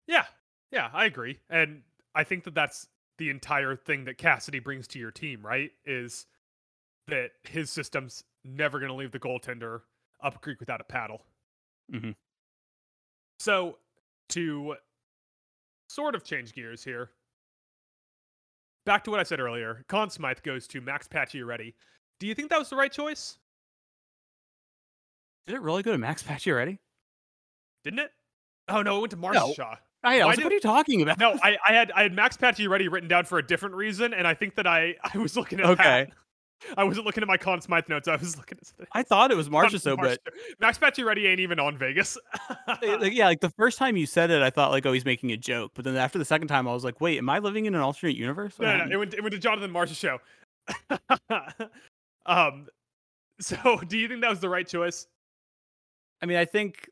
Yeah, 0.07 0.25
yeah, 0.71 0.91
I 0.93 1.05
agree, 1.07 1.39
and 1.49 1.83
I 2.15 2.25
think 2.25 2.45
that 2.45 2.55
that's 2.55 2.89
the 3.19 3.31
entire 3.31 3.75
thing 3.77 4.05
that 4.05 4.19
Cassidy 4.19 4.59
brings 4.61 4.87
to 4.89 4.99
your 4.99 5.11
team, 5.11 5.45
right? 5.45 5.73
Is 5.85 6.27
that 7.09 7.31
his 7.43 7.71
system's 7.71 8.23
never 8.45 8.79
going 8.79 8.91
to 8.91 8.95
leave 8.95 9.13
the 9.13 9.19
goaltender 9.19 9.81
up 10.23 10.37
a 10.37 10.39
creek 10.39 10.61
without 10.61 10.81
a 10.81 10.85
paddle. 10.85 11.25
Mhm. 11.93 12.15
So 13.41 13.79
to 14.31 14.77
sort 15.89 16.15
of 16.15 16.23
change 16.25 16.53
gears 16.53 16.85
here, 16.85 17.11
back 18.85 19.05
to 19.05 19.11
what 19.11 19.21
I 19.21 19.23
said 19.23 19.41
earlier, 19.41 19.85
Conn 19.89 20.11
Smythe 20.11 20.43
goes 20.43 20.67
to 20.69 20.81
Max 20.81 21.09
Pacioretty. 21.09 21.75
Do 22.21 22.27
you 22.27 22.35
think 22.35 22.51
that 22.51 22.59
was 22.59 22.71
the 22.71 22.77
right 22.77 22.93
choice? 22.93 23.39
did 25.47 25.55
it 25.55 25.63
really 25.63 25.83
go 25.83 25.93
to 25.93 25.99
Max 25.99 26.23
Pacioretty? 26.23 26.79
Didn't 27.83 28.01
it? 28.01 28.13
Oh 28.69 28.83
no, 28.83 28.99
it 28.99 29.01
went 29.01 29.11
to 29.13 29.17
No. 29.17 29.55
Marshall. 30.03 30.21
I, 30.21 30.25
Why 30.25 30.27
was 30.27 30.27
like, 30.27 30.37
did- 30.37 30.45
what 30.45 30.53
are 30.53 30.55
you 30.55 30.61
talking 30.61 31.03
about? 31.03 31.19
No, 31.19 31.39
I, 31.43 31.57
I 31.67 31.73
had 31.73 31.93
I 31.93 32.03
had 32.03 32.13
Max 32.15 32.37
Pacioretty 32.37 32.91
written 32.91 33.09
down 33.09 33.25
for 33.25 33.39
a 33.39 33.47
different 33.47 33.75
reason, 33.75 34.15
and 34.15 34.27
I 34.27 34.35
think 34.35 34.55
that 34.57 34.67
I 34.67 34.95
I 35.15 35.19
was 35.19 35.37
looking 35.37 35.61
at 35.61 35.67
Okay. 35.67 35.83
that. 35.83 36.11
I 36.77 36.83
wasn't 36.83 37.07
looking 37.07 37.23
at 37.23 37.29
my 37.29 37.37
Conn 37.37 37.61
Smythe 37.61 37.89
notes. 37.89 38.09
I 38.09 38.17
was 38.17 38.37
looking 38.37 38.59
at 38.61 38.87
I 38.91 39.05
thought 39.05 39.31
it 39.31 39.37
was 39.37 39.47
Con- 39.47 39.53
Marcia, 39.53 39.79
so 39.79 39.97
but 39.97 40.19
Max 40.59 40.77
Pacioretty 40.77 41.25
ain't 41.25 41.39
even 41.39 41.61
on 41.61 41.79
Vegas. 41.79 42.19
like, 42.83 43.13
yeah, 43.15 43.27
like 43.27 43.39
the 43.41 43.51
first 43.51 43.79
time 43.79 43.97
you 43.97 44.07
said 44.07 44.33
it, 44.33 44.43
I 44.43 44.51
thought 44.51 44.73
like, 44.73 44.85
oh, 44.85 44.93
he's 44.93 45.05
making 45.05 45.31
a 45.31 45.37
joke. 45.37 45.71
But 45.75 45.85
then 45.85 45.97
after 45.97 46.19
the 46.19 46.25
second 46.25 46.49
time, 46.49 46.67
I 46.67 46.73
was 46.73 46.83
like, 46.83 47.01
wait, 47.01 47.19
am 47.19 47.31
I 47.31 47.39
living 47.39 47.67
in 47.67 47.77
an 47.77 47.81
alternate 47.81 48.17
universe? 48.17 48.59
No, 48.59 48.77
no, 48.77 48.85
no, 48.87 48.91
it 48.93 48.97
went 48.99 49.15
it 49.15 49.23
went 49.23 49.33
to 49.35 49.39
Jonathan 49.39 49.73
Marchessault. 49.73 50.19
um, 52.27 52.67
so 53.41 53.81
do 53.89 53.97
you 53.97 54.09
think 54.09 54.21
that 54.23 54.31
was 54.31 54.41
the 54.41 54.49
right 54.49 54.67
choice? 54.67 55.07
I 56.21 56.27
mean, 56.27 56.39
I 56.39 56.45
think, 56.45 56.91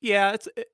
yeah, 0.00 0.32
it's. 0.32 0.48
It, 0.56 0.66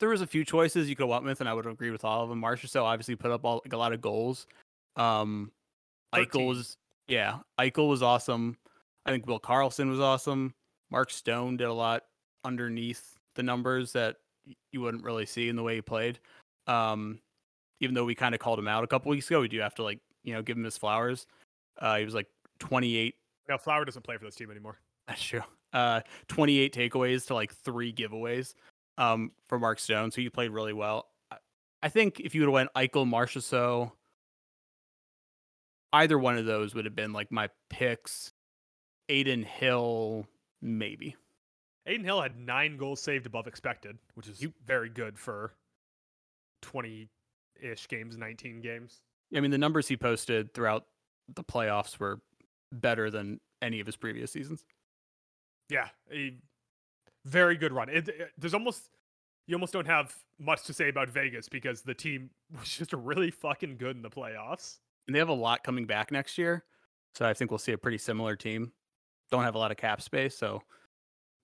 there 0.00 0.08
was 0.08 0.20
a 0.20 0.26
few 0.26 0.44
choices 0.44 0.88
you 0.88 0.96
could 0.96 1.04
have 1.04 1.10
went 1.10 1.24
with, 1.24 1.40
and 1.40 1.48
I 1.48 1.54
would 1.54 1.66
agree 1.66 1.90
with 1.90 2.04
all 2.04 2.22
of 2.22 2.28
them. 2.28 2.44
So 2.64 2.84
obviously 2.84 3.16
put 3.16 3.30
up 3.30 3.44
all, 3.44 3.62
like, 3.64 3.72
a 3.72 3.76
lot 3.78 3.92
of 3.92 4.00
goals. 4.00 4.46
Um, 4.96 5.50
Eichel 6.14 6.46
was, 6.46 6.76
yeah, 7.08 7.38
Eichel 7.58 7.88
was 7.88 8.02
awesome. 8.02 8.56
I 9.04 9.10
think 9.10 9.26
Will 9.26 9.40
Karlsson 9.40 9.88
was 9.88 10.00
awesome. 10.00 10.54
Mark 10.90 11.10
Stone 11.10 11.58
did 11.58 11.68
a 11.68 11.72
lot 11.72 12.04
underneath 12.44 13.16
the 13.34 13.42
numbers 13.42 13.92
that 13.92 14.16
you 14.72 14.80
wouldn't 14.80 15.04
really 15.04 15.26
see 15.26 15.48
in 15.48 15.56
the 15.56 15.62
way 15.62 15.76
he 15.76 15.82
played. 15.82 16.18
Um, 16.66 17.20
even 17.80 17.94
though 17.94 18.04
we 18.04 18.14
kind 18.14 18.34
of 18.34 18.40
called 18.40 18.58
him 18.58 18.68
out 18.68 18.84
a 18.84 18.86
couple 18.86 19.10
weeks 19.10 19.26
ago, 19.28 19.40
we 19.40 19.48
do 19.48 19.58
have 19.60 19.74
to 19.76 19.82
like 19.82 20.00
you 20.24 20.32
know 20.34 20.42
give 20.42 20.56
him 20.56 20.64
his 20.64 20.78
flowers. 20.78 21.26
Uh, 21.78 21.96
he 21.98 22.04
was 22.04 22.14
like 22.14 22.26
28 22.60 23.14
No, 23.48 23.58
Flower 23.58 23.84
doesn't 23.84 24.02
play 24.02 24.16
for 24.16 24.24
this 24.24 24.34
team 24.34 24.50
anymore. 24.50 24.78
that's 25.06 25.22
true. 25.22 25.42
Uh, 25.72 26.00
28 26.28 26.72
takeaways 26.74 27.26
to 27.26 27.34
like 27.34 27.52
three 27.52 27.92
giveaways 27.92 28.54
um, 28.98 29.32
for 29.48 29.58
Mark 29.58 29.78
Stone. 29.78 30.10
So 30.10 30.20
he 30.20 30.28
played 30.30 30.50
really 30.50 30.72
well. 30.72 31.06
I, 31.82 31.88
think 31.88 32.20
if 32.20 32.34
you 32.34 32.40
would 32.40 32.46
have 32.46 32.52
went 32.52 32.74
Eichel, 32.74 33.42
so 33.42 33.92
either 35.92 36.18
one 36.18 36.36
of 36.36 36.44
those 36.44 36.74
would 36.74 36.84
have 36.84 36.96
been 36.96 37.12
like 37.12 37.30
my 37.30 37.48
picks. 37.70 38.32
Adin 39.08 39.44
Hill, 39.44 40.26
maybe. 40.60 41.14
Adin 41.86 42.04
Hill 42.04 42.20
had 42.20 42.36
nine 42.38 42.76
goals 42.76 43.00
saved 43.00 43.26
above 43.26 43.46
expected, 43.46 43.98
which 44.14 44.26
is 44.26 44.44
very 44.66 44.88
good 44.88 45.16
for 45.16 45.52
twenty-ish 46.62 47.86
games, 47.86 48.16
nineteen 48.16 48.60
games. 48.60 49.02
I 49.34 49.40
mean, 49.40 49.52
the 49.52 49.58
numbers 49.58 49.86
he 49.86 49.96
posted 49.96 50.52
throughout 50.54 50.86
the 51.32 51.44
playoffs 51.44 51.98
were 51.98 52.20
better 52.72 53.10
than 53.10 53.40
any 53.62 53.80
of 53.80 53.86
his 53.86 53.96
previous 53.96 54.32
seasons. 54.32 54.64
Yeah, 55.68 55.88
a 56.12 56.34
very 57.26 57.56
good 57.56 57.72
run. 57.72 57.88
It, 57.88 58.08
it- 58.08 58.30
there's 58.38 58.54
almost 58.54 58.90
you 59.46 59.54
almost 59.54 59.72
don't 59.72 59.86
have 59.86 60.14
much 60.40 60.64
to 60.64 60.72
say 60.72 60.88
about 60.88 61.08
Vegas 61.08 61.48
because 61.48 61.82
the 61.82 61.94
team 61.94 62.30
was 62.58 62.68
just 62.68 62.92
really 62.92 63.30
fucking 63.30 63.76
good 63.76 63.94
in 63.96 64.02
the 64.02 64.10
playoffs. 64.10 64.78
And 65.06 65.14
they 65.14 65.20
have 65.20 65.28
a 65.28 65.32
lot 65.34 65.62
coming 65.62 65.86
back 65.86 66.10
next 66.10 66.36
year. 66.36 66.64
So 67.14 67.24
I 67.26 67.32
think 67.32 67.50
we'll 67.52 67.58
see 67.58 67.72
a 67.72 67.78
pretty 67.78 67.98
similar 67.98 68.34
team. 68.34 68.72
Don't 69.30 69.44
have 69.44 69.54
a 69.54 69.58
lot 69.58 69.70
of 69.70 69.76
cap 69.76 70.02
space. 70.02 70.36
So 70.36 70.62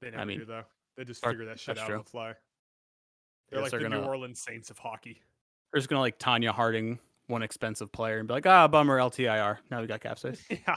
They 0.01 0.11
never 0.11 0.27
mean, 0.27 0.39
do 0.41 0.45
though. 0.47 0.65
They 0.97 1.05
just 1.05 1.25
figure 1.25 1.45
that 1.47 1.61
shit 1.61 1.79
out 1.79 1.87
true. 1.87 1.97
on 1.99 2.03
the 2.03 2.11
fly. 2.11 2.35
They're 3.51 3.63
like 3.63 3.71
they're 3.71 3.81
the 3.81 3.89
New 3.89 3.97
gonna- 3.97 4.09
Orleans 4.09 4.41
Saints 4.41 4.71
of 4.71 4.79
hockey. 4.79 5.23
They're 5.73 5.79
just 5.79 5.89
gonna 5.89 6.01
like 6.01 6.19
Tonya 6.19 6.51
Harding 6.51 6.99
one 7.29 7.43
expensive 7.43 7.91
player 7.93 8.19
and 8.19 8.27
be 8.29 8.35
like, 8.35 8.47
ah, 8.47 8.67
bummer, 8.69 8.99
LTIR. 8.99 9.59
Now 9.71 9.81
we 9.81 9.87
got 9.87 10.01
cap 10.01 10.19
space. 10.19 10.45
yeah, 10.51 10.77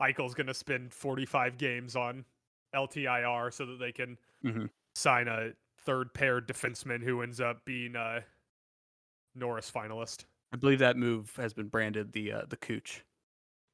Eichel's 0.00 0.34
gonna 0.34 0.54
spend 0.54 0.92
45 0.92 1.58
games 1.58 1.94
on 1.94 2.24
LTIR 2.76 3.52
so 3.52 3.66
that 3.66 3.78
they 3.78 3.90
can 3.92 4.18
Mhm. 4.44 4.70
sign 4.94 5.26
a 5.28 5.52
third 5.80 6.12
pair 6.14 6.40
defenseman 6.40 7.02
who 7.02 7.22
ends 7.22 7.40
up 7.40 7.64
being 7.64 7.96
a 7.96 8.24
Norris 9.34 9.70
finalist. 9.70 10.26
I 10.52 10.56
believe 10.56 10.78
that 10.78 10.96
move 10.96 11.34
has 11.36 11.52
been 11.54 11.68
branded 11.68 12.12
the 12.12 12.32
uh, 12.32 12.44
the 12.46 12.56
Cooch. 12.56 13.02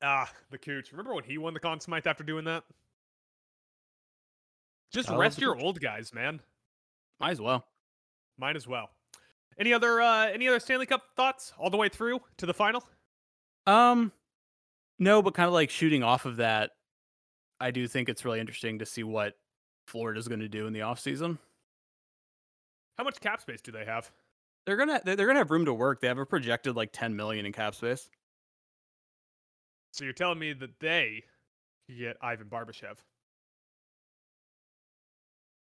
Ah, 0.03 0.33
the 0.51 0.59
Cooch. 0.59 0.91
Remember 0.93 1.15
when 1.15 1.25
he 1.25 1.39
won 1.39 1.55
the 1.55 1.61
Conn 1.61 1.81
Smythe 1.81 2.07
after 2.07 2.25
doing 2.25 2.45
that? 2.47 2.65
Just 4.93 5.11
I 5.11 5.17
rest 5.17 5.41
your 5.41 5.57
old 5.59 5.81
guys, 5.81 6.13
man. 6.13 6.41
Might 7.21 7.31
as 7.31 7.41
well. 7.41 7.67
Mine 8.39 8.57
as 8.57 8.67
well. 8.67 8.91
Any 9.59 9.73
other 9.73 10.01
uh 10.01 10.27
any 10.27 10.49
other 10.49 10.61
Stanley 10.61 10.87
Cup 10.87 11.15
thoughts 11.17 11.53
all 11.59 11.71
the 11.71 11.77
way 11.77 11.89
through 11.89 12.21
to 12.39 12.47
the 12.47 12.55
final? 12.55 12.87
Um, 13.67 14.13
no, 14.99 15.23
but 15.23 15.35
kind 15.35 15.47
of 15.47 15.53
like 15.53 15.71
shooting 15.71 16.03
off 16.03 16.25
of 16.25 16.37
that, 16.37 16.73
I 17.63 17.71
do 17.71 17.87
think 17.87 18.09
it's 18.09 18.25
really 18.25 18.41
interesting 18.41 18.81
to 18.81 18.87
see 18.87 19.05
what 19.05 19.35
Florida's 19.87 20.27
going 20.27 20.41
to 20.41 20.49
do 20.49 20.67
in 20.67 20.73
the 20.73 20.81
offseason. 20.81 21.39
How 22.99 23.05
much 23.05 23.21
cap 23.21 23.41
space 23.41 23.61
do 23.63 23.71
they 23.71 23.85
have? 23.85 24.11
They're 24.67 24.77
gonna 24.77 25.01
they're 25.05 25.17
gonna 25.17 25.39
have 25.39 25.51
room 25.51 25.65
to 25.65 25.75
work. 25.75 26.01
They 26.01 26.09
have 26.09 26.19
a 26.19 26.27
projected 26.27 26.77
like 26.77 26.91
10 26.93 27.17
million 27.17 27.47
in 27.47 27.53
cap 27.53 27.75
space. 27.75 28.09
So 29.93 30.05
you're 30.05 30.13
telling 30.13 30.39
me 30.39 30.53
that 30.55 30.79
they 30.81 31.25
could 31.87 31.99
get 31.99 32.17
Ivan 32.21 32.49
Barbashev. 32.49 32.99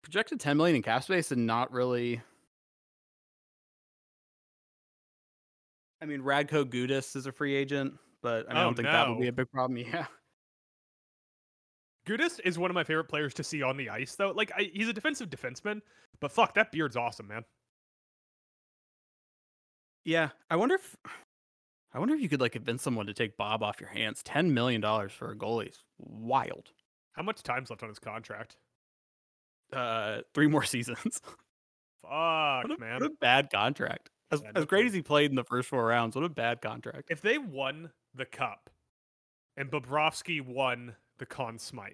Projected 0.03 0.41
10 0.41 0.57
million 0.57 0.77
in 0.77 0.83
cap 0.83 1.03
space 1.05 1.33
and 1.33 1.47
not 1.47 1.73
really. 1.73 2.21
I 6.03 6.07
mean, 6.07 6.21
Radko 6.21 6.65
Gudas 6.65 7.17
is 7.17 7.27
a 7.27 7.33
free 7.33 7.55
agent, 7.55 7.95
but 8.23 8.47
I, 8.47 8.53
mean, 8.53 8.57
I 8.57 8.61
Oh, 8.61 8.65
don't 8.65 8.75
think 8.75 8.89
that 8.89 9.09
will 9.09 9.19
be 9.19 9.29
a 9.29 9.33
big 9.33 9.51
problem. 9.51 9.79
Yeah. 9.93 10.07
Gudas 12.07 12.39
is 12.45 12.59
one 12.59 12.71
of 12.71 12.75
my 12.75 12.85
favorite 12.85 13.05
players 13.09 13.33
to 13.35 13.45
see 13.45 13.63
on 13.63 13.77
the 13.77 13.89
ice, 13.91 14.15
though. 14.15 14.31
Like, 14.33 14.53
I, 14.57 14.71
he's 14.75 14.89
a 14.89 14.93
defensive 14.93 15.31
defenseman, 15.31 15.81
but 16.21 16.31
fuck, 16.33 16.55
that 16.55 16.71
beard's 16.71 16.97
awesome, 16.97 17.29
man. 17.29 17.45
Yeah. 20.05 20.31
I 20.51 20.57
wonder 20.57 20.75
if. 20.77 20.97
I 21.95 21.99
wonder 22.01 22.15
if 22.15 22.21
you 22.21 22.29
could 22.29 22.41
like 22.41 22.53
convince 22.53 22.83
someone 22.83 23.07
to 23.07 23.15
take 23.15 23.37
Bob 23.37 23.63
off 23.63 23.81
your 23.81 23.89
hands. 23.89 24.21
$10 24.25 24.51
million 24.51 24.83
for 25.09 25.31
a 25.31 25.37
goalie 25.37 25.71
is 25.71 25.79
wild. 25.99 26.71
How 27.13 27.23
much 27.23 27.43
time's 27.45 27.71
left 27.71 27.85
on 27.85 27.89
his 27.89 28.01
contract? 28.01 28.57
Uh, 29.73 30.23
three 30.35 30.49
more 30.49 30.65
seasons. 30.65 31.21
Fuck, 32.03 32.65
What 32.65 32.71
a, 32.73 32.79
man. 32.81 32.95
what 32.95 33.07
a 33.07 33.15
bad 33.21 33.49
contract. 33.49 34.11
As, 34.33 34.43
as 34.57 34.65
great 34.65 34.87
as 34.87 34.93
he 34.93 35.03
played 35.03 35.31
in 35.31 35.37
the 35.37 35.45
first 35.45 35.69
four 35.69 35.87
rounds, 35.87 36.17
what 36.17 36.25
a 36.25 36.29
bad 36.29 36.61
contract. 36.61 37.11
If 37.11 37.21
they 37.21 37.39
won 37.39 37.91
the 38.13 38.25
cup 38.25 38.71
and 39.57 39.71
Bobrovsky 39.71 40.45
won 40.45 40.97
the 41.25 41.35
Conn 41.35 41.59
Smythe, 41.59 41.93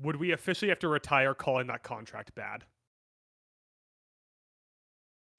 would 0.00 0.16
we 0.16 0.32
officially 0.32 0.68
have 0.68 0.78
to 0.80 0.88
retire 0.88 1.32
calling 1.34 1.66
that 1.68 1.82
contract 1.82 2.34
bad? 2.34 2.64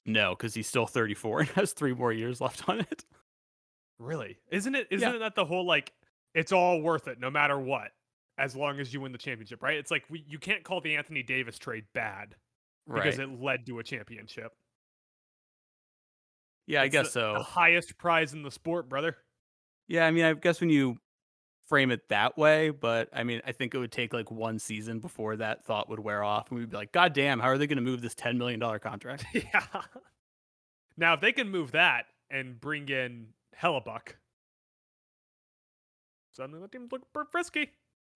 No, 0.04 0.30
because 0.30 0.54
he's 0.54 0.66
still 0.66 0.86
34 0.86 1.40
and 1.40 1.48
has 1.50 1.72
three 1.72 1.94
more 1.94 2.12
years 2.12 2.40
left 2.40 2.68
on 2.68 2.80
it. 2.80 3.04
Really? 3.98 4.38
Isn't 4.50 4.74
it? 4.74 4.88
Isn't 4.90 5.20
that 5.20 5.34
the 5.34 5.44
whole 5.44 5.64
like 5.64 5.92
it's 6.34 6.52
all 6.52 6.80
worth 6.80 7.06
it 7.06 7.20
no 7.20 7.30
matter 7.30 7.58
what, 7.60 7.92
as 8.38 8.56
long 8.56 8.80
as 8.80 8.92
you 8.92 9.00
win 9.00 9.12
the 9.12 9.18
championship, 9.18 9.62
right? 9.62 9.76
It's 9.76 9.90
like 9.90 10.04
we, 10.10 10.24
you 10.26 10.38
can't 10.38 10.64
call 10.64 10.80
the 10.80 10.96
Anthony 10.96 11.22
Davis 11.22 11.58
trade 11.58 11.84
bad 11.94 12.34
because 12.92 13.18
it 13.18 13.40
led 13.40 13.66
to 13.66 13.78
a 13.78 13.84
championship. 13.84 14.52
yeah, 16.66 16.82
I 16.82 16.88
guess 16.88 17.06
the, 17.06 17.12
so. 17.12 17.34
The 17.34 17.44
highest 17.44 17.98
prize 17.98 18.32
in 18.32 18.42
the 18.42 18.50
sport, 18.50 18.88
brother. 18.88 19.16
Yeah, 19.86 20.06
I 20.06 20.10
mean, 20.10 20.24
I 20.24 20.32
guess 20.32 20.60
when 20.60 20.70
you 20.70 20.98
frame 21.70 21.92
it 21.92 22.08
that 22.08 22.36
way, 22.36 22.70
but 22.70 23.08
I 23.14 23.22
mean, 23.22 23.40
I 23.46 23.52
think 23.52 23.74
it 23.74 23.78
would 23.78 23.92
take 23.92 24.12
like 24.12 24.28
one 24.28 24.58
season 24.58 24.98
before 24.98 25.36
that 25.36 25.64
thought 25.64 25.88
would 25.88 26.00
wear 26.00 26.24
off, 26.24 26.50
and 26.50 26.58
we'd 26.58 26.68
be 26.68 26.76
like, 26.76 26.90
God 26.90 27.12
damn, 27.12 27.38
how 27.38 27.46
are 27.46 27.58
they 27.58 27.68
going 27.68 27.76
to 27.76 27.82
move 27.82 28.02
this 28.02 28.14
$10 28.16 28.36
million 28.36 28.60
contract? 28.80 29.24
yeah. 29.32 29.64
Now, 30.96 31.14
if 31.14 31.20
they 31.20 31.30
can 31.30 31.48
move 31.48 31.70
that 31.70 32.06
and 32.28 32.60
bring 32.60 32.88
in 32.88 33.28
Hellebuyck, 33.58 34.14
suddenly 36.32 36.60
the 36.60 36.66
team 36.66 36.88
look 36.90 37.02
pretty 37.12 37.28
frisky. 37.30 37.70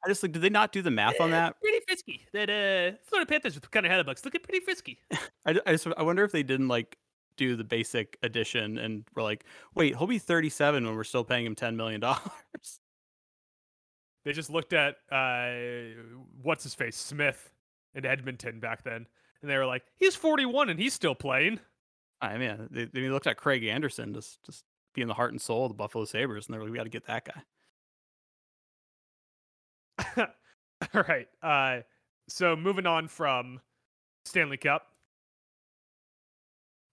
I 0.04 0.08
just 0.08 0.24
like, 0.24 0.32
did 0.32 0.42
they 0.42 0.50
not 0.50 0.72
do 0.72 0.82
the 0.82 0.90
math 0.90 1.20
on 1.20 1.30
that? 1.30 1.54
Pretty 1.62 1.78
frisky. 1.86 2.26
That 2.32 2.50
uh, 2.50 2.98
Florida 3.04 3.26
Panthers 3.26 3.54
with 3.54 3.70
kind 3.70 3.86
of 3.86 3.92
Hellebuycks 3.92 4.24
looking 4.24 4.40
pretty 4.42 4.64
frisky. 4.64 4.98
I 5.46 5.52
just, 5.52 5.86
I 5.96 6.02
wonder 6.02 6.24
if 6.24 6.32
they 6.32 6.42
didn't 6.42 6.68
like 6.68 6.98
do 7.36 7.54
the 7.54 7.64
basic 7.64 8.18
addition 8.24 8.78
and 8.78 9.04
were 9.14 9.22
like, 9.22 9.44
wait, 9.76 9.96
he'll 9.96 10.08
be 10.08 10.18
37 10.18 10.84
when 10.84 10.96
we're 10.96 11.04
still 11.04 11.24
paying 11.24 11.46
him 11.46 11.54
$10 11.54 11.76
million. 11.76 12.02
They 14.24 14.32
just 14.32 14.50
looked 14.50 14.72
at 14.72 14.96
uh, 15.12 15.52
what's 16.42 16.62
his 16.62 16.74
face 16.74 16.96
Smith 16.96 17.50
in 17.94 18.06
Edmonton 18.06 18.58
back 18.60 18.82
then, 18.82 19.06
and 19.42 19.50
they 19.50 19.56
were 19.56 19.66
like, 19.66 19.84
"He's 19.96 20.16
41 20.16 20.70
and 20.70 20.78
he's 20.78 20.94
still 20.94 21.14
playing." 21.14 21.60
I 22.20 22.38
mean, 22.38 22.68
they, 22.70 22.86
they 22.86 23.08
looked 23.08 23.26
at 23.26 23.36
Craig 23.36 23.64
Anderson, 23.64 24.14
just 24.14 24.42
just 24.44 24.64
being 24.94 25.08
the 25.08 25.14
heart 25.14 25.32
and 25.32 25.40
soul 25.40 25.64
of 25.64 25.70
the 25.70 25.74
Buffalo 25.74 26.04
Sabres, 26.04 26.46
and 26.46 26.54
they're 26.54 26.62
like, 26.62 26.70
we 26.70 26.76
got 26.76 26.84
to 26.84 26.90
get 26.90 27.06
that 27.06 27.28
guy. 30.16 30.26
All 30.94 31.04
right. 31.08 31.28
Uh, 31.42 31.82
so 32.28 32.56
moving 32.56 32.86
on 32.86 33.08
from 33.08 33.60
Stanley 34.24 34.56
Cup, 34.56 34.86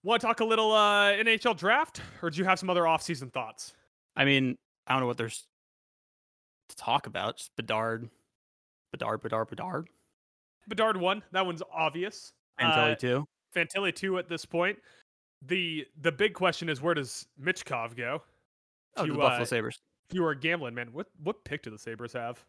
want 0.02 0.20
to 0.20 0.26
talk 0.26 0.40
a 0.40 0.44
little 0.44 0.72
uh, 0.72 1.12
NHL 1.12 1.56
draft, 1.56 2.02
or 2.20 2.30
do 2.30 2.38
you 2.38 2.44
have 2.44 2.58
some 2.58 2.68
other 2.68 2.86
off-season 2.86 3.30
thoughts? 3.30 3.72
I 4.16 4.24
mean, 4.24 4.58
I 4.86 4.92
don't 4.92 5.00
know 5.00 5.06
what 5.06 5.16
there's 5.16 5.46
to 6.74 6.82
talk 6.82 7.06
about. 7.06 7.38
Just 7.38 7.54
Bedard, 7.56 8.08
Bedard, 8.92 9.22
Bedard, 9.22 9.48
Bedard, 9.48 9.88
Bedard 10.68 10.96
one. 10.96 11.22
That 11.32 11.46
one's 11.46 11.62
obvious. 11.72 12.32
Fantilli 12.60 12.92
Uh, 12.92 12.94
too. 12.94 13.28
Fantilli 13.54 13.94
two 13.94 14.18
at 14.18 14.28
this 14.28 14.44
point. 14.44 14.78
The 15.42 15.86
the 16.00 16.12
big 16.12 16.34
question 16.34 16.68
is 16.68 16.80
where 16.80 16.94
does 16.94 17.26
Michkov 17.40 17.96
go? 17.96 18.22
Oh, 18.96 19.04
you, 19.04 19.12
the 19.12 19.18
Buffalo 19.18 19.42
uh, 19.42 19.44
Sabres. 19.44 19.80
If 20.08 20.14
you 20.14 20.22
were 20.22 20.34
gambling, 20.34 20.74
man, 20.74 20.92
what 20.92 21.08
what 21.22 21.44
pick 21.44 21.62
do 21.62 21.70
the 21.70 21.78
Sabres 21.78 22.12
have? 22.12 22.44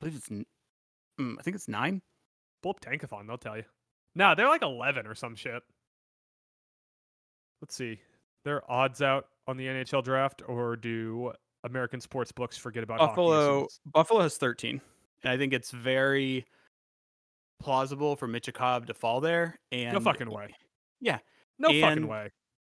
I 0.00 0.04
believe 0.04 0.16
it's, 0.16 0.28
mm, 0.28 1.36
I 1.38 1.42
think 1.42 1.56
it's 1.56 1.68
nine. 1.68 2.02
Pull 2.62 2.70
up 2.70 2.80
Tankathon, 2.80 3.26
they'll 3.26 3.38
tell 3.38 3.56
you. 3.56 3.64
No, 4.14 4.34
they're 4.34 4.48
like 4.48 4.62
11 4.62 5.06
or 5.06 5.14
some 5.14 5.34
shit. 5.34 5.62
Let's 7.60 7.74
see. 7.74 8.00
There 8.44 8.68
odds 8.70 9.02
out 9.02 9.26
on 9.48 9.56
the 9.56 9.66
NHL 9.66 10.04
draft, 10.04 10.42
or 10.46 10.76
do 10.76 11.32
American 11.64 12.00
sports 12.00 12.30
books 12.30 12.56
forget 12.56 12.84
about 12.84 12.98
Buffalo, 12.98 13.66
Buffalo 13.86 14.20
has 14.20 14.36
13, 14.36 14.80
and 15.24 15.32
I 15.32 15.36
think 15.36 15.52
it's 15.52 15.72
very 15.72 16.46
plausible 17.60 18.14
for 18.14 18.28
Michkov 18.28 18.86
to 18.86 18.94
fall 18.94 19.20
there. 19.20 19.58
And 19.72 19.94
No 19.94 20.00
fucking 20.00 20.30
way. 20.30 20.54
Yeah, 21.00 21.18
No 21.58 21.68
fucking 21.80 22.06
way. 22.06 22.30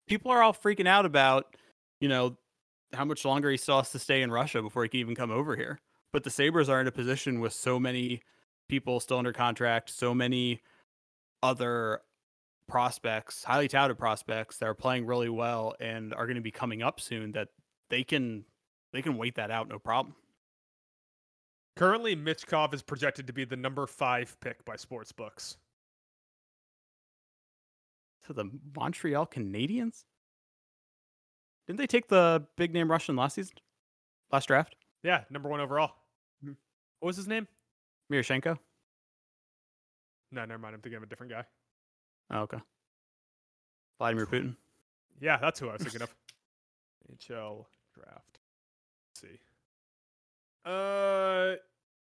people 0.06 0.30
are 0.30 0.42
all 0.42 0.52
freaking 0.54 0.86
out 0.86 1.06
about, 1.06 1.56
you 2.00 2.08
know, 2.08 2.36
how 2.92 3.04
much 3.04 3.24
longer 3.24 3.50
he 3.50 3.56
still 3.56 3.78
has 3.78 3.90
to 3.90 3.98
stay 3.98 4.22
in 4.22 4.30
Russia 4.30 4.62
before 4.62 4.82
he 4.82 4.88
can 4.88 5.00
even 5.00 5.14
come 5.14 5.30
over 5.30 5.56
here. 5.56 5.80
But 6.12 6.22
the 6.24 6.30
Sabres 6.30 6.68
are 6.68 6.80
in 6.80 6.86
a 6.86 6.92
position 6.92 7.40
with 7.40 7.52
so 7.52 7.80
many 7.80 8.22
people 8.68 9.00
still 9.00 9.18
under 9.18 9.32
contract, 9.32 9.90
so 9.90 10.14
many 10.14 10.62
other 11.42 12.00
prospects, 12.68 13.42
highly 13.44 13.66
touted 13.68 13.98
prospects 13.98 14.58
that 14.58 14.66
are 14.66 14.74
playing 14.74 15.06
really 15.06 15.28
well 15.28 15.74
and 15.80 16.14
are 16.14 16.26
going 16.26 16.36
to 16.36 16.42
be 16.42 16.50
coming 16.50 16.82
up 16.82 17.00
soon 17.00 17.32
that 17.32 17.48
they 17.90 18.04
can 18.04 18.44
they 18.92 19.02
can 19.02 19.16
wait 19.16 19.34
that 19.36 19.50
out 19.50 19.68
no 19.68 19.78
problem. 19.78 20.14
Currently, 21.76 22.16
Michkov 22.16 22.74
is 22.74 22.82
projected 22.82 23.26
to 23.28 23.32
be 23.32 23.44
the 23.44 23.56
number 23.56 23.86
five 23.86 24.38
pick 24.40 24.64
by 24.64 24.76
sports 24.76 25.12
books. 25.12 25.56
To 28.26 28.32
the 28.32 28.50
Montreal 28.76 29.26
Canadiens? 29.26 30.04
Didn't 31.66 31.78
they 31.78 31.86
take 31.86 32.08
the 32.08 32.46
big 32.56 32.72
name 32.74 32.90
Russian 32.90 33.14
last 33.16 33.34
season? 33.34 33.56
Last 34.32 34.46
draft? 34.46 34.74
Yeah, 35.02 35.24
number 35.30 35.48
one 35.48 35.60
overall. 35.60 35.92
Mhm. 36.44 36.56
What 36.98 37.06
was 37.06 37.16
his 37.16 37.28
name? 37.28 37.46
Miroshenko? 38.10 38.58
No, 40.32 40.44
never 40.44 40.58
mind. 40.58 40.74
I'm 40.74 40.82
thinking 40.82 40.96
of 40.96 41.02
a 41.02 41.06
different 41.06 41.32
guy. 41.32 41.44
Oh, 42.30 42.40
okay. 42.40 42.58
Vladimir 43.98 44.26
Putin. 44.26 44.56
Yeah, 45.20 45.38
that's 45.38 45.58
who 45.60 45.68
I 45.68 45.72
was 45.72 45.82
thinking 45.82 46.02
of. 46.02 46.14
NHL 47.12 47.64
draft. 47.94 48.38
Let's 49.08 49.20
see. 49.20 49.38
Uh, 50.64 51.56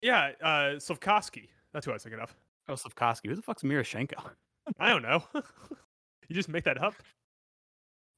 yeah, 0.02 0.32
uh, 0.42 0.78
Slafkovsky. 0.78 1.50
That's 1.74 1.86
who 1.86 1.92
I 1.92 1.96
was 1.96 2.04
thinking 2.04 2.22
of. 2.22 2.36
Oh, 2.70 2.74
Slafkovsky. 2.74 3.30
Who 3.30 3.36
the 3.36 3.42
fuck's 3.42 3.64
Miroshenko? 3.64 4.32
I 4.80 4.90
don't 4.90 5.02
know. 5.02 5.24
you 5.34 6.36
just 6.36 6.50
make 6.50 6.64
that 6.66 6.82
up. 6.82 6.94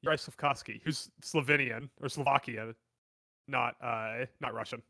Yuri 0.01 0.17
Slafkovsky, 0.17 0.81
who's 0.83 1.09
Slovenian 1.23 1.89
or 2.01 2.09
Slovakia, 2.09 2.75
not 3.47 3.75
uh, 3.81 4.25
not 4.41 4.53
Russian. 4.53 4.81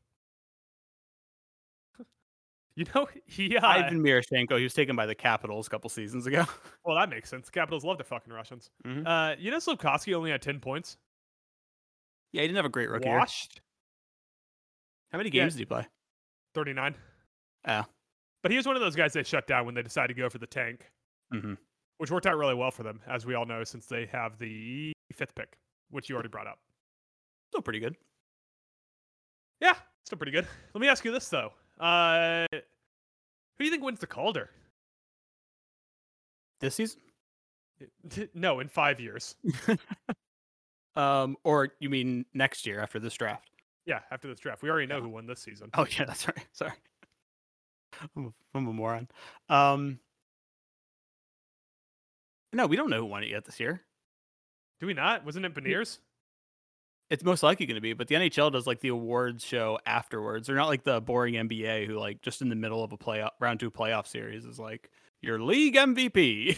You 2.76 2.86
know, 2.95 3.07
he 3.28 3.55
uh, 3.57 3.65
Ivan 3.67 4.01
Miroshchenko, 4.03 4.57
he 4.57 4.63
was 4.63 4.74
taken 4.74 4.95
by 4.95 5.05
the 5.05 5.15
Capitals 5.15 5.67
a 5.67 5.69
couple 5.69 5.89
seasons 5.89 6.26
ago. 6.26 6.45
well, 6.86 6.95
that 6.97 7.09
makes 7.09 7.30
sense. 7.30 7.49
Capitals 7.49 7.84
love 7.84 7.97
the 7.97 8.03
fucking 8.03 8.34
Russians. 8.34 8.71
Mhm. 8.86 9.05
Uh, 9.07 9.36
you 9.39 9.51
know, 9.51 9.57
Slafkovsky 9.57 10.13
only 10.15 10.32
had 10.32 10.41
ten 10.41 10.59
points. 10.59 10.97
yeah, 12.32 12.41
he 12.41 12.47
didn't 12.47 12.57
have 12.57 12.65
a 12.65 12.69
great 12.69 12.89
rookie 12.89 13.07
year. 13.09 13.17
Washed 13.19 13.61
How 15.11 15.17
many 15.19 15.30
Yeah. 15.30 15.43
games 15.43 15.53
did 15.53 15.59
he 15.59 15.65
play? 15.65 15.88
thirty 16.55 16.74
nine. 16.74 16.95
Oh. 17.67 17.84
But 18.41 18.51
he 18.51 18.57
was 18.57 18.65
one 18.65 18.76
of 18.76 18.82
those 18.82 18.95
guys 18.95 19.13
they 19.13 19.24
shut 19.24 19.47
down 19.47 19.65
when 19.65 19.76
they 19.76 19.84
decided 19.84 20.15
to 20.15 20.21
go 20.21 20.30
for 20.30 20.38
the 20.39 20.47
tank, 20.47 20.91
hmm 21.32 21.53
which 21.97 22.11
worked 22.11 22.26
out 22.26 22.36
really 22.38 22.55
well 22.55 22.71
for 22.71 22.84
them, 22.84 22.99
as 23.07 23.26
we 23.26 23.34
all 23.36 23.45
know, 23.45 23.63
since 23.63 23.86
they 23.86 24.05
have 24.07 24.38
the 24.39 24.91
fifth 25.13 25.34
pick, 25.36 25.57
which 25.89 26.09
you 26.09 26.15
already 26.15 26.28
brought 26.28 26.47
up. 26.47 26.59
Still 27.51 27.61
pretty 27.61 27.80
good. 27.80 27.95
Yeah, 29.61 29.76
still 30.05 30.17
pretty 30.17 30.32
good. 30.34 30.47
Let 30.74 30.82
me 30.82 30.88
ask 30.89 31.05
you 31.05 31.11
this 31.11 31.30
though. 31.30 31.53
Uh, 31.84 32.47
who 32.51 32.59
do 33.59 33.65
you 33.65 33.71
think 33.71 33.84
wins 33.84 33.99
the 33.99 34.07
Calder? 34.07 34.49
This 36.59 36.75
season? 36.75 36.99
No, 38.34 38.61
in 38.61 38.69
five 38.69 39.01
years. 39.01 39.36
Um, 40.95 41.38
or 41.43 41.69
you 41.79 41.89
mean 41.89 42.25
next 42.34 42.65
year 42.65 42.79
after 42.79 42.99
this 42.99 43.15
draft? 43.15 43.49
Yeah, 43.86 44.01
after 44.11 44.27
this 44.27 44.39
draft, 44.39 44.61
we 44.61 44.69
already 44.69 44.88
know 44.88 45.01
who 45.01 45.09
won 45.09 45.25
this 45.25 45.39
season. 45.41 45.69
Oh 45.73 45.86
yeah, 45.89 46.05
that's 46.05 46.27
right. 46.27 46.45
Sorry. 46.51 46.73
I'm 48.15 48.27
a, 48.27 48.29
I'm 48.57 48.67
a 48.67 48.73
moron. 48.73 49.07
Um, 49.49 49.99
no, 52.53 52.67
we 52.67 52.75
don't 52.75 52.89
know 52.89 52.99
who 52.99 53.05
won 53.05 53.23
it 53.23 53.29
yet 53.29 53.45
this 53.45 53.59
year. 53.59 53.81
Do 54.79 54.88
we 54.88 54.93
not? 54.93 55.25
Wasn't 55.25 55.45
it 55.45 55.53
Beniers? 55.53 55.99
It's 57.14 57.24
most 57.24 57.43
likely 57.43 57.66
going 57.66 57.76
to 57.76 57.82
be, 57.82 57.93
but 57.93 58.07
the 58.07 58.16
NHL 58.16 58.51
does 58.51 58.66
like 58.66 58.80
the 58.80 58.88
awards 58.89 59.45
show 59.45 59.78
afterwards. 59.86 60.47
They're 60.47 60.55
not 60.55 60.68
like 60.68 60.84
the 60.84 60.99
boring 60.99 61.36
NBA 61.36 61.86
who 61.86 61.99
like 61.99 62.22
just 62.22 62.41
in 62.41 62.49
the 62.49 62.55
middle 62.55 62.84
of 62.84 62.91
a 62.91 62.97
playoff 62.97 63.30
round 63.39 63.59
two 63.59 63.70
playoff 63.70 64.07
series 64.07 64.45
is 64.45 64.57
like 64.57 64.89
your 65.22 65.39
league 65.39 65.76
MVP. 65.76 66.57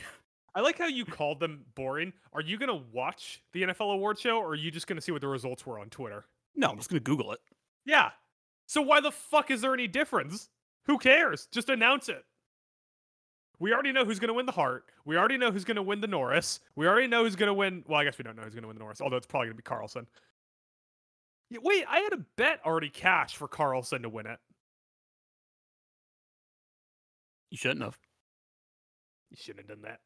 I 0.55 0.61
like 0.61 0.77
how 0.77 0.87
you 0.87 1.03
called 1.03 1.41
them 1.41 1.65
boring. 1.75 2.13
Are 2.31 2.41
you 2.41 2.57
gonna 2.57 2.81
watch 2.93 3.43
the 3.51 3.63
NFL 3.63 3.93
award 3.93 4.17
show, 4.17 4.37
or 4.37 4.51
are 4.51 4.55
you 4.55 4.71
just 4.71 4.87
gonna 4.87 5.01
see 5.01 5.11
what 5.11 5.19
the 5.19 5.27
results 5.27 5.65
were 5.65 5.77
on 5.77 5.89
Twitter? 5.89 6.25
no, 6.55 6.69
I'm 6.69 6.77
just 6.77 6.89
going 6.89 6.99
to 6.99 7.03
Google 7.03 7.31
it. 7.31 7.39
Yeah. 7.85 8.11
So 8.65 8.81
why 8.81 9.01
the 9.01 9.11
fuck 9.11 9.51
is 9.51 9.61
there 9.61 9.73
any 9.73 9.87
difference? 9.87 10.49
Who 10.85 10.97
cares? 10.97 11.47
Just 11.51 11.69
announce 11.69 12.09
it. 12.09 12.23
We 13.59 13.73
already 13.73 13.91
know 13.91 14.03
who's 14.03 14.19
going 14.19 14.29
to 14.29 14.33
win 14.33 14.45
the 14.45 14.51
Hart. 14.51 14.85
We 15.05 15.17
already 15.17 15.37
know 15.37 15.51
who's 15.51 15.63
going 15.63 15.75
to 15.75 15.81
win 15.83 16.01
the 16.01 16.07
Norris. 16.07 16.59
We 16.75 16.87
already 16.87 17.07
know 17.07 17.23
who's 17.23 17.35
going 17.35 17.47
to 17.47 17.53
win. 17.53 17.83
Well, 17.87 17.99
I 17.99 18.03
guess 18.03 18.17
we 18.17 18.23
don't 18.23 18.35
know 18.35 18.43
who's 18.43 18.53
going 18.53 18.63
to 18.63 18.67
win 18.67 18.75
the 18.75 18.81
Norris, 18.81 19.01
although 19.01 19.17
it's 19.17 19.27
probably 19.27 19.47
going 19.47 19.57
to 19.57 19.63
be 19.63 19.69
Karlsson. 19.69 20.07
Yeah, 21.49 21.59
wait, 21.61 21.85
I 21.87 21.99
had 21.99 22.13
a 22.13 22.25
bet 22.37 22.59
already 22.65 22.89
cashed 22.89 23.37
for 23.37 23.47
Karlsson 23.47 24.01
to 24.01 24.09
win 24.09 24.25
it. 24.25 24.39
You 27.51 27.57
shouldn't 27.57 27.83
have. 27.83 27.97
You 29.29 29.37
shouldn't 29.39 29.69
have 29.69 29.77
done 29.77 29.89
that. 29.89 29.99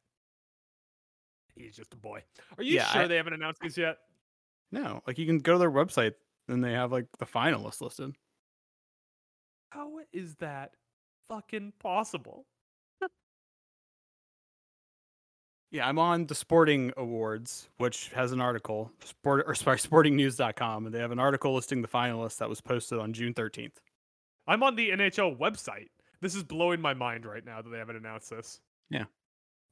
He's 1.54 1.76
just 1.76 1.92
a 1.92 1.96
boy. 1.96 2.22
Are 2.56 2.62
you 2.62 2.74
Yeah, 2.76 2.86
sure 2.86 3.02
I- 3.02 3.06
they 3.06 3.16
haven't 3.16 3.32
announced 3.34 3.60
these 3.60 3.76
yet? 3.78 3.98
No, 4.72 5.02
like 5.06 5.18
you 5.18 5.26
can 5.26 5.38
go 5.38 5.54
to 5.54 5.58
their 5.58 5.70
website 5.70 6.14
and 6.48 6.62
they 6.62 6.72
have 6.72 6.92
like 6.92 7.06
the 7.18 7.26
finalists 7.26 7.80
listed. 7.80 8.14
How 9.70 9.98
is 10.12 10.36
that 10.36 10.74
fucking 11.28 11.72
possible? 11.80 12.46
Yeah, 15.70 15.86
I'm 15.88 15.98
on 16.00 16.26
the 16.26 16.34
Sporting 16.34 16.92
Awards, 16.96 17.68
which 17.78 18.08
has 18.08 18.32
an 18.32 18.40
article, 18.40 18.90
sport 19.04 19.44
or 19.46 19.54
sorry, 19.54 19.76
sportingnews.com, 19.78 20.86
and 20.86 20.94
they 20.94 20.98
have 20.98 21.12
an 21.12 21.18
article 21.20 21.54
listing 21.54 21.80
the 21.82 21.88
finalists 21.88 22.38
that 22.38 22.48
was 22.48 22.60
posted 22.60 22.98
on 22.98 23.12
June 23.12 23.34
13th. 23.34 23.74
I'm 24.48 24.62
on 24.64 24.74
the 24.74 24.90
NHL 24.90 25.38
website. 25.38 25.88
This 26.20 26.34
is 26.34 26.42
blowing 26.42 26.80
my 26.80 26.92
mind 26.94 27.24
right 27.24 27.44
now 27.44 27.62
that 27.62 27.70
they 27.70 27.78
haven't 27.78 27.96
announced 27.96 28.30
this. 28.30 28.60
Yeah. 28.90 29.04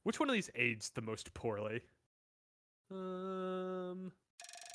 Which 0.03 0.19
one 0.19 0.29
of 0.29 0.33
these 0.33 0.49
aged 0.55 0.95
the 0.95 1.01
most 1.01 1.33
poorly? 1.33 1.81
Um, 2.91 4.11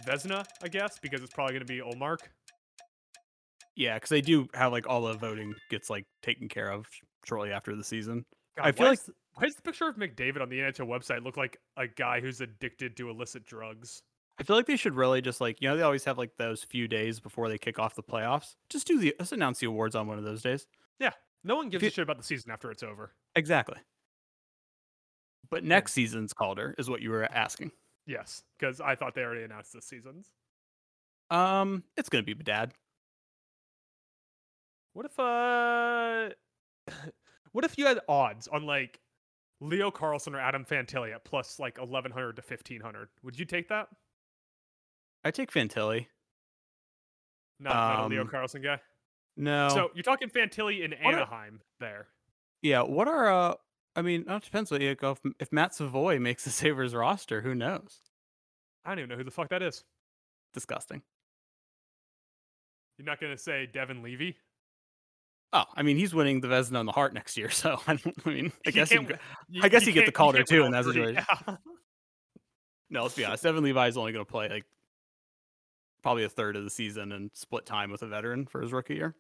Vezina, 0.07 0.45
I 0.63 0.69
guess, 0.69 0.99
because 1.01 1.23
it's 1.23 1.33
probably 1.33 1.55
going 1.55 1.67
to 1.67 1.73
be 1.73 1.81
Ullmark. 1.81 2.19
Yeah, 3.77 3.95
because 3.95 4.11
they 4.11 4.21
do 4.21 4.47
have 4.55 4.71
like 4.73 4.87
all 4.87 5.03
the 5.03 5.15
voting 5.15 5.55
gets 5.71 5.91
like 5.91 6.05
taken 6.23 6.49
care 6.49 6.71
of 6.71 6.87
shortly 7.25 7.51
after 7.51 7.75
the 7.75 7.83
season. 7.83 8.25
God, 8.57 8.67
I 8.67 8.73
feel 8.73 8.89
like- 8.89 9.01
why 9.35 9.45
does 9.45 9.57
the 9.57 9.63
picture 9.63 9.89
of 9.89 9.97
McDavid 9.97 10.41
on 10.41 10.49
the 10.49 10.59
NHL 10.59 10.87
website 10.89 11.23
look 11.25 11.37
like 11.37 11.59
a 11.77 11.87
guy 11.87 12.21
who's 12.21 12.41
addicted 12.41 12.97
to 12.97 13.11
illicit 13.11 13.45
drugs? 13.45 14.03
I 14.39 14.43
feel 14.43 14.57
like 14.57 14.67
they 14.67 14.77
should 14.77 14.95
really 14.97 15.21
just 15.21 15.41
like 15.41 15.61
you 15.61 15.69
know 15.69 15.77
they 15.77 15.83
always 15.83 16.05
have 16.05 16.19
like 16.19 16.37
those 16.39 16.65
few 16.65 16.89
days 16.89 17.21
before 17.21 17.49
they 17.49 17.59
kick 17.59 17.79
off 17.79 17.95
the 17.95 18.03
playoffs. 18.03 18.57
Just 18.69 18.87
do 18.87 18.99
the 18.99 19.15
let's 19.19 19.33
announce 19.33 19.61
the 19.61 19.67
awards 19.67 19.95
on 19.95 20.07
one 20.09 20.19
of 20.19 20.25
those 20.25 20.43
days. 20.43 20.67
Yeah, 20.99 21.13
no 21.45 21.55
one 21.57 21.69
gives 21.69 21.83
you- 21.83 21.89
a 21.89 21.93
shit 21.93 22.03
about 22.03 22.19
the 22.19 22.25
season 22.25 22.51
after 22.51 22.71
it's 22.71 22.83
over. 22.83 23.13
Exactly. 23.37 23.77
But 25.51 25.63
next 25.63 25.93
season's 25.93 26.33
Calder 26.33 26.75
is 26.79 26.89
what 26.91 27.01
you 27.03 27.11
were 27.11 27.25
asking. 27.31 27.71
Yes, 28.07 28.43
because 28.59 28.81
I 28.81 28.97
thought 28.97 29.15
they 29.15 29.23
already 29.23 29.45
announced 29.45 29.73
this 29.73 29.87
season's. 29.87 30.31
Um, 31.31 31.85
it's 31.97 32.09
gonna 32.09 32.25
be 32.25 32.35
Bedard. 32.35 32.73
What 34.95 35.07
if 35.07 35.19
uh 35.19 36.31
what 37.53 37.65
if 37.65 37.79
you 37.79 37.87
had 37.87 38.01
odds 38.09 38.49
on 38.49 38.65
like 38.67 39.01
Leo 39.65 39.91
Carlsson 39.91 40.35
or 40.35 40.41
Adam 40.41 40.65
Fantilli 40.65 41.15
at 41.15 41.25
plus 41.25 41.59
like 41.59 41.79
eleven 41.79 42.13
hundred 42.13 42.37
to 42.37 42.43
fifteen 42.43 42.81
hundred? 42.81 43.09
Would 43.23 43.39
you 43.39 43.45
take 43.45 43.69
that? 43.69 43.89
I 45.25 45.31
take 45.31 45.51
Fantilli. 45.51 46.07
Not, 47.59 47.73
not 47.75 48.05
a 48.05 48.07
Leo 48.09 48.23
Um, 48.23 48.29
Carlsson 48.29 48.63
guy. 48.63 48.81
No. 49.37 49.69
So 49.71 49.91
you're 49.95 50.03
talking 50.03 50.29
Fantilli 50.29 50.85
in 50.85 50.93
What 51.03 51.15
Anaheim 51.15 51.61
there. 51.81 52.09
yeah, 52.63 52.83
what 52.83 53.09
are 53.09 53.29
uh? 53.33 53.55
I 53.97 54.03
mean, 54.03 54.25
it 54.29 54.43
depends. 54.43 54.71
What 54.71 54.81
you 54.81 54.95
go. 54.95 55.13
If, 55.13 55.21
if 55.41 55.53
Matt 55.53 55.75
Savoie 55.75 56.19
makes 56.19 56.45
the 56.45 56.51
Sabres 56.51 56.95
roster, 56.95 57.41
who 57.41 57.55
knows? 57.55 58.01
I 58.85 58.91
don't 58.91 58.99
even 58.99 59.09
know 59.11 59.17
who 59.17 59.25
the 59.25 59.31
fuck 59.31 59.49
that 59.49 59.63
is. 59.63 59.83
Disgusting. 60.53 61.01
You're 62.99 63.07
not 63.07 63.21
gonna 63.21 63.39
say 63.39 63.67
Devon 63.73 64.03
Levi? 64.03 64.33
Oh, 65.57 65.65
I 65.77 65.83
mean, 65.83 65.97
he's 65.97 66.13
winning 66.13 66.41
the 66.41 66.49
Vezina 66.49 66.81
and 66.81 66.89
the 66.89 66.93
Hart 66.93 67.15
next 67.15 67.37
year, 67.37 67.49
so 67.51 67.81
I 67.87 67.95
don't. 67.95 68.15
I 68.27 68.29
mean, 68.29 68.53
I 68.67 68.71
guess 68.73 68.91
he 68.91 68.97
can't 68.97 69.09
can 69.09 69.17
w- 69.17 69.17
go- 69.17 69.23
you- 69.51 69.63
I 69.63 69.69
guess 69.69 69.87
you 69.87 69.93
get 69.93 70.05
the 70.07 70.13
Calder 70.13 70.43
too 70.43 70.65
in 70.65 70.73
that 70.73 70.85
situation. 70.85 71.25
Yeah. 71.47 71.57
no. 72.91 73.03
Let's 73.03 73.15
be 73.15 73.25
honest. 73.25 73.47
Evan 73.47 73.63
Levi 73.65 73.87
is 73.89 73.97
only 73.97 74.13
going 74.13 74.25
to 74.25 74.31
play 74.31 74.49
like 74.49 74.65
probably 76.03 76.25
a 76.25 76.29
third 76.29 76.57
of 76.57 76.65
the 76.65 76.71
season 76.71 77.13
and 77.13 77.31
split 77.35 77.65
time 77.67 77.91
with 77.91 78.03
a 78.03 78.07
veteran 78.07 78.47
for 78.47 78.61
his 78.61 78.73
rookie 78.73 78.95
year. 78.95 79.15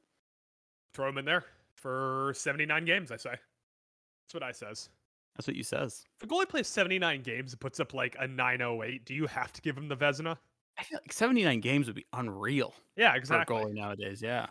Throw 0.92 1.08
him 1.08 1.18
in 1.18 1.24
there 1.24 1.44
for 1.76 2.32
79 2.36 2.84
games, 2.84 3.10
I 3.10 3.16
say. 3.16 3.30
That's 3.30 4.34
what 4.34 4.42
I 4.42 4.52
says. 4.52 4.88
That's 5.36 5.46
what 5.48 5.56
you 5.56 5.62
says. 5.64 6.04
If 6.20 6.28
a 6.30 6.32
goalie 6.32 6.48
plays 6.48 6.68
79 6.68 7.22
games 7.22 7.52
and 7.52 7.60
puts 7.60 7.80
up 7.80 7.94
like 7.94 8.16
a 8.20 8.26
908, 8.28 9.04
do 9.04 9.14
you 9.14 9.26
have 9.26 9.52
to 9.54 9.62
give 9.62 9.76
him 9.76 9.88
the 9.88 9.96
Vezina? 9.96 10.36
I 10.78 10.82
feel 10.84 10.98
like 11.02 11.12
79 11.12 11.60
games 11.60 11.86
would 11.86 11.96
be 11.96 12.06
unreal 12.12 12.74
Yeah, 12.96 13.12
for 13.12 13.16
exactly. 13.18 13.56
a 13.56 13.60
goalie 13.60 13.74
nowadays. 13.74 14.20
Yeah. 14.22 14.46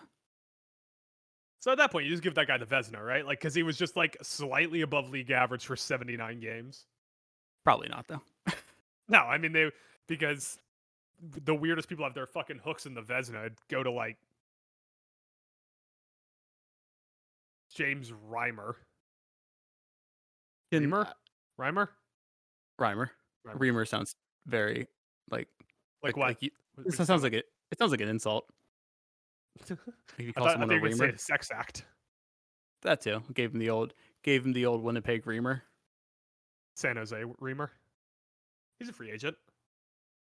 So 1.64 1.72
at 1.72 1.78
that 1.78 1.94
point, 1.94 2.04
you 2.04 2.12
just 2.12 2.22
give 2.22 2.36
that 2.36 2.48
guy 2.48 2.58
the 2.58 2.66
Vezina, 2.66 3.02
right? 3.02 3.26
Like, 3.26 3.40
because 3.40 3.56
he 3.56 3.64
was 3.64 3.78
just 3.78 3.96
like 3.96 4.18
slightly 4.22 4.82
above 4.82 5.12
league 5.12 5.32
average 5.32 5.66
for 5.66 5.78
79 5.78 6.42
games. 6.42 6.88
Probably 7.64 7.88
not 7.88 8.06
though. 8.08 8.22
No, 9.08 9.20
I 9.20 9.38
mean 9.38 9.52
they 9.54 9.70
because 10.08 10.58
the 11.46 11.54
weirdest 11.56 11.88
people 11.90 12.04
have 12.06 12.14
their 12.14 12.26
fucking 12.26 12.60
hooks 12.64 12.86
in 12.86 12.94
the 12.94 13.02
Vezina 13.02 13.52
go 13.70 13.82
to 13.84 13.92
like 13.92 14.18
James 17.74 18.12
Reimer. 18.30 18.76
Can- 20.72 20.84
Reimer? 20.90 21.08
uh, 21.08 21.14
Reimer? 21.60 21.88
Reimer. 22.80 23.10
Reimer. 23.46 23.88
Sounds 23.88 24.16
very 24.48 24.88
like 25.30 25.48
Like, 26.02 26.18
what? 26.18 26.42
you, 26.42 26.48
it 26.48 26.54
what 26.76 26.84
do 26.92 26.98
you 26.98 27.06
sounds 27.06 27.24
like 27.24 27.34
it. 27.34 27.46
It 27.72 27.78
sounds 27.78 27.92
like 27.92 28.02
an 28.02 28.10
insult. 28.10 28.50
Say? 29.66 29.76
If 30.18 30.26
you 30.26 30.30
I 30.30 30.40
call 30.40 30.44
thought, 30.48 30.50
I 30.50 30.54
someone 30.54 30.70
thought 30.70 30.74
a 30.74 30.76
you 30.76 30.82
were 30.82 30.88
gonna 30.90 30.98
say 30.98 31.04
reamer, 31.06 31.16
a 31.16 31.20
sex 31.20 31.50
act. 31.52 31.86
that 32.84 33.02
too. 33.02 33.22
Gave 33.34 33.54
him 33.54 33.60
the 33.60 33.70
old, 33.70 33.94
gave 34.24 34.46
him 34.46 34.54
the 34.54 34.66
old 34.66 34.84
Winnipeg 34.84 35.26
reamer. 35.26 35.64
San 36.76 36.98
Jose 36.98 37.16
Reamer. 37.40 37.72
He's 38.80 38.90
a 38.90 38.94
free 38.94 39.12
agent. 39.12 39.38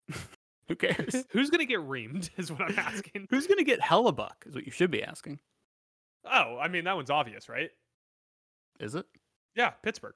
Who 0.67 0.75
cares? 0.75 1.25
Who's 1.31 1.49
gonna 1.49 1.65
get 1.65 1.79
reamed? 1.79 2.29
Is 2.37 2.51
what 2.51 2.61
I'm 2.61 2.77
asking. 2.79 3.27
Who's 3.29 3.47
gonna 3.47 3.63
get 3.63 3.79
Hellebuyck? 3.81 4.47
Is 4.47 4.55
what 4.55 4.65
you 4.65 4.71
should 4.71 4.91
be 4.91 5.03
asking. 5.03 5.39
Oh, 6.25 6.57
I 6.59 6.67
mean 6.67 6.83
that 6.85 6.95
one's 6.95 7.09
obvious, 7.09 7.49
right? 7.49 7.69
Is 8.79 8.95
it 8.95 9.05
Yeah, 9.55 9.71
Pittsburgh. 9.83 10.15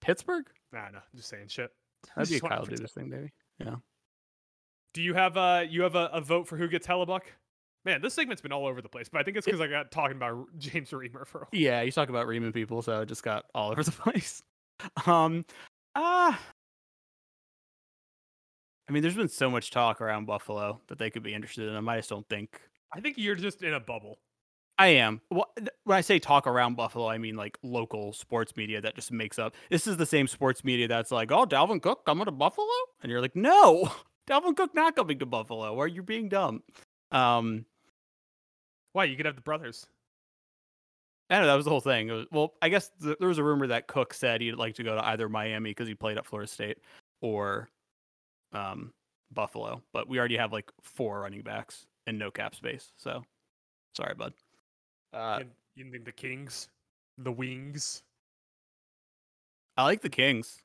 Pittsburgh? 0.00 0.46
Nah, 0.72 0.88
no, 0.90 0.98
I'm 0.98 1.16
just 1.16 1.28
saying 1.28 1.48
shit. 1.48 1.70
That'd 2.16 2.30
be 2.30 2.36
a 2.36 2.40
Kyle 2.40 2.64
Dubas 2.64 2.92
thing, 2.92 3.10
baby. 3.10 3.32
Yeah. 3.58 3.76
Do 4.94 5.02
you 5.02 5.14
have 5.14 5.36
a 5.36 5.66
you 5.68 5.82
have 5.82 5.94
a, 5.94 6.06
a 6.12 6.20
vote 6.20 6.48
for 6.48 6.56
who 6.56 6.68
gets 6.68 6.86
Hellebuyck? 6.86 7.22
Man, 7.84 8.02
this 8.02 8.12
segment's 8.12 8.42
been 8.42 8.52
all 8.52 8.66
over 8.66 8.82
the 8.82 8.88
place, 8.88 9.08
but 9.08 9.20
I 9.20 9.24
think 9.24 9.36
it's 9.36 9.46
because 9.46 9.60
I 9.60 9.66
got 9.66 9.90
talking 9.90 10.16
about 10.16 10.46
James 10.58 10.90
Reimer 10.90 11.26
for 11.26 11.38
a 11.38 11.40
while. 11.42 11.48
Yeah, 11.52 11.80
you 11.82 11.90
talk 11.90 12.10
about 12.10 12.26
reaming 12.26 12.52
people, 12.52 12.82
so 12.82 13.00
it 13.00 13.06
just 13.06 13.22
got 13.22 13.46
all 13.54 13.70
over 13.72 13.82
the 13.82 13.90
place. 13.92 14.42
Um, 15.06 15.44
ah. 15.94 16.38
I 18.88 18.92
mean, 18.92 19.02
there's 19.02 19.14
been 19.14 19.28
so 19.28 19.50
much 19.50 19.70
talk 19.70 20.00
around 20.00 20.26
Buffalo 20.26 20.80
that 20.88 20.98
they 20.98 21.10
could 21.10 21.22
be 21.22 21.32
interested 21.32 21.68
in 21.68 21.76
him. 21.76 21.88
I 21.88 21.96
just 21.96 22.10
don't 22.10 22.28
think. 22.28 22.60
I 22.92 23.00
think 23.00 23.16
you're 23.18 23.36
just 23.36 23.62
in 23.62 23.72
a 23.72 23.80
bubble. 23.80 24.18
I 24.78 24.88
am. 24.88 25.20
Well, 25.30 25.52
when 25.84 25.98
I 25.98 26.00
say 26.00 26.18
talk 26.18 26.46
around 26.46 26.74
Buffalo, 26.74 27.06
I 27.06 27.18
mean 27.18 27.36
like 27.36 27.58
local 27.62 28.12
sports 28.14 28.56
media 28.56 28.80
that 28.80 28.94
just 28.94 29.12
makes 29.12 29.38
up. 29.38 29.54
This 29.70 29.86
is 29.86 29.98
the 29.98 30.06
same 30.06 30.26
sports 30.26 30.64
media 30.64 30.88
that's 30.88 31.10
like, 31.10 31.30
"Oh, 31.30 31.44
Dalvin 31.44 31.82
Cook 31.82 32.06
coming 32.06 32.24
to 32.24 32.32
Buffalo," 32.32 32.66
and 33.02 33.12
you're 33.12 33.20
like, 33.20 33.36
"No, 33.36 33.92
Dalvin 34.26 34.56
Cook 34.56 34.74
not 34.74 34.96
coming 34.96 35.18
to 35.18 35.26
Buffalo. 35.26 35.78
Are 35.78 35.86
you 35.86 36.02
being 36.02 36.30
dumb?" 36.30 36.62
Um, 37.12 37.66
Why 38.92 39.04
you 39.04 39.16
could 39.16 39.26
have 39.26 39.36
the 39.36 39.40
brothers? 39.42 39.86
I 41.28 41.34
don't 41.34 41.42
know. 41.42 41.48
That 41.48 41.54
was 41.56 41.64
the 41.64 41.70
whole 41.70 41.80
thing. 41.80 42.08
Was, 42.08 42.26
well, 42.32 42.54
I 42.60 42.68
guess 42.68 42.90
th- 43.00 43.16
there 43.20 43.28
was 43.28 43.38
a 43.38 43.44
rumor 43.44 43.68
that 43.68 43.86
Cook 43.86 44.12
said 44.14 44.40
he'd 44.40 44.56
like 44.56 44.74
to 44.76 44.82
go 44.82 44.96
to 44.96 45.04
either 45.06 45.28
Miami 45.28 45.70
because 45.70 45.86
he 45.86 45.94
played 45.94 46.18
at 46.18 46.26
Florida 46.26 46.50
State 46.50 46.78
or 47.20 47.68
um, 48.52 48.92
Buffalo. 49.32 49.80
But 49.92 50.08
we 50.08 50.18
already 50.18 50.36
have 50.36 50.52
like 50.52 50.70
four 50.82 51.20
running 51.20 51.42
backs 51.42 51.86
and 52.08 52.18
no 52.18 52.32
cap 52.32 52.56
space. 52.56 52.92
So 52.96 53.22
sorry, 53.96 54.14
bud. 54.14 54.32
Uh, 55.12 55.40
you, 55.76 55.90
think 55.90 56.04
the 56.04 56.12
Kings, 56.12 56.68
the 57.18 57.30
Wings? 57.30 58.02
I 59.76 59.84
like 59.84 60.00
the 60.00 60.10
Kings. 60.10 60.58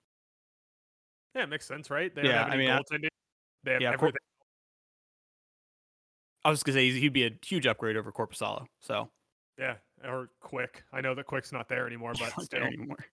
Yeah, 1.36 1.44
it 1.44 1.50
makes 1.50 1.68
sense, 1.68 1.92
right? 1.92 2.14
They 2.16 2.24
Yeah, 2.24 2.46
have 2.46 2.54
I 2.54 2.58
mean, 2.58 2.72
I- 2.72 2.82
They 3.64 3.74
have 3.74 3.82
yeah, 3.82 3.94
everything. 3.94 4.18
I 6.46 6.50
was 6.52 6.64
gonna 6.64 6.78
say 6.78 6.92
he'd 6.92 7.12
be 7.12 7.26
a 7.26 7.32
huge 7.44 7.66
upgrade 7.68 7.98
over 7.98 8.12
Korpisalo. 8.12 8.68
So 8.80 9.10
Yeah, 9.58 9.76
or 10.04 10.30
Quick. 10.40 10.84
I 10.94 11.02
know 11.02 11.16
that 11.16 11.26
Quick's 11.26 11.52
not 11.52 11.68
there 11.68 11.88
anymore, 11.88 12.14
but 12.14 12.32
Not 12.38 12.44
still. 12.44 12.60
there 12.60 12.68
anymore. 12.68 12.98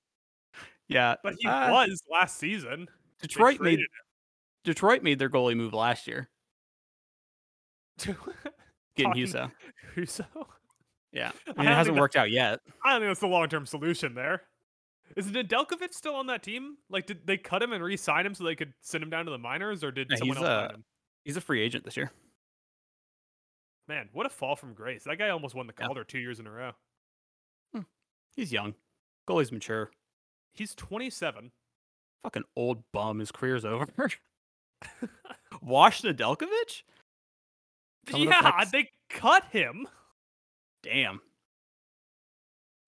Yeah, 0.88 1.14
But 1.22 1.36
he 1.38 1.48
uh, 1.48 1.70
was 1.70 2.02
last 2.10 2.36
season. 2.36 2.86
Detroit 3.22 3.60
made 3.60 3.76
traded 3.76 3.86
Detroit 4.64 5.02
made 5.02 5.18
their 5.18 5.30
goalie 5.30 5.56
move 5.56 5.72
last 5.72 6.06
year, 6.06 6.28
getting 8.04 9.12
Husso. 9.12 9.50
Husso? 9.96 10.26
Yeah, 11.12 11.30
I 11.46 11.50
I 11.50 11.52
mean 11.52 11.56
don't 11.56 11.66
it 11.66 11.76
hasn't 11.76 11.96
worked 11.96 12.16
out 12.16 12.30
yet. 12.30 12.60
I 12.84 12.90
don't 12.92 13.00
think 13.00 13.10
that's 13.10 13.20
the 13.20 13.26
long 13.28 13.48
term 13.48 13.64
solution 13.64 14.14
there. 14.14 14.42
Is 15.16 15.26
Nedeljkovic 15.28 15.92
still 15.94 16.14
on 16.14 16.26
that 16.26 16.42
team? 16.42 16.76
Like, 16.90 17.06
did 17.06 17.26
they 17.26 17.36
cut 17.38 17.62
him 17.62 17.72
and 17.72 17.82
re-sign 17.82 18.24
him 18.26 18.34
so 18.34 18.44
they 18.44 18.54
could 18.54 18.72
send 18.80 19.02
him 19.02 19.10
down 19.10 19.24
to 19.26 19.30
the 19.30 19.38
minors, 19.38 19.84
or 19.84 19.90
did 19.92 20.08
Yeah, 20.10 20.16
someone 20.16 20.36
else 20.38 20.46
uh, 20.46 20.68
him? 20.74 20.84
He's 21.24 21.36
a 21.36 21.40
free 21.40 21.60
agent 21.62 21.84
this 21.84 21.96
year. 21.96 22.10
Man, 23.88 24.08
what 24.12 24.26
a 24.26 24.30
fall 24.30 24.56
from 24.56 24.74
grace! 24.74 25.04
That 25.04 25.18
guy 25.18 25.30
almost 25.30 25.54
won 25.54 25.66
the 25.66 25.74
Yeah. 25.78 25.86
Calder 25.86 26.04
two 26.04 26.18
years 26.18 26.38
in 26.40 26.46
a 26.46 26.50
row. 26.50 26.72
Hmm. 27.74 27.80
He's 28.36 28.52
young. 28.52 28.74
Goalie's 29.28 29.52
mature. 29.52 29.90
He's 30.52 30.74
27. 30.74 31.50
Fucking 32.22 32.44
old 32.56 32.82
bum. 32.92 33.18
His 33.18 33.32
career's 33.32 33.64
over. 33.64 33.86
Wash 35.62 36.02
Nedeljkovic? 36.02 36.82
Coming 38.06 38.28
yeah, 38.28 38.64
they 38.70 38.90
cut 39.08 39.44
him. 39.50 39.86
Damn. 40.82 41.20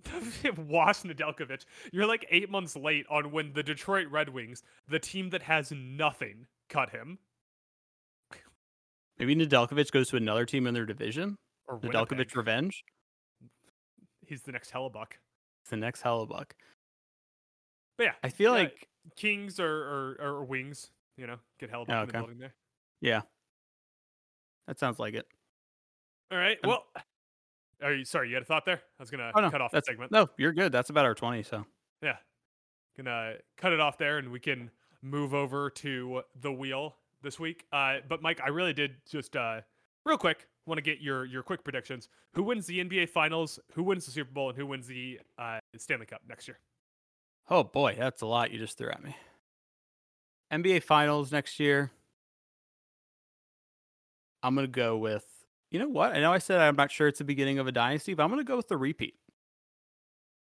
Wash 0.56 1.02
Nedeljkovic. 1.02 1.64
You're 1.92 2.06
like 2.06 2.26
eight 2.30 2.50
months 2.50 2.76
late 2.76 3.06
on 3.08 3.30
when 3.30 3.52
the 3.52 3.62
Detroit 3.62 4.08
Red 4.10 4.28
Wings, 4.28 4.62
the 4.88 4.98
team 4.98 5.30
that 5.30 5.42
has 5.42 5.72
nothing, 5.72 6.46
cut 6.68 6.90
him. 6.90 7.18
Maybe 9.18 9.34
Nedeljkovic 9.36 9.90
goes 9.92 10.08
to 10.10 10.16
another 10.16 10.44
team 10.44 10.66
in 10.66 10.74
their 10.74 10.86
division. 10.86 11.36
Or 11.66 11.78
Nedeljkovic 11.80 12.10
Winnipeg. 12.10 12.36
revenge. 12.36 12.84
He's 14.26 14.42
the 14.42 14.52
next 14.52 14.72
Hellebuyck. 14.72 15.12
It's 15.62 15.70
the 15.70 15.76
next 15.76 16.02
Hellebuyck. 16.02 16.52
But 17.96 18.04
yeah, 18.04 18.14
I 18.22 18.28
feel 18.28 18.52
Yeah, 18.56 18.62
like 18.64 18.88
Kings 19.16 19.60
or, 19.60 19.66
or, 19.68 20.16
or 20.20 20.44
Wings, 20.44 20.90
you 21.16 21.26
know, 21.26 21.38
get 21.58 21.70
Hellebuyck 21.70 21.90
Oh, 21.90 22.00
in 22.02 22.06
the 22.06 22.12
okay. 22.12 22.18
building 22.18 22.38
there. 22.38 22.54
yeah. 23.00 23.22
That 24.66 24.78
sounds 24.78 24.98
like 24.98 25.14
it. 25.14 25.26
All 26.30 26.38
right. 26.38 26.58
Um, 26.64 26.68
Well, 26.70 26.86
are 27.82 27.92
you 27.92 28.04
sorry? 28.04 28.28
You 28.28 28.34
had 28.34 28.42
a 28.42 28.46
thought 28.46 28.64
there? 28.64 28.82
I 28.98 29.02
was 29.02 29.10
gonna 29.10 29.30
Oh 29.34 29.40
no, 29.40 29.50
cut 29.50 29.60
off 29.60 29.72
that 29.72 29.84
segment. 29.84 30.10
no. 30.10 30.28
You're 30.38 30.52
good. 30.52 30.72
That's 30.72 30.88
about 30.90 31.04
our 31.04 31.14
twenty. 31.14 31.42
So 31.42 31.66
Yeah, 32.02 32.16
gonna 32.96 33.34
cut 33.58 33.72
it 33.72 33.80
off 33.80 33.98
there, 33.98 34.18
and 34.18 34.32
we 34.32 34.40
can 34.40 34.70
move 35.02 35.34
over 35.34 35.68
to 35.68 36.22
the 36.40 36.50
wheel 36.52 36.96
this 37.24 37.40
week. 37.40 37.64
Uh, 37.72 37.96
but 38.08 38.22
Mike, 38.22 38.40
I 38.44 38.48
really 38.48 38.72
did 38.72 38.92
just 39.10 39.34
uh, 39.34 39.60
real 40.04 40.18
quick 40.18 40.46
want 40.66 40.78
to 40.78 40.82
get 40.82 41.00
your 41.00 41.24
your 41.24 41.42
quick 41.42 41.64
predictions. 41.64 42.08
Who 42.34 42.42
wins 42.42 42.66
the 42.66 42.78
NBA 42.84 43.08
Finals? 43.08 43.58
Who 43.72 43.82
wins 43.82 44.06
the 44.06 44.12
Super 44.12 44.30
Bowl? 44.32 44.50
And 44.50 44.58
who 44.58 44.66
wins 44.66 44.86
the 44.86 45.20
uh, 45.38 45.58
Stanley 45.76 46.06
Cup 46.06 46.22
next 46.28 46.46
year? 46.48 46.58
Oh 47.50 47.64
boy, 47.64 47.96
that's 47.98 48.22
a 48.22 48.26
lot 48.26 48.50
you 48.50 48.58
just 48.58 48.78
threw 48.78 48.90
at 48.90 49.02
me. 49.02 49.16
NBA 50.52 50.82
Finals 50.82 51.32
next 51.32 51.58
year. 51.58 51.90
I'm 54.42 54.54
gonna 54.54 54.66
go 54.66 54.96
with. 54.96 55.24
You 55.70 55.80
know 55.80 55.88
what? 55.88 56.12
I 56.12 56.20
know 56.20 56.32
I 56.32 56.38
said 56.38 56.60
I'm 56.60 56.76
not 56.76 56.92
sure 56.92 57.08
it's 57.08 57.18
the 57.18 57.24
beginning 57.24 57.58
of 57.58 57.66
a 57.66 57.72
dynasty, 57.72 58.14
but 58.14 58.22
I'm 58.22 58.30
gonna 58.30 58.44
go 58.44 58.56
with 58.56 58.68
the 58.68 58.76
repeat. 58.76 59.14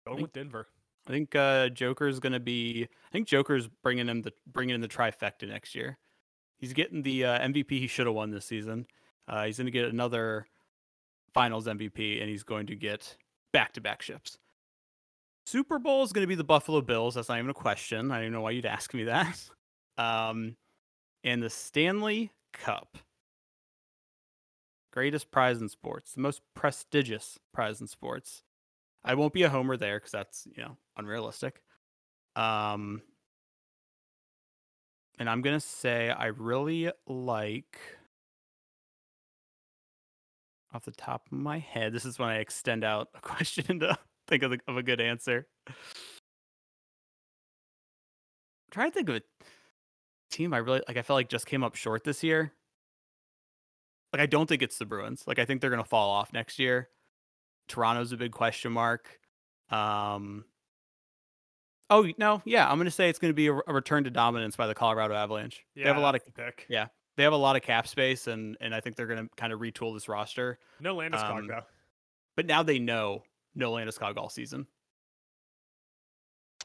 Going 0.05 0.17
think- 0.17 0.25
with 0.25 0.33
Denver. 0.33 0.67
I 1.07 1.11
think 1.11 1.35
uh, 1.35 1.69
Joker's 1.69 2.19
gonna 2.19 2.39
be. 2.39 2.83
I 2.83 3.11
think 3.11 3.27
Joker's 3.27 3.67
bringing 3.81 4.07
him 4.07 4.21
the 4.21 4.33
bringing 4.45 4.75
in 4.75 4.81
the 4.81 4.87
trifecta 4.87 5.47
next 5.47 5.73
year. 5.73 5.97
He's 6.61 6.73
getting 6.73 7.01
the 7.01 7.25
uh, 7.25 7.39
MVP 7.39 7.71
he 7.71 7.87
should 7.87 8.05
have 8.05 8.15
won 8.15 8.31
this 8.31 8.45
season. 8.45 8.85
Uh, 9.27 9.45
he's 9.45 9.57
gonna 9.57 9.71
get 9.71 9.85
another 9.85 10.45
Finals 11.33 11.67
MVP, 11.67 12.21
and 12.21 12.29
he's 12.29 12.43
going 12.43 12.67
to 12.67 12.75
get 12.75 13.17
back 13.53 13.73
to 13.73 13.81
back 13.81 14.01
ships. 14.01 14.37
Super 15.45 15.79
Bowl 15.79 16.03
is 16.03 16.13
going 16.13 16.23
to 16.23 16.27
be 16.27 16.35
the 16.35 16.43
Buffalo 16.43 16.81
Bills. 16.81 17.15
That's 17.15 17.29
not 17.29 17.39
even 17.39 17.49
a 17.49 17.53
question. 17.53 18.11
I 18.11 18.15
don't 18.15 18.23
even 18.25 18.33
know 18.33 18.41
why 18.41 18.51
you'd 18.51 18.65
ask 18.65 18.93
me 18.93 19.05
that. 19.05 19.37
Um, 19.97 20.55
and 21.23 21.43
the 21.43 21.49
Stanley 21.49 22.31
Cup, 22.53 22.97
greatest 24.93 25.29
prize 25.29 25.61
in 25.61 25.69
sports, 25.69 26.13
the 26.13 26.21
most 26.21 26.41
prestigious 26.55 27.37
prize 27.53 27.81
in 27.81 27.87
sports. 27.87 28.41
I 29.03 29.13
won't 29.13 29.33
be 29.33 29.43
a 29.43 29.49
homer 29.49 29.77
there 29.77 29.99
because 29.99 30.11
that's 30.11 30.47
you 30.55 30.63
know 30.63 30.77
unrealistic. 30.97 31.61
Um, 32.35 33.03
and 35.21 35.29
I'm 35.29 35.43
gonna 35.43 35.59
say 35.59 36.09
I 36.09 36.27
really 36.27 36.91
like. 37.05 37.77
Off 40.73 40.83
the 40.83 40.91
top 40.91 41.27
of 41.31 41.37
my 41.37 41.59
head, 41.59 41.93
this 41.93 42.05
is 42.05 42.17
when 42.17 42.29
I 42.29 42.37
extend 42.37 42.83
out 42.83 43.09
a 43.13 43.21
question 43.21 43.79
to 43.81 43.99
think 44.27 44.41
of, 44.41 44.49
the, 44.49 44.59
of 44.67 44.77
a 44.77 44.83
good 44.83 44.99
answer. 44.99 45.45
trying 48.71 48.89
to 48.89 48.95
think 48.95 49.09
of 49.09 49.17
a 49.17 49.21
team 50.31 50.55
I 50.55 50.57
really 50.57 50.81
like. 50.87 50.97
I 50.97 51.03
felt 51.03 51.17
like 51.17 51.29
just 51.29 51.45
came 51.45 51.63
up 51.63 51.75
short 51.75 52.03
this 52.03 52.23
year. 52.23 52.53
Like 54.13 54.23
I 54.23 54.25
don't 54.25 54.49
think 54.49 54.63
it's 54.63 54.79
the 54.79 54.85
Bruins. 54.87 55.25
Like 55.27 55.37
I 55.37 55.45
think 55.45 55.61
they're 55.61 55.69
gonna 55.69 55.83
fall 55.83 56.09
off 56.09 56.33
next 56.33 56.57
year. 56.57 56.89
Toronto's 57.67 58.11
a 58.11 58.17
big 58.17 58.31
question 58.31 58.71
mark. 58.71 59.19
Um. 59.69 60.45
Oh 61.91 62.07
no, 62.17 62.41
yeah, 62.45 62.67
I'm 62.67 62.77
gonna 62.79 62.89
say 62.89 63.09
it's 63.09 63.19
gonna 63.19 63.33
be 63.33 63.47
a, 63.47 63.53
a 63.53 63.73
return 63.73 64.05
to 64.05 64.09
dominance 64.09 64.55
by 64.55 64.65
the 64.65 64.73
Colorado 64.73 65.13
Avalanche. 65.13 65.63
Yeah, 65.75 65.83
they 65.83 65.87
have 65.89 65.97
a 65.97 66.01
lot 66.01 66.15
of 66.15 66.21
pick. 66.33 66.65
yeah. 66.69 66.87
they 67.17 67.23
have 67.23 67.33
a 67.33 67.37
lot 67.37 67.55
of 67.57 67.61
cap 67.61 67.85
space, 67.87 68.27
and 68.27 68.57
and 68.61 68.73
I 68.73 68.79
think 68.79 68.95
they're 68.95 69.07
gonna 69.07 69.27
kind 69.35 69.51
of 69.53 69.59
retool 69.59 69.93
this 69.93 70.07
roster. 70.07 70.57
No 70.79 70.95
Landeskog 70.95 71.39
Um, 71.39 71.47
though. 71.47 71.61
But 72.37 72.45
now 72.45 72.63
they 72.63 72.79
know 72.79 73.23
no 73.55 73.73
Landeskog 73.73 74.15
all 74.17 74.29
season. 74.29 74.65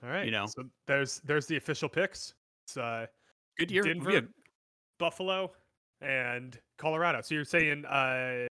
All 0.03 0.09
right. 0.11 0.25
you 0.25 0.31
know. 0.31 0.47
So 0.47 0.65
there's 0.87 1.21
there's 1.25 1.47
the 1.47 1.57
official 1.57 1.89
picks. 1.89 2.33
It's 2.67 2.77
uh, 2.77 3.07
Good 3.59 3.71
year. 3.71 3.83
Denver, 3.83 4.11
Yeah, 4.13 4.21
Buffalo, 4.99 5.53
and 6.01 6.57
Colorado. 6.79 7.21
So 7.23 7.35
you're 7.35 7.45
saying 7.45 7.85
uh, 7.85 8.47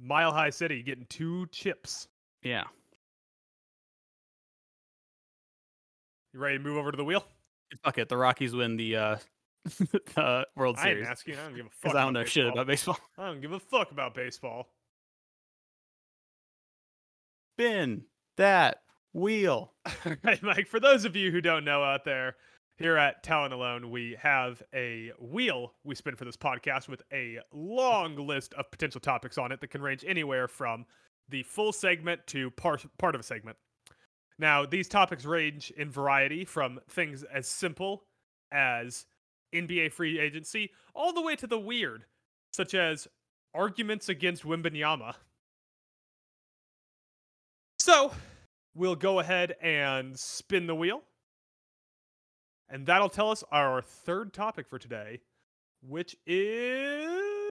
Mile 0.00 0.32
High 0.32 0.50
City 0.50 0.82
getting 0.82 1.06
two 1.08 1.46
chips. 1.52 2.08
yeah. 2.42 2.64
You 6.32 6.40
ready 6.40 6.58
to 6.58 6.62
move 6.64 6.76
over 6.76 6.90
to 6.90 6.96
the 6.96 7.04
wheel? 7.04 7.24
Fuck 7.84 7.98
it. 7.98 8.08
The 8.08 8.16
Rockies 8.16 8.54
win 8.54 8.76
the 8.76 8.96
uh, 8.96 9.16
the 10.14 10.46
World 10.56 10.76
I 10.78 10.84
Series 10.84 11.06
asking. 11.06 11.34
I 11.36 11.44
don't 11.44 11.56
give 11.56 11.66
a 11.66 11.68
fuck. 11.70 11.82
because 11.82 11.96
I 11.96 12.00
don't 12.02 12.10
about 12.10 12.20
know 12.20 12.24
shit 12.26 12.44
baseball. 12.44 12.52
about 12.52 12.66
baseball. 12.66 12.98
I 13.18 13.26
don't 13.26 13.40
give 13.40 13.52
a 13.52 13.60
fuck 13.60 13.90
about 13.90 14.14
baseball. 14.14 14.68
Spin 17.56 18.04
that 18.36 18.78
wheel. 19.12 19.72
All 19.86 20.16
right, 20.22 20.42
Mike. 20.42 20.68
For 20.68 20.80
those 20.80 21.04
of 21.04 21.16
you 21.16 21.30
who 21.30 21.40
don't 21.40 21.64
know 21.64 21.82
out 21.82 22.04
there, 22.04 22.36
here 22.78 22.96
at 22.96 23.22
Talent 23.22 23.52
Alone, 23.52 23.90
we 23.90 24.16
have 24.20 24.62
a 24.74 25.12
wheel 25.20 25.74
we 25.84 25.94
spin 25.94 26.16
for 26.16 26.24
this 26.24 26.36
podcast 26.36 26.88
with 26.88 27.02
a 27.12 27.38
long 27.52 28.16
list 28.16 28.54
of 28.54 28.70
potential 28.70 29.00
topics 29.00 29.36
on 29.38 29.52
it 29.52 29.60
that 29.60 29.68
can 29.68 29.82
range 29.82 30.04
anywhere 30.06 30.48
from 30.48 30.86
the 31.28 31.42
full 31.44 31.72
segment 31.72 32.26
to 32.28 32.50
part 32.52 32.84
part 32.98 33.14
of 33.14 33.20
a 33.20 33.24
segment. 33.24 33.56
Now, 34.42 34.66
these 34.66 34.88
topics 34.88 35.24
range 35.24 35.70
in 35.76 35.88
variety 35.88 36.44
from 36.44 36.80
things 36.88 37.22
as 37.22 37.46
simple 37.46 38.02
as 38.50 39.06
NBA 39.54 39.92
free 39.92 40.18
agency 40.18 40.72
all 40.96 41.12
the 41.12 41.22
way 41.22 41.36
to 41.36 41.46
the 41.46 41.60
weird, 41.60 42.06
such 42.52 42.74
as 42.74 43.06
arguments 43.54 44.08
against 44.08 44.42
Wembanyama. 44.42 45.14
So, 47.78 48.10
we'll 48.74 48.96
go 48.96 49.20
ahead 49.20 49.54
and 49.62 50.18
spin 50.18 50.66
the 50.66 50.74
wheel. 50.74 51.02
And 52.68 52.84
that'll 52.84 53.10
tell 53.10 53.30
us 53.30 53.44
our 53.52 53.80
third 53.80 54.32
topic 54.32 54.66
for 54.66 54.80
today, 54.80 55.20
which 55.88 56.16
is 56.26 57.48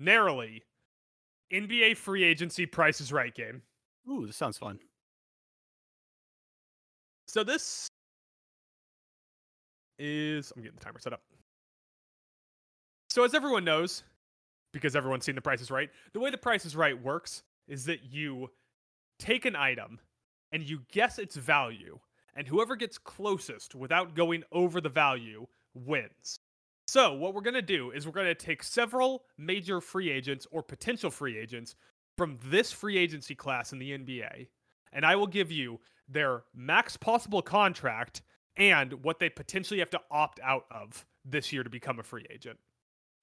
narrowly 0.00 0.64
NBA 1.52 1.96
free 1.96 2.24
agency 2.24 2.66
Price 2.66 3.00
is 3.00 3.12
Right 3.12 3.32
game. 3.32 3.62
Ooh, 4.08 4.26
this 4.26 4.36
sounds 4.36 4.58
fun. 4.58 4.78
So 7.26 7.42
this 7.42 7.88
is 9.98 10.52
I'm 10.56 10.62
getting 10.62 10.78
the 10.78 10.84
timer 10.84 10.98
set 10.98 11.12
up. 11.12 11.22
So 13.10 13.24
as 13.24 13.34
everyone 13.34 13.64
knows, 13.64 14.04
because 14.72 14.94
everyone's 14.94 15.24
seen 15.24 15.34
the 15.34 15.40
Price 15.40 15.60
is 15.60 15.70
Right, 15.70 15.90
the 16.12 16.20
way 16.20 16.30
the 16.30 16.38
Price 16.38 16.64
is 16.64 16.76
Right 16.76 17.00
works 17.00 17.42
is 17.66 17.84
that 17.86 18.04
you 18.04 18.50
take 19.18 19.44
an 19.44 19.56
item 19.56 19.98
and 20.52 20.62
you 20.62 20.80
guess 20.92 21.18
its 21.18 21.36
value, 21.36 21.98
and 22.34 22.46
whoever 22.46 22.76
gets 22.76 22.98
closest 22.98 23.74
without 23.74 24.14
going 24.14 24.44
over 24.52 24.80
the 24.80 24.88
value 24.88 25.46
wins. 25.74 26.38
So, 26.86 27.14
what 27.14 27.34
we're 27.34 27.40
going 27.40 27.54
to 27.54 27.62
do 27.62 27.90
is 27.90 28.06
we're 28.06 28.12
going 28.12 28.26
to 28.26 28.34
take 28.34 28.62
several 28.62 29.24
major 29.36 29.80
free 29.80 30.10
agents 30.10 30.46
or 30.52 30.62
potential 30.62 31.10
free 31.10 31.36
agents 31.36 31.74
from 32.16 32.38
this 32.44 32.72
free 32.72 32.96
agency 32.96 33.34
class 33.34 33.72
in 33.72 33.78
the 33.78 33.92
NBA, 33.92 34.48
and 34.92 35.04
I 35.04 35.16
will 35.16 35.26
give 35.26 35.50
you 35.52 35.80
their 36.08 36.44
max 36.54 36.96
possible 36.96 37.42
contract 37.42 38.22
and 38.56 38.92
what 39.04 39.18
they 39.18 39.28
potentially 39.28 39.80
have 39.80 39.90
to 39.90 40.00
opt 40.10 40.40
out 40.42 40.64
of 40.70 41.04
this 41.24 41.52
year 41.52 41.62
to 41.62 41.70
become 41.70 41.98
a 41.98 42.02
free 42.02 42.26
agent. 42.30 42.58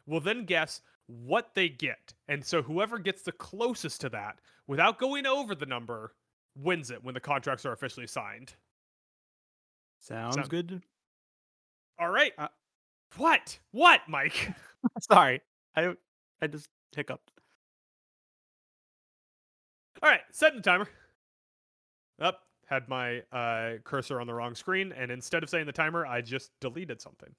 We'll 0.06 0.20
then 0.20 0.46
guess 0.46 0.82
what 1.08 1.56
they 1.56 1.70
get. 1.70 2.14
And 2.28 2.46
so 2.46 2.62
whoever 2.62 3.00
gets 3.00 3.24
the 3.24 3.32
closest 3.32 4.02
to 4.02 4.10
that 4.10 4.40
without 4.68 5.00
going 5.00 5.26
over 5.26 5.56
the 5.56 5.66
number 5.66 6.14
wins 6.56 6.92
it 6.92 7.04
when 7.04 7.14
the 7.14 7.20
contracts 7.20 7.66
are 7.66 7.72
officially 7.74 8.08
signed. 8.08 8.54
Sounds 10.00 10.36
Sound- 10.36 10.50
good. 10.50 10.82
All 12.00 12.10
right. 12.10 12.34
Uh- 12.38 12.48
what? 13.16 13.58
What, 13.72 14.02
Mike? 14.08 14.52
Sorry, 15.02 15.42
I 15.76 15.94
I 16.42 16.48
just 16.48 16.68
hiccuped. 16.96 17.32
All 20.04 20.10
right, 20.10 20.22
setting 20.32 20.58
the 20.58 20.64
timer. 20.64 20.90
Up, 22.20 22.42
had 22.68 22.90
my 22.90 23.22
uh, 23.32 23.78
cursor 23.86 24.20
on 24.20 24.28
the 24.28 24.34
wrong 24.34 24.54
screen, 24.54 24.92
and 24.92 25.10
instead 25.10 25.44
of 25.44 25.50
saying 25.50 25.66
the 25.66 25.72
timer, 25.72 26.06
I 26.06 26.20
just 26.20 26.52
deleted 26.60 27.02
something. 27.02 27.34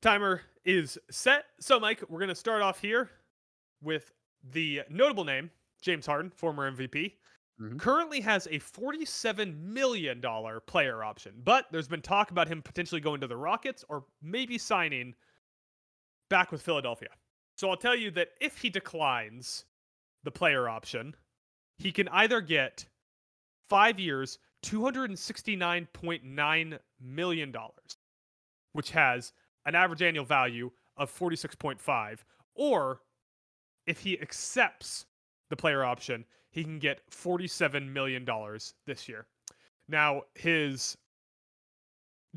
Timer 0.00 0.42
is 0.64 0.98
set. 1.10 1.46
So, 1.58 1.80
Mike, 1.80 2.02
we're 2.08 2.20
going 2.20 2.28
to 2.28 2.34
start 2.34 2.62
off 2.62 2.80
here 2.80 3.10
with 3.82 4.12
the 4.52 4.82
notable 4.88 5.24
name, 5.24 5.50
James 5.82 6.06
Harden, 6.06 6.30
former 6.30 6.70
MVP. 6.70 7.14
Mhm. 7.60 7.78
Currently 7.78 8.20
has 8.20 8.46
a 8.46 8.60
$47 8.60 9.58
million 9.60 10.22
player 10.66 11.02
option, 11.02 11.34
but 11.44 11.66
there's 11.72 11.88
been 11.88 12.02
talk 12.02 12.30
about 12.30 12.46
him 12.48 12.62
potentially 12.62 13.00
going 13.00 13.20
to 13.20 13.26
the 13.26 13.36
Rockets 13.36 13.84
or 13.88 14.04
maybe 14.22 14.56
signing 14.58 15.14
back 16.30 16.52
with 16.52 16.62
Philadelphia. 16.62 17.10
So 17.56 17.68
I'll 17.68 17.76
tell 17.76 17.96
you 17.96 18.10
that 18.12 18.28
if 18.40 18.56
he 18.56 18.70
declines 18.70 19.66
the 20.24 20.30
player 20.30 20.68
option, 20.68 21.14
he 21.78 21.92
can 21.92 22.08
either 22.08 22.40
get 22.40 22.86
five 23.68 23.98
years, 23.98 24.38
$269.9 24.64 26.78
million, 27.00 27.54
which 28.72 28.90
has 28.90 29.32
an 29.66 29.74
average 29.74 30.02
annual 30.02 30.24
value 30.24 30.70
of 30.96 31.16
46.5, 31.16 32.18
or 32.54 33.00
if 33.86 34.00
he 34.00 34.20
accepts 34.20 35.06
the 35.48 35.56
player 35.56 35.84
option, 35.84 36.24
he 36.50 36.64
can 36.64 36.78
get 36.78 37.00
$47 37.10 37.90
million 37.90 38.26
this 38.86 39.08
year. 39.08 39.26
Now, 39.88 40.22
his 40.34 40.96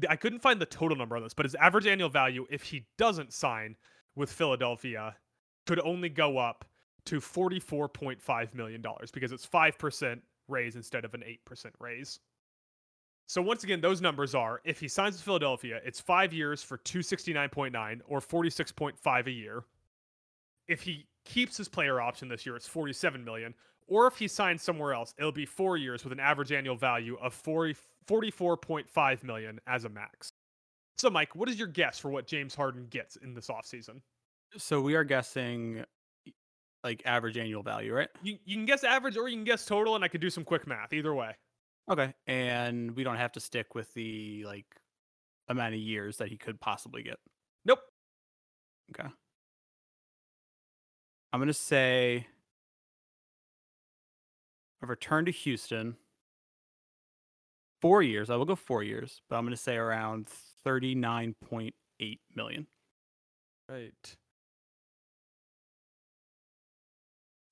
I 0.09 0.15
couldn't 0.15 0.39
find 0.39 0.59
the 0.59 0.65
total 0.65 0.97
number 0.97 1.15
on 1.15 1.21
this, 1.21 1.35
but 1.35 1.45
his 1.45 1.53
average 1.55 1.85
annual 1.85 2.09
value, 2.09 2.47
if 2.49 2.63
he 2.63 2.87
doesn't 2.97 3.31
sign 3.31 3.75
with 4.15 4.31
Philadelphia, 4.31 5.15
could 5.67 5.79
only 5.81 6.09
go 6.09 6.39
up 6.39 6.65
to 7.05 7.19
$44.5 7.19 8.53
million 8.53 8.83
because 9.13 9.31
it's 9.31 9.45
5% 9.45 10.21
raise 10.47 10.75
instead 10.75 11.05
of 11.05 11.13
an 11.13 11.23
8% 11.47 11.65
raise. 11.79 12.19
So 13.27 13.41
once 13.41 13.63
again, 13.63 13.81
those 13.81 14.01
numbers 14.01 14.35
are 14.35 14.61
if 14.63 14.79
he 14.79 14.87
signs 14.87 15.15
with 15.15 15.23
Philadelphia, 15.23 15.79
it's 15.83 15.99
five 15.99 16.33
years 16.33 16.61
for 16.61 16.77
269.9 16.77 18.01
or 18.07 18.19
46.5 18.19 19.27
a 19.27 19.31
year. 19.31 19.63
If 20.67 20.81
he 20.81 21.07
keeps 21.25 21.57
his 21.57 21.67
player 21.67 22.01
option 22.01 22.27
this 22.27 22.45
year, 22.45 22.55
it's 22.55 22.67
47 22.67 23.23
million. 23.23 23.53
Or 23.87 24.07
if 24.07 24.17
he 24.17 24.27
signs 24.27 24.61
somewhere 24.61 24.93
else, 24.93 25.13
it'll 25.17 25.31
be 25.31 25.45
four 25.45 25.77
years 25.77 26.03
with 26.03 26.13
an 26.13 26.19
average 26.19 26.51
annual 26.51 26.75
value 26.75 27.17
of 27.21 27.33
40, 27.33 27.75
44.5 28.07 29.23
million 29.23 29.59
as 29.67 29.85
a 29.85 29.89
max. 29.89 30.31
So, 30.97 31.09
Mike, 31.09 31.35
what 31.35 31.49
is 31.49 31.57
your 31.57 31.67
guess 31.67 31.99
for 31.99 32.09
what 32.09 32.27
James 32.27 32.55
Harden 32.55 32.87
gets 32.89 33.17
in 33.17 33.33
this 33.33 33.47
offseason? 33.47 34.01
So 34.57 34.79
we 34.79 34.93
are 34.95 35.03
guessing 35.03 35.83
like 36.83 37.01
average 37.05 37.37
annual 37.37 37.63
value, 37.63 37.93
right? 37.93 38.09
You, 38.21 38.37
you 38.45 38.55
can 38.55 38.65
guess 38.65 38.83
average 38.83 39.17
or 39.17 39.27
you 39.29 39.37
can 39.37 39.45
guess 39.45 39.65
total, 39.65 39.95
and 39.95 40.03
I 40.03 40.07
could 40.07 40.21
do 40.21 40.29
some 40.29 40.43
quick 40.43 40.67
math 40.67 40.93
either 40.93 41.13
way. 41.13 41.35
Okay. 41.89 42.13
And 42.27 42.95
we 42.95 43.03
don't 43.03 43.17
have 43.17 43.31
to 43.33 43.39
stick 43.39 43.75
with 43.75 43.93
the 43.93 44.43
like 44.45 44.65
amount 45.49 45.73
of 45.73 45.79
years 45.79 46.17
that 46.17 46.29
he 46.29 46.37
could 46.37 46.59
possibly 46.59 47.03
get. 47.03 47.17
Nope. 47.65 47.79
Okay. 48.91 49.09
I'm 51.31 51.39
going 51.39 51.47
to 51.47 51.53
say 51.53 52.27
a 54.81 54.85
return 54.85 55.25
to 55.25 55.31
Houston. 55.31 55.95
Four 57.81 58.01
years. 58.01 58.29
I 58.29 58.37
will 58.37 58.45
go 58.45 58.55
four 58.55 58.81
years, 58.81 59.21
but 59.29 59.35
I'm 59.35 59.43
going 59.43 59.55
to 59.55 59.61
say 59.61 59.75
around 59.75 60.29
39.8 60.65 61.73
million. 62.33 62.67
Right. 63.69 64.15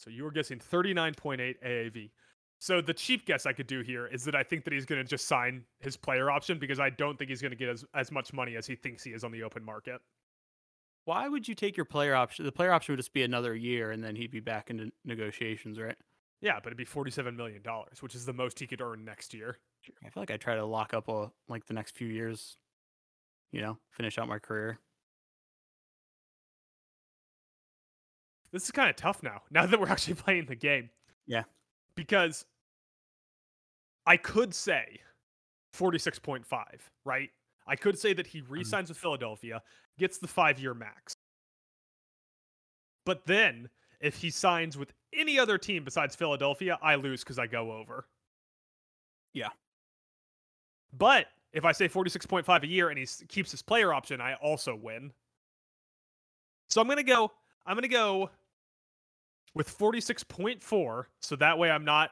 So 0.01 0.09
you 0.09 0.23
were 0.23 0.31
guessing 0.31 0.59
39.8 0.59 1.55
AAV. 1.63 2.09
So 2.59 2.81
the 2.81 2.93
cheap 2.93 3.25
guess 3.25 3.45
I 3.45 3.53
could 3.53 3.67
do 3.67 3.81
here 3.81 4.07
is 4.07 4.23
that 4.25 4.35
I 4.35 4.43
think 4.43 4.63
that 4.65 4.73
he's 4.73 4.85
going 4.85 5.01
to 5.01 5.07
just 5.07 5.27
sign 5.27 5.63
his 5.79 5.95
player 5.95 6.29
option 6.29 6.59
because 6.59 6.79
I 6.79 6.89
don't 6.89 7.17
think 7.17 7.29
he's 7.29 7.41
going 7.41 7.51
to 7.51 7.57
get 7.57 7.69
as, 7.69 7.85
as 7.93 8.11
much 8.11 8.33
money 8.33 8.55
as 8.55 8.67
he 8.67 8.75
thinks 8.75 9.03
he 9.03 9.11
is 9.11 9.23
on 9.23 9.31
the 9.31 9.43
open 9.43 9.63
market. 9.63 10.01
Why 11.05 11.27
would 11.27 11.47
you 11.47 11.55
take 11.55 11.77
your 11.77 11.85
player 11.85 12.15
option? 12.15 12.45
The 12.45 12.51
player 12.51 12.71
option 12.71 12.93
would 12.93 12.99
just 12.99 13.13
be 13.13 13.23
another 13.23 13.55
year 13.55 13.91
and 13.91 14.03
then 14.03 14.15
he'd 14.15 14.31
be 14.31 14.39
back 14.39 14.69
into 14.69 14.91
negotiations, 15.05 15.79
right? 15.79 15.95
Yeah, 16.41 16.55
but 16.55 16.67
it'd 16.67 16.77
be 16.77 16.85
$47 16.85 17.35
million, 17.35 17.61
which 17.99 18.15
is 18.15 18.25
the 18.25 18.33
most 18.33 18.59
he 18.59 18.67
could 18.67 18.81
earn 18.81 19.05
next 19.05 19.33
year. 19.33 19.57
I 20.03 20.09
feel 20.09 20.21
like 20.21 20.31
I 20.31 20.37
try 20.37 20.55
to 20.55 20.65
lock 20.65 20.93
up 20.93 21.07
a, 21.07 21.31
like 21.47 21.65
the 21.65 21.73
next 21.73 21.95
few 21.95 22.07
years, 22.07 22.57
you 23.51 23.61
know, 23.61 23.77
finish 23.91 24.17
out 24.17 24.27
my 24.27 24.39
career. 24.39 24.79
This 28.51 28.63
is 28.65 28.71
kind 28.71 28.89
of 28.89 28.95
tough 28.95 29.23
now, 29.23 29.41
now 29.49 29.65
that 29.65 29.79
we're 29.79 29.87
actually 29.89 30.15
playing 30.15 30.45
the 30.45 30.55
game. 30.55 30.89
Yeah. 31.25 31.43
Because 31.95 32.45
I 34.05 34.17
could 34.17 34.53
say 34.53 34.99
46.5, 35.75 36.43
right? 37.05 37.29
I 37.67 37.75
could 37.75 37.97
say 37.97 38.13
that 38.13 38.27
he 38.27 38.41
mm-hmm. 38.41 38.53
re 38.53 38.63
signs 38.63 38.89
with 38.89 38.97
Philadelphia, 38.97 39.61
gets 39.97 40.17
the 40.17 40.27
five 40.27 40.59
year 40.59 40.73
max. 40.73 41.15
But 43.05 43.25
then, 43.25 43.69
if 43.99 44.15
he 44.15 44.29
signs 44.29 44.77
with 44.77 44.93
any 45.13 45.39
other 45.39 45.57
team 45.57 45.83
besides 45.83 46.15
Philadelphia, 46.15 46.77
I 46.81 46.95
lose 46.95 47.23
because 47.23 47.39
I 47.39 47.47
go 47.47 47.71
over. 47.71 48.07
Yeah. 49.33 49.49
But 50.97 51.27
if 51.53 51.65
I 51.65 51.71
say 51.71 51.87
46.5 51.87 52.63
a 52.63 52.67
year 52.67 52.89
and 52.89 52.97
he 52.97 53.07
keeps 53.27 53.51
his 53.51 53.61
player 53.61 53.93
option, 53.93 54.21
I 54.21 54.35
also 54.35 54.75
win. 54.75 55.11
So 56.69 56.81
I'm 56.81 56.87
going 56.87 56.97
to 56.97 57.03
go, 57.03 57.31
I'm 57.65 57.75
going 57.75 57.83
to 57.83 57.87
go 57.87 58.29
with 59.53 59.77
46.4. 59.77 61.05
So 61.21 61.35
that 61.37 61.57
way 61.57 61.69
I'm 61.71 61.85
not 61.85 62.11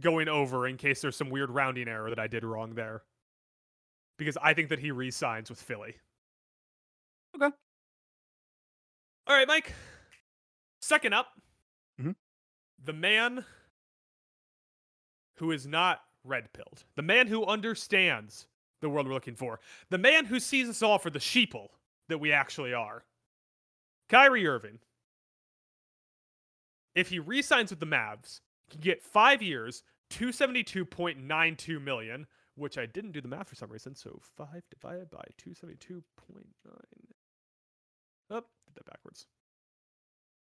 going 0.00 0.28
over 0.28 0.66
in 0.66 0.76
case 0.76 1.00
there's 1.02 1.16
some 1.16 1.30
weird 1.30 1.50
rounding 1.50 1.88
error 1.88 2.08
that 2.08 2.18
I 2.18 2.26
did 2.26 2.44
wrong 2.44 2.74
there. 2.74 3.02
Because 4.18 4.36
I 4.42 4.54
think 4.54 4.68
that 4.68 4.78
he 4.78 4.90
re 4.90 5.10
signs 5.10 5.50
with 5.50 5.60
Philly. 5.60 5.96
Okay. 7.34 7.54
All 9.26 9.36
right, 9.36 9.48
Mike. 9.48 9.72
Second 10.80 11.14
up, 11.14 11.40
Mhm. 12.00 12.16
the 12.78 12.92
man 12.92 13.46
who 15.36 15.50
is 15.50 15.66
not 15.66 16.04
red 16.24 16.52
pilled, 16.52 16.84
the 16.94 17.02
man 17.02 17.26
who 17.26 17.44
understands 17.46 18.46
the 18.80 18.88
world 18.90 19.06
we're 19.06 19.14
looking 19.14 19.36
for, 19.36 19.60
the 19.90 19.98
man 19.98 20.26
who 20.26 20.38
sees 20.40 20.68
us 20.68 20.82
all 20.82 20.98
for 20.98 21.10
the 21.10 21.18
sheeple 21.18 21.70
that 22.08 22.18
we 22.18 22.32
actually 22.32 22.74
are. 22.74 23.04
Kyrie 24.08 24.46
Irving, 24.46 24.80
if 26.94 27.08
he 27.08 27.18
re-signs 27.18 27.70
with 27.70 27.80
the 27.80 27.86
Mavs, 27.86 28.40
he 28.66 28.72
can 28.72 28.80
get 28.80 29.02
five 29.02 29.42
years, 29.42 29.82
272.92 30.10 31.82
million, 31.82 32.26
which 32.54 32.78
I 32.78 32.86
didn't 32.86 33.12
do 33.12 33.20
the 33.20 33.28
math 33.28 33.48
for 33.48 33.54
some 33.54 33.70
reason. 33.70 33.94
So 33.94 34.20
five 34.36 34.62
divided 34.70 35.10
by 35.10 35.24
272.9. 35.42 36.02
Oh, 38.30 38.34
did 38.34 38.44
that 38.74 38.86
backwards. 38.86 39.26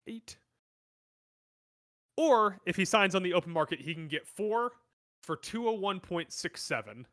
eight. 0.08 0.38
Or 2.18 2.60
if 2.66 2.76
he 2.76 2.86
signs 2.86 3.16
on 3.16 3.24
the 3.24 3.34
open 3.34 3.52
market, 3.52 3.82
he 3.82 3.94
can 3.94 4.08
get 4.08 4.28
four 4.28 4.72
for 5.24 5.38
201.67, 5.38 7.06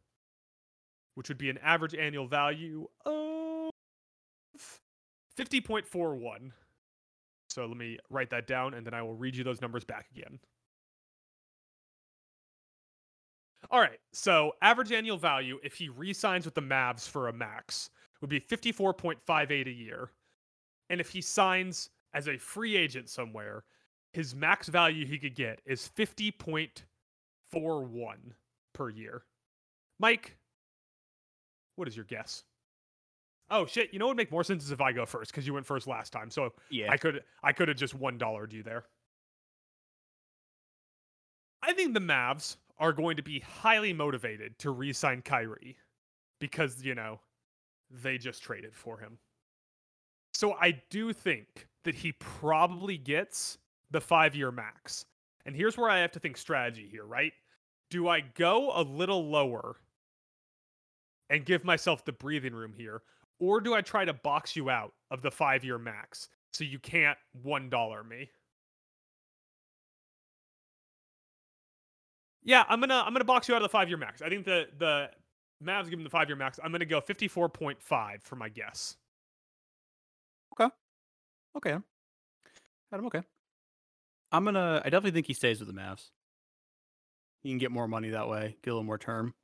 which 1.15 1.29
would 1.29 1.39
be 1.39 1.51
an 1.51 1.59
average 1.59 1.95
annual 1.95 2.27
value 2.27 2.87
of 3.07 3.71
50.41. 5.39 6.53
So 7.49 7.67
let 7.67 7.77
me 7.77 7.99
write 8.11 8.31
that 8.31 8.47
down 8.47 8.75
and 8.75 8.87
then 8.87 8.95
I 8.95 9.03
will 9.03 9.15
read 9.15 9.35
you 9.35 9.43
those 9.43 9.61
numbers 9.61 9.85
back 9.85 10.07
again. 10.17 10.39
All 13.71 13.81
right, 13.81 14.01
so 14.13 14.53
average 14.63 14.91
annual 14.93 15.17
value 15.17 15.59
if 15.63 15.75
he 15.75 15.89
re-signs 15.89 16.45
with 16.45 16.55
the 16.55 16.63
Mavs 16.63 17.09
for 17.09 17.29
a 17.29 17.33
max 17.33 17.91
would 18.21 18.31
be 18.31 18.41
54.58 18.41 19.67
a 19.67 19.71
year. 19.71 20.11
And 20.89 21.01
if 21.01 21.11
he 21.11 21.21
signs 21.21 21.91
as 22.13 22.29
a 22.29 22.37
free 22.37 22.77
agent 22.77 23.09
somewhere, 23.09 23.65
his 24.13 24.35
max 24.35 24.69
value 24.69 25.07
he 25.07 25.19
could 25.19 25.35
get 25.35 25.61
is 25.65 25.91
50.41 25.97 28.17
per 28.73 28.91
year. 28.91 29.23
Mike, 29.99 30.37
what 31.77 31.89
is 31.89 31.97
your 31.97 32.07
guess? 32.07 32.45
Oh 33.51 33.67
shit, 33.67 33.93
you 33.93 33.99
know 33.99 34.07
what 34.07 34.13
would 34.13 34.17
make 34.17 34.31
more 34.31 34.45
sense 34.45 34.65
is 34.65 34.71
if 34.71 34.81
I 34.81 34.93
go 34.93 35.05
first 35.05 35.33
because 35.33 35.47
you 35.47 35.55
went 35.55 35.67
first 35.67 35.87
last 35.87 36.13
time. 36.13 36.31
So 36.31 36.53
Yeah. 36.71 36.91
I 36.91 36.97
could 36.97 37.23
I 37.43 37.53
could 37.53 37.69
have 37.69 37.77
just 37.77 37.95
one 37.95 38.17
dollared 38.17 38.53
you 38.53 38.63
there. 38.63 38.85
I 41.63 41.73
think 41.73 41.95
the 41.95 42.01
Mavs 42.01 42.57
are 42.79 42.93
going 42.93 43.17
to 43.17 43.23
be 43.23 43.41
highly 43.41 43.93
motivated 43.93 44.59
to 44.61 44.71
re-sign 44.71 45.23
Kyrie 45.23 45.77
because 46.39 46.83
you 46.83 46.95
know 46.95 47.21
they 47.91 48.19
just 48.19 48.43
traded 48.43 48.75
for 48.75 48.99
him. 48.99 49.19
So 50.33 50.55
I 50.55 50.81
do 50.91 51.13
think 51.13 51.67
that 51.85 51.97
he 51.97 52.13
probably 52.13 52.97
gets 52.97 53.59
the 53.91 54.01
five-year 54.01 54.53
max. 54.53 55.05
And 55.47 55.57
here's 55.57 55.77
where 55.77 55.91
I 55.91 56.01
have 56.01 56.13
to 56.13 56.21
think 56.21 56.37
strategy 56.37 56.89
here, 56.91 57.05
right? 57.05 57.33
Do 57.91 58.09
I 58.09 58.21
go 58.21 58.73
a 58.75 58.83
little 58.83 59.29
lower 59.29 59.77
and 61.29 61.45
give 61.45 61.65
myself 61.65 62.05
the 62.05 62.13
breathing 62.13 62.55
room 62.55 62.73
here, 62.77 63.03
or 63.39 63.61
do 63.61 63.75
I 63.75 63.81
try 63.81 64.05
to 64.05 64.13
box 64.13 64.55
you 64.55 64.71
out 64.71 64.93
of 65.11 65.23
the 65.23 65.31
five-year 65.31 65.79
max 65.79 66.29
so 66.53 66.65
you 66.65 66.79
can't 66.79 67.19
one 67.43 67.71
dollar 67.71 68.05
me? 68.05 68.31
Yeah, 72.43 72.65
I'm 72.69 72.81
gonna 72.81 73.03
I'm 73.05 73.13
gonna 73.13 73.25
box 73.25 73.49
you 73.49 73.55
out 73.55 73.59
of 73.59 73.65
the 73.65 73.69
five 73.69 73.89
year 73.89 73.99
max. 73.99 74.23
I 74.23 74.29
think 74.29 74.45
the 74.45 74.67
the 74.79 75.11
Mavs 75.63 75.91
give 75.91 75.99
him 75.99 76.05
the 76.05 76.11
five 76.11 76.29
year 76.29 76.37
max. 76.37 76.59
I'm 76.63 76.73
gonna 76.73 76.85
go 76.85 77.01
54.5 77.01 78.23
for 78.23 78.37
my 78.37 78.49
guess. 78.49 78.97
Okay. 80.55 80.75
Okay. 81.57 81.77
Adam, 82.93 83.07
okay. 83.07 83.23
I'm 84.33 84.45
gonna. 84.45 84.81
I 84.85 84.91
definitely 84.91 85.13
think 85.13 85.27
he 85.27 85.35
stays 85.35 85.59
with 85.59 85.69
the 85.69 85.75
Mavs. 85.75 86.11
He 87.43 87.49
can 87.49 87.59
get 87.59 87.71
more 87.71 87.89
money 87.89 88.11
that 88.11 88.29
way, 88.29 88.57
get 88.63 88.71
a 88.71 88.75
little 88.75 88.85
more 88.85 88.99
term. 88.99 89.35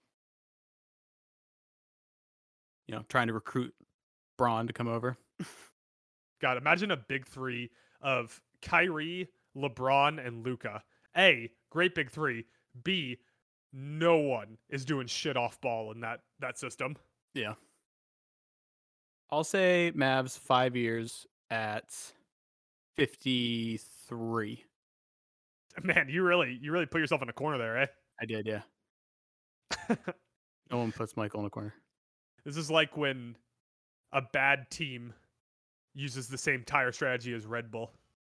You 2.87 2.95
know, 2.95 3.05
trying 3.09 3.27
to 3.29 3.33
recruit 3.33 3.75
Braun 4.39 4.67
to 4.67 4.73
come 4.73 4.87
over. 4.87 5.17
God, 6.41 6.57
imagine 6.57 6.91
a 6.91 6.97
big 6.97 7.27
three 7.27 7.71
of 8.01 8.41
Kyrie, 8.63 9.29
LeBron, 9.57 10.25
and 10.25 10.45
Luka. 10.45 10.83
A, 11.17 11.51
great 11.71 11.95
big 11.95 12.11
three. 12.11 12.45
B, 12.85 13.19
no 13.73 14.19
one 14.19 14.59
is 14.69 14.85
doing 14.85 15.07
shit 15.07 15.37
off 15.37 15.61
ball 15.61 15.91
in 15.93 16.01
that 16.01 16.21
that 16.39 16.59
system. 16.59 16.97
Yeah. 17.35 17.55
I'll 19.31 19.45
say 19.45 19.93
Mavs 19.97 20.39
five 20.39 20.77
years 20.77 21.27
at 21.51 21.93
fifty 22.95 23.81
three. 24.07 24.66
Man, 25.83 26.09
you 26.09 26.23
really 26.23 26.59
you 26.61 26.73
really 26.73 26.87
put 26.87 27.01
yourself 27.01 27.23
in 27.23 27.29
a 27.29 27.33
corner 27.33 27.59
there, 27.59 27.79
eh? 27.83 27.87
I 28.21 28.25
did, 28.27 28.47
yeah. 28.47 28.63
No 30.71 30.79
one 30.79 30.91
puts 30.91 31.17
Michael 31.17 31.41
in 31.41 31.47
a 31.47 31.51
corner. 31.51 31.75
This 32.45 32.57
is 32.57 32.71
like 32.71 32.97
when 32.97 33.37
a 34.13 34.21
bad 34.21 34.69
team 34.71 35.15
uses 35.95 36.29
the 36.29 36.39
same 36.39 36.65
tire 36.65 36.91
strategy 36.91 37.33
as 37.35 37.47
Red 37.47 37.71
Bull. 37.71 37.93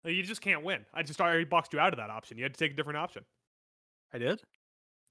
You 0.05 0.23
just 0.23 0.41
can't 0.41 0.63
win. 0.63 0.85
I 0.93 1.03
just 1.03 1.19
already 1.19 1.43
boxed 1.43 1.73
you 1.73 1.79
out 1.79 1.91
of 1.91 1.97
that 1.97 2.09
option. 2.09 2.37
You 2.37 2.43
had 2.43 2.53
to 2.53 2.59
take 2.59 2.73
a 2.73 2.75
different 2.75 2.97
option. 2.97 3.25
I 4.13 4.19
did. 4.19 4.41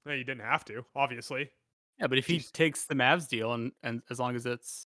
No, 0.05 0.13
you 0.13 0.23
didn't 0.23 0.43
have 0.43 0.65
to, 0.65 0.85
obviously. 0.95 1.51
Yeah, 1.99 2.07
but 2.07 2.17
if 2.17 2.25
he 2.25 2.39
takes 2.39 2.85
the 2.85 2.95
Mavs 2.95 3.27
deal 3.27 3.53
and 3.53 3.73
and 3.83 4.01
as 4.09 4.19
long 4.19 4.35
as 4.35 4.45
it's 4.45 4.87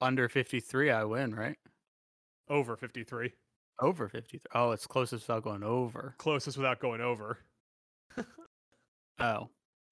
under 0.00 0.28
fifty 0.28 0.58
three, 0.58 0.90
I 0.90 1.04
win, 1.04 1.34
right? 1.34 1.58
Over 2.48 2.76
53. 2.76 3.32
Over 3.80 4.08
fifty 4.08 4.38
three. 4.38 4.50
Oh, 4.54 4.70
it's 4.72 4.86
closest 4.86 5.26
without 5.28 5.42
going 5.44 5.62
over. 5.62 6.14
Closest 6.18 6.56
without 6.56 6.80
going 6.80 7.00
over. 7.00 7.38
Oh, 9.20 9.50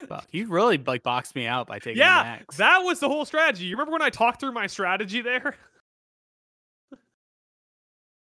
fuck! 0.09 0.27
You 0.33 0.49
really 0.49 0.77
like 0.79 1.03
boxed 1.05 1.37
me 1.37 1.47
out 1.47 1.69
by 1.69 1.79
taking 1.79 1.99
yeah, 1.99 2.23
max. 2.41 2.57
that 2.57 2.79
was 2.79 2.99
the 2.99 3.09
whole 3.09 3.25
strategy. 3.25 3.67
You 3.67 3.77
remember 3.77 3.93
when 3.93 4.03
I 4.03 4.11
talked 4.11 4.41
through 4.41 4.53
my 4.53 4.67
strategy 4.67 5.21
there? 5.21 5.55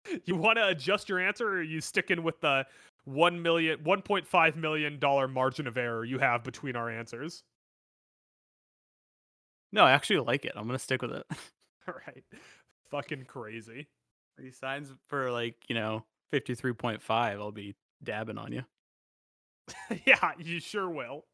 you 0.26 0.36
want 0.36 0.58
to 0.58 0.68
adjust 0.68 1.10
your 1.10 1.20
answer 1.20 1.48
or 1.48 1.54
are 1.54 1.62
you 1.64 1.82
sticking 1.82 2.22
with 2.22 2.40
the 2.42 2.66
1 3.06 3.42
million 3.42 3.80
1.5 3.80 4.56
million 4.58 5.00
dollar 5.00 5.28
margin 5.28 5.66
of 5.66 5.78
error 5.78 6.06
you 6.06 6.20
have 6.20 6.44
between 6.44 6.76
our 6.76 6.90
answers? 6.90 7.44
no, 9.72 9.86
I 9.86 9.92
actually 9.92 10.20
like 10.20 10.46
it. 10.46 10.54
I'm 10.56 10.66
gonna 10.68 10.78
stick 10.80 11.02
with 11.02 11.14
it. 11.14 11.26
All 11.88 11.96
right. 12.08 12.24
Fucking 12.92 13.26
crazy. 13.26 13.88
He 14.40 14.52
signs 14.52 14.90
for 15.08 15.32
like 15.32 15.56
you 15.68 15.76
know 15.76 16.06
fifty 16.32 16.56
three 16.56 16.74
point 16.74 17.02
five. 17.02 17.40
I'll 17.40 17.52
be 17.52 17.76
dabbing 18.04 18.38
on 18.38 18.52
you. 18.52 18.64
yeah, 20.06 20.32
you 20.40 20.60
sure 20.60 20.90
will. 20.90 21.26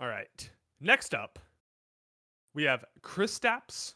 All 0.00 0.08
right. 0.08 0.50
Next 0.80 1.14
up, 1.14 1.38
we 2.54 2.64
have 2.64 2.84
Kristaps 3.00 3.94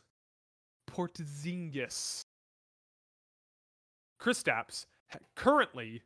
Porzingis. 0.91 2.22
Kristaps 4.20 4.87
currently 5.35 6.03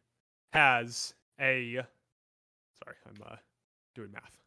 has 0.52 1.14
a. 1.40 1.84
Sorry, 2.82 2.96
I'm 3.06 3.32
uh, 3.32 3.36
doing 3.94 4.12
math. 4.12 4.41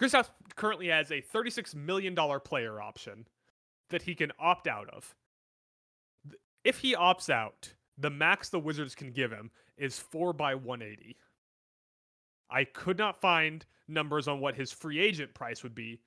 Kristaps 0.00 0.30
currently 0.56 0.88
has 0.88 1.10
a 1.10 1.20
$36 1.20 1.74
million 1.74 2.16
player 2.44 2.80
option 2.80 3.26
that 3.90 4.02
he 4.02 4.14
can 4.14 4.32
opt 4.38 4.66
out 4.66 4.88
of. 4.88 5.14
If 6.64 6.78
he 6.78 6.94
opts 6.94 7.28
out, 7.28 7.74
the 7.98 8.10
max 8.10 8.48
the 8.48 8.58
Wizards 8.58 8.94
can 8.94 9.12
give 9.12 9.30
him 9.30 9.50
is 9.76 9.98
4 9.98 10.32
by 10.32 10.54
180. 10.54 11.16
I 12.50 12.64
could 12.64 12.98
not 12.98 13.20
find 13.20 13.64
numbers 13.88 14.26
on 14.26 14.40
what 14.40 14.54
his 14.54 14.72
free 14.72 14.98
agent 14.98 15.34
price 15.34 15.62
would 15.62 15.74
be 15.74 16.00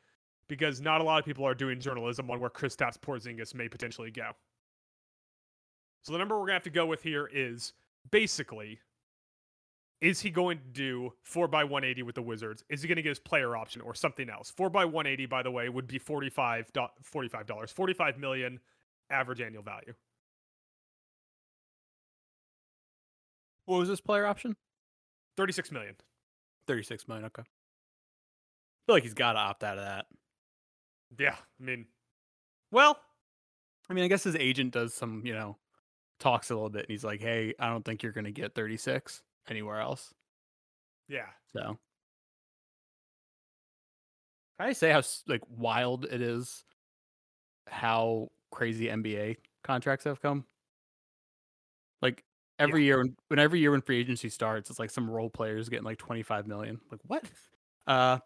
because 0.48 0.82
not 0.82 1.02
a 1.02 1.04
lot 1.04 1.20
of 1.20 1.26
people 1.26 1.46
are 1.46 1.54
doing 1.54 1.80
journalism 1.80 2.30
on 2.32 2.40
where 2.40 2.50
Kristaps 2.50 2.98
Porzingis 2.98 3.54
may 3.54 3.70
potentially 3.70 4.12
go. 4.12 4.32
So 6.02 6.12
the 6.12 6.20
number 6.20 6.36
we're 6.36 6.48
gonna 6.48 6.54
have 6.54 6.64
to 6.64 6.70
go 6.70 6.86
with 6.86 7.02
here 7.02 7.30
is 7.32 7.74
basically, 8.12 8.80
is 10.04 10.20
he 10.20 10.30
going 10.30 10.58
to 10.58 10.66
do 10.66 11.14
four 11.24 11.48
by 11.48 11.64
180 11.64 12.04
with 12.04 12.16
the 12.16 12.22
Wizards? 12.22 12.62
Is 12.70 12.82
he 12.82 12.90
going 12.90 12.98
to 12.98 13.02
get 13.02 13.10
his 13.10 13.20
player 13.20 13.56
option 13.56 13.82
or 13.82 13.96
something 13.96 14.30
else? 14.30 14.52
Four 14.52 14.70
by 14.70 14.84
180, 14.84 15.28
by 15.28 15.42
the 15.42 15.50
way, 15.50 15.70
would 15.70 15.88
be 15.88 15.98
45 15.98 16.70
45 17.02 17.46
dollars, 17.46 17.72
45 17.72 18.18
million 18.18 18.60
average 19.10 19.40
annual 19.40 19.64
value. 19.64 19.94
What 23.66 23.78
was 23.78 23.88
this 23.88 24.02
player 24.02 24.26
option? 24.26 24.58
36 25.38 25.72
million. 25.72 25.96
Thirty 26.68 26.84
six 26.84 27.08
million. 27.08 27.26
Okay. 27.26 27.42
I 27.42 27.46
feel 28.86 28.96
like 28.96 29.04
he's 29.04 29.14
got 29.14 29.34
to 29.34 29.40
opt 29.40 29.64
out 29.64 29.78
of 29.78 29.86
that. 29.86 30.06
Yeah, 31.18 31.36
I 31.36 31.64
mean, 31.64 31.86
well, 32.72 32.98
I 33.90 33.94
mean, 33.94 34.04
I 34.04 34.08
guess 34.08 34.24
his 34.24 34.36
agent 34.36 34.74
does 34.74 34.94
some, 34.94 35.24
you 35.26 35.34
know, 35.34 35.58
talks 36.20 36.50
a 36.50 36.56
little 36.56 36.70
bit, 36.70 36.84
and 36.84 36.90
he's 36.90 37.04
like, 37.04 37.22
"Hey, 37.22 37.54
I 37.60 37.70
don't 37.70 37.84
think 37.84 38.02
you're 38.02 38.14
gonna 38.14 38.32
get 38.32 38.56
36 38.56 39.22
anywhere 39.50 39.80
else." 39.80 40.14
yeah. 41.08 41.28
So, 41.54 41.78
can 44.60 44.70
I 44.70 44.74
say 44.74 44.92
how 44.92 45.02
like 45.28 45.42
wild 45.50 46.06
it 46.06 46.22
is? 46.22 46.64
How 47.68 48.30
crazy 48.52 48.88
NBA 48.88 49.38
contracts 49.64 50.06
have 50.06 50.22
come. 50.22 50.46
Like 52.02 52.24
every 52.60 52.84
year, 52.84 52.98
when, 53.00 53.16
when 53.30 53.40
every 53.40 53.60
year 53.60 53.72
when 53.72 53.82
free 53.82 54.00
agency 54.00 54.30
starts, 54.30 54.70
it's 54.70 54.80
like 54.80 54.92
some 54.92 55.10
role 55.10 55.30
players 55.30 55.70
getting 55.70 55.86
like 55.86 55.98
25 55.98 56.48
million. 56.48 56.80
Like 56.92 57.02
what? 57.08 57.26
Uh, 57.86 58.18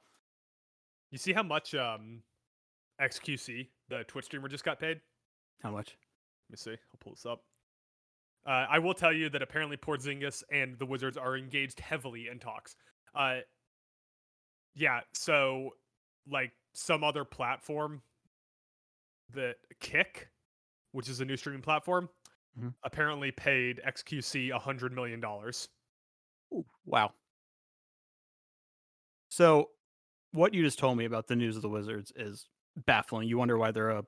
You 1.09 1.17
see 1.17 1.33
how 1.33 1.41
much 1.41 1.73
um 1.73 2.21
XQC, 3.01 3.69
the 3.89 4.03
Twitch 4.03 4.25
streamer, 4.25 4.47
just 4.47 4.63
got 4.63 4.79
paid? 4.79 5.01
how 5.63 5.71
much? 5.71 5.97
Let 6.49 6.51
me 6.51 6.57
see. 6.57 6.71
I'll 6.71 6.99
pull 6.99 7.13
this 7.13 7.25
up. 7.25 7.43
Uh, 8.47 8.65
I 8.69 8.79
will 8.79 8.93
tell 8.93 9.11
you 9.11 9.29
that 9.29 9.41
apparently 9.41 9.75
Porzingis 9.75 10.41
and 10.51 10.79
the 10.79 10.85
Wizards 10.85 11.17
are 11.17 11.35
engaged 11.37 11.79
heavily 11.81 12.29
in 12.29 12.39
talks. 12.39 12.77
Uh, 13.13 13.39
yeah, 14.73 15.01
so 15.13 15.71
like 16.29 16.53
some 16.73 17.03
other 17.03 17.25
platform 17.25 18.01
that 19.33 19.57
Kick, 19.81 20.29
which 20.93 21.09
is 21.09 21.19
a 21.19 21.25
new 21.25 21.35
streaming 21.35 21.61
platform, 21.61 22.09
Mhm. 22.57 22.73
apparently 22.83 23.31
paid 23.31 23.81
XQC 23.83 24.49
a 24.51 24.59
hundred 24.59 24.93
million 24.93 25.19
dollars. 25.19 25.69
Ooh, 26.53 26.65
wow. 26.85 27.13
So, 29.29 29.71
what 30.31 30.53
you 30.53 30.63
just 30.63 30.79
told 30.79 30.97
me 30.97 31.05
about 31.05 31.27
the 31.27 31.35
news 31.35 31.55
of 31.55 31.61
the 31.61 31.69
Wizards 31.69 32.11
is 32.15 32.47
baffling. 32.75 33.27
You 33.27 33.37
wonder 33.37 33.57
why 33.57 33.71
they're 33.71 33.89
a 33.89 34.05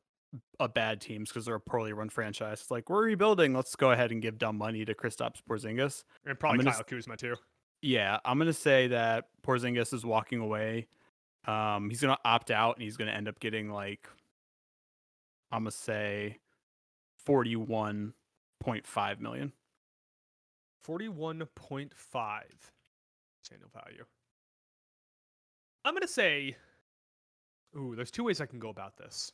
a 0.60 0.70
bad 0.70 1.02
team 1.02 1.24
because 1.24 1.46
they're 1.46 1.56
a 1.56 1.60
poorly 1.60 1.94
run 1.94 2.10
franchise. 2.10 2.62
It's 2.62 2.72
like 2.72 2.90
we're 2.90 3.04
rebuilding. 3.04 3.54
Let's 3.54 3.76
go 3.76 3.92
ahead 3.92 4.12
and 4.12 4.22
give 4.22 4.38
dumb 4.38 4.58
money 4.58 4.86
to 4.86 4.94
Kristaps 4.94 5.42
Porzingis. 5.50 6.04
And 6.26 6.40
probably 6.40 6.60
gonna 6.60 6.72
Kyle 6.72 6.84
Kuzma 6.84 7.18
too. 7.18 7.36
Yeah, 7.82 8.20
I'm 8.26 8.38
gonna 8.38 8.54
say 8.54 8.88
that 8.88 9.26
Porzingis 9.46 9.94
is 9.94 10.06
walking 10.06 10.40
away. 10.40 10.88
Um, 11.46 11.90
he's 11.90 12.02
gonna 12.02 12.18
opt 12.26 12.52
out, 12.52 12.76
and 12.76 12.84
he's 12.84 12.98
gonna 12.98 13.12
end 13.12 13.28
up 13.28 13.40
getting 13.40 13.72
like, 13.72 14.08
I'm 15.52 15.64
gonna 15.64 15.72
say, 15.72 16.38
forty-one 17.26 18.14
point 18.60 18.86
five 18.86 19.20
million. 19.22 19.54
Forty-one 20.82 21.48
point 21.56 21.94
five 21.96 22.72
annual 23.52 23.72
value. 23.74 24.06
I'm 25.86 25.96
gonna 25.96 26.08
say, 26.08 26.56
ooh, 27.76 27.96
there's 27.96 28.12
two 28.12 28.26
ways 28.26 28.42
I 28.42 28.46
can 28.46 28.60
go 28.60 28.70
about 28.70 28.96
this. 28.98 29.32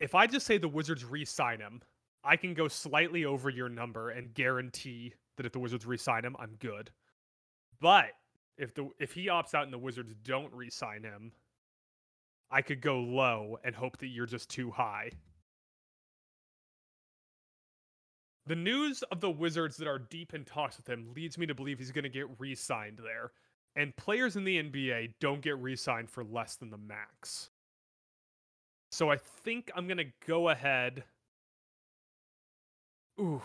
If 0.00 0.14
I 0.14 0.26
just 0.26 0.46
say 0.46 0.58
the 0.58 0.68
Wizards 0.68 1.04
re-sign 1.04 1.60
him, 1.60 1.82
I 2.22 2.36
can 2.36 2.54
go 2.54 2.68
slightly 2.68 3.24
over 3.24 3.50
your 3.50 3.68
number 3.68 4.10
and 4.10 4.34
guarantee 4.34 5.14
that 5.36 5.46
if 5.46 5.52
the 5.52 5.58
Wizards 5.58 5.86
re-sign 5.86 6.24
him, 6.24 6.36
I'm 6.38 6.56
good. 6.58 6.90
But 7.80 8.10
if 8.56 8.74
the 8.74 8.90
if 8.98 9.12
he 9.12 9.26
opts 9.26 9.54
out 9.54 9.64
and 9.64 9.72
the 9.72 9.78
Wizards 9.78 10.14
don't 10.24 10.52
re-sign 10.52 11.02
him, 11.04 11.32
I 12.50 12.62
could 12.62 12.80
go 12.80 12.98
low 12.98 13.58
and 13.64 13.74
hope 13.74 13.98
that 13.98 14.08
you're 14.08 14.26
just 14.26 14.50
too 14.50 14.70
high. 14.70 15.10
The 18.46 18.56
news 18.56 19.02
of 19.12 19.20
the 19.20 19.30
Wizards 19.30 19.76
that 19.76 19.86
are 19.86 19.98
deep 19.98 20.32
in 20.32 20.44
talks 20.44 20.78
with 20.78 20.88
him 20.88 21.12
leads 21.14 21.36
me 21.36 21.46
to 21.46 21.54
believe 21.54 21.78
he's 21.78 21.92
going 21.92 22.04
to 22.04 22.08
get 22.08 22.26
re-signed 22.38 22.98
there. 23.02 23.32
And 23.76 23.94
players 23.96 24.36
in 24.36 24.44
the 24.44 24.62
NBA 24.62 25.12
don't 25.20 25.42
get 25.42 25.58
re-signed 25.58 26.08
for 26.08 26.24
less 26.24 26.56
than 26.56 26.70
the 26.70 26.78
max. 26.78 27.50
So 28.90 29.10
I 29.10 29.16
think 29.16 29.70
I'm 29.76 29.86
going 29.86 29.98
to 29.98 30.12
go 30.26 30.48
ahead. 30.48 31.04
Ooh. 33.20 33.42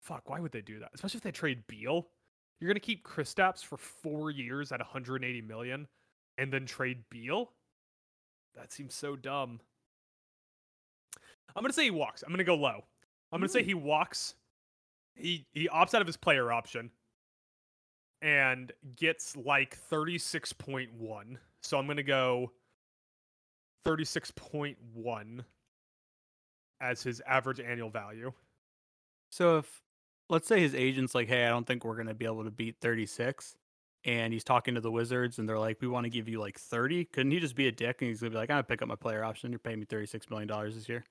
Fuck, 0.00 0.28
why 0.28 0.40
would 0.40 0.52
they 0.52 0.60
do 0.60 0.80
that? 0.80 0.90
Especially 0.94 1.18
if 1.18 1.22
they 1.22 1.30
trade 1.30 1.66
Beal. 1.66 2.08
You're 2.60 2.68
going 2.68 2.74
to 2.74 2.80
keep 2.80 3.04
Kristaps 3.04 3.64
for 3.64 3.76
4 3.76 4.30
years 4.30 4.72
at 4.72 4.78
180 4.80 5.42
million 5.42 5.86
and 6.38 6.52
then 6.52 6.66
trade 6.66 7.04
Beal? 7.10 7.52
That 8.54 8.72
seems 8.72 8.94
so 8.94 9.16
dumb. 9.16 9.60
I'm 11.54 11.62
going 11.62 11.70
to 11.70 11.74
say 11.74 11.84
he 11.84 11.90
walks. 11.90 12.22
I'm 12.22 12.30
going 12.30 12.38
to 12.38 12.44
go 12.44 12.54
low. 12.54 12.84
I'm 13.30 13.40
going 13.40 13.48
to 13.48 13.52
say 13.52 13.62
he 13.62 13.72
hmm. 13.72 13.84
walks. 13.84 14.34
He 15.14 15.46
he 15.52 15.68
opts 15.68 15.94
out 15.94 16.00
of 16.00 16.06
his 16.06 16.16
player 16.16 16.50
option 16.50 16.90
and 18.22 18.72
gets 18.96 19.36
like 19.36 19.78
36.1. 19.90 21.36
So 21.62 21.78
I'm 21.78 21.86
going 21.86 21.96
to 21.98 22.02
go 22.02 22.52
36.1 23.84 25.44
as 26.80 27.02
his 27.02 27.20
average 27.26 27.60
annual 27.60 27.90
value. 27.90 28.32
So 29.30 29.58
if 29.58 29.82
let's 30.28 30.46
say 30.48 30.60
his 30.60 30.74
agent's 30.74 31.14
like, 31.14 31.28
"Hey, 31.28 31.46
I 31.46 31.48
don't 31.50 31.66
think 31.66 31.84
we're 31.84 31.96
gonna 31.96 32.14
be 32.14 32.24
able 32.26 32.44
to 32.44 32.50
beat 32.50 32.76
36," 32.80 33.56
and 34.04 34.32
he's 34.32 34.44
talking 34.44 34.74
to 34.74 34.80
the 34.80 34.90
Wizards, 34.90 35.38
and 35.38 35.48
they're 35.48 35.58
like, 35.58 35.80
"We 35.80 35.88
want 35.88 36.04
to 36.04 36.10
give 36.10 36.28
you 36.28 36.40
like 36.40 36.58
30," 36.58 37.04
couldn't 37.06 37.32
he 37.32 37.40
just 37.40 37.54
be 37.56 37.68
a 37.68 37.72
dick 37.72 38.02
and 38.02 38.08
he's 38.08 38.20
gonna 38.20 38.30
be 38.30 38.36
like, 38.36 38.50
"I'm 38.50 38.54
gonna 38.56 38.64
pick 38.64 38.82
up 38.82 38.88
my 38.88 38.96
player 38.96 39.24
option. 39.24 39.52
You're 39.52 39.58
paying 39.58 39.80
me 39.80 39.86
36 39.86 40.28
million 40.30 40.48
dollars 40.48 40.74
this 40.74 40.88
year." 40.88 41.04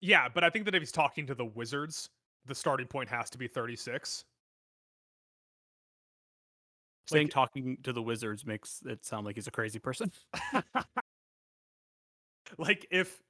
Yeah, 0.00 0.28
but 0.28 0.44
I 0.44 0.50
think 0.50 0.64
that 0.66 0.74
if 0.74 0.80
he's 0.82 0.92
talking 0.92 1.26
to 1.26 1.34
the 1.34 1.44
Wizards, 1.44 2.10
the 2.46 2.54
starting 2.54 2.86
point 2.86 3.08
has 3.10 3.30
to 3.30 3.38
be 3.38 3.46
36. 3.48 4.24
Saying 7.06 7.26
Like- 7.26 7.32
talking 7.32 7.76
to 7.82 7.92
the 7.92 8.02
Wizards 8.02 8.46
makes 8.46 8.82
it 8.86 9.04
sound 9.04 9.26
like 9.26 9.36
he's 9.36 9.46
a 9.46 9.50
crazy 9.50 9.78
person. 9.78 10.12
like 12.60 12.86
if 12.90 13.22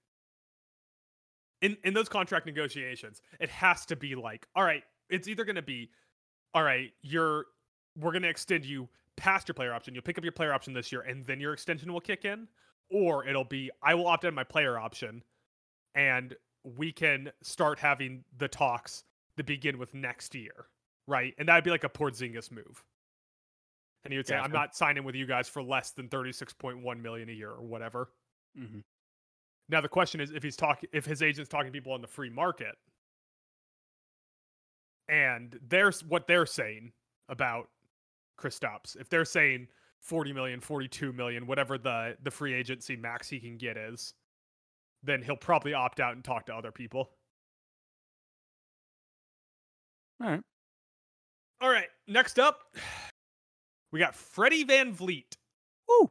in 1.62 1.76
in 1.85 1.95
those 1.95 2.09
contract 2.09 2.47
negotiations, 2.47 3.22
it 3.39 3.49
has 3.51 3.87
to 3.87 3.97
be 3.97 4.14
like, 4.14 4.47
all 4.55 4.64
right, 4.64 4.83
it's 5.09 5.28
either 5.28 5.45
going 5.45 5.57
to 5.57 5.62
be 5.62 5.91
all 6.53 6.64
right, 6.64 6.91
you're 7.03 7.47
we're 7.97 8.12
going 8.12 8.22
to 8.22 8.28
extend 8.28 8.64
you 8.64 8.89
past 9.16 9.49
your 9.49 9.55
player 9.55 9.72
option. 9.72 9.95
You'll 9.95 10.03
pick 10.03 10.18
up 10.18 10.24
your 10.24 10.33
player 10.33 10.53
option 10.53 10.74
this 10.74 10.91
year 10.91 11.03
and 11.03 11.24
then 11.24 11.41
your 11.41 11.53
extension 11.53 11.93
will 11.93 12.01
kick 12.01 12.24
in, 12.24 12.49
or 12.91 13.26
it'll 13.26 13.45
be 13.45 13.70
I 13.83 13.95
will 13.95 14.07
opt 14.07 14.24
in 14.24 14.35
my 14.35 14.45
player 14.45 14.78
option 14.78 15.22
and 15.95 16.35
we 16.64 16.93
can 16.93 17.31
start 17.43 17.78
having 17.78 18.24
the 18.37 18.49
talks 18.49 19.05
that 19.37 19.47
begin 19.47 19.78
with 19.78 19.95
next 19.95 20.35
year, 20.35 20.66
right? 21.07 21.35
And 21.39 21.49
that'd 21.49 21.64
be 21.64 21.70
like 21.70 21.85
a 21.85 21.89
Porzingis 21.89 22.51
move. 22.51 22.85
And 24.05 24.12
he 24.12 24.18
would 24.18 24.26
say, 24.26 24.35
"I'm 24.35 24.53
not 24.53 24.74
signing 24.74 25.05
with 25.05 25.14
you 25.14 25.26
guys 25.26 25.49
for 25.49 25.62
less 25.62 25.91
than 25.91 26.09
36.1 26.09 27.03
million 27.03 27.28
a 27.28 27.33
year 27.33 27.51
or 27.51 27.62
whatever." 27.62 28.11
mm-hmm. 28.59 28.81
Now 29.71 29.81
the 29.81 29.89
question 29.89 30.21
is 30.21 30.31
if 30.31 30.43
he's 30.43 30.57
talking 30.57 30.89
if 30.93 31.05
his 31.05 31.23
agent's 31.23 31.49
talking 31.49 31.66
to 31.66 31.73
people 31.73 31.93
on 31.93 32.01
the 32.01 32.09
free 32.09 32.31
market 32.31 32.77
and 35.09 35.59
there's 35.68 36.05
what 36.05 36.27
they're 36.27 36.47
saying 36.47 36.93
about 37.29 37.68
Kristaps. 38.39 38.97
If 38.99 39.09
they're 39.09 39.25
saying 39.25 39.68
40 40.01 40.33
million, 40.33 40.61
42 40.61 41.12
million, 41.12 41.47
whatever 41.47 41.77
the 41.79 42.16
the 42.23 42.31
free 42.31 42.55
agency 42.55 42.97
max 42.97 43.29
he 43.29 43.39
can 43.41 43.57
get 43.57 43.77
is, 43.77 44.14
then 45.03 45.23
he'll 45.23 45.37
probably 45.37 45.75
opt 45.75 46.01
out 46.01 46.14
and 46.14 46.25
talk 46.25 46.47
to 46.47 46.55
other 46.55 46.73
people. 46.73 47.11
All 50.23 50.31
right. 50.31 50.43
All 51.62 51.71
right, 51.71 51.89
next 52.09 52.39
up, 52.39 52.61
we 53.93 53.99
got 53.99 54.14
Freddie 54.14 54.64
VanVleet. 54.64 55.37
Woo. 55.89 56.11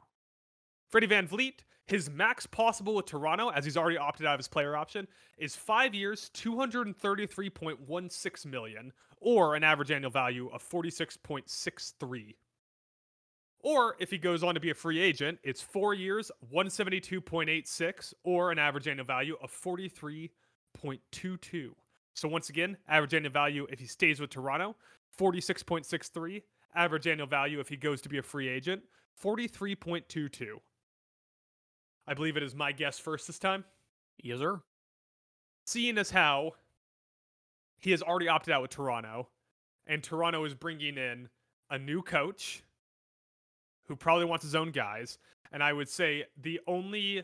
Freddie 0.89 1.07
VanVleet, 1.07 1.60
his 1.90 2.10
max 2.10 2.46
possible 2.46 2.96
with 2.96 3.08
Toronto, 3.08 3.50
as 3.50 3.66
he's 3.66 3.76
already 3.78 3.98
opted 3.98 4.26
out 4.26 4.36
of 4.36 4.40
his 4.40 4.48
player 4.48 4.78
option, 4.78 5.08
is 5.38 5.56
five 5.56 5.96
years, 5.96 6.30
233.16 6.36 8.46
million, 8.46 8.94
or 9.20 9.56
an 9.56 9.64
average 9.64 9.92
annual 9.92 10.12
value 10.12 10.50
of 10.54 10.64
46.63. 10.68 12.36
Or 13.62 13.96
if 14.00 14.10
he 14.10 14.18
goes 14.18 14.44
on 14.44 14.54
to 14.54 14.60
be 14.60 14.70
a 14.70 14.76
free 14.76 15.00
agent, 15.00 15.40
it's 15.44 15.62
four 15.62 15.94
years, 15.94 16.32
172.86, 16.54 18.14
or 18.24 18.52
an 18.52 18.60
average 18.60 18.88
annual 18.88 19.06
value 19.06 19.36
of 19.42 19.52
43.22. 19.52 21.72
So 22.14 22.30
once 22.30 22.50
again, 22.50 22.78
average 22.88 23.14
annual 23.14 23.34
value 23.34 23.68
if 23.70 23.80
he 23.80 23.86
stays 23.86 24.20
with 24.20 24.30
Toronto, 24.30 24.76
46.63. 25.20 26.44
Average 26.76 27.08
annual 27.08 27.28
value 27.28 27.60
if 27.60 27.68
he 27.68 27.76
goes 27.76 28.00
to 28.02 28.10
be 28.10 28.20
a 28.20 28.24
free 28.24 28.48
agent, 28.48 28.84
43.22. 29.22 30.60
I 32.10 32.16
believe 32.16 32.38
it 32.38 32.43
is 32.43 32.55
my 32.55 32.72
guess 32.72 32.97
first 32.97 33.28
this 33.28 33.38
time. 33.38 33.64
Yes, 34.24 34.39
sir. 34.39 34.60
Seeing 35.68 35.99
as 35.99 36.10
how 36.10 36.53
he 37.78 37.91
has 37.91 38.01
already 38.01 38.28
opted 38.28 38.51
out 38.51 38.64
with 38.64 38.72
Toronto, 38.72 39.30
and 39.86 40.03
Toronto 40.03 40.43
is 40.43 40.55
bringing 40.55 40.97
in 40.97 41.30
a 41.70 41.78
new 41.78 42.01
coach 42.01 42.64
who 43.88 43.95
probably 43.95 44.26
wants 44.26 44.43
his 44.43 44.55
own 44.55 44.72
guys. 44.72 45.20
And 45.51 45.62
I 45.62 45.72
would 45.72 45.88
say 45.88 46.26
the 46.41 46.60
only, 46.66 47.24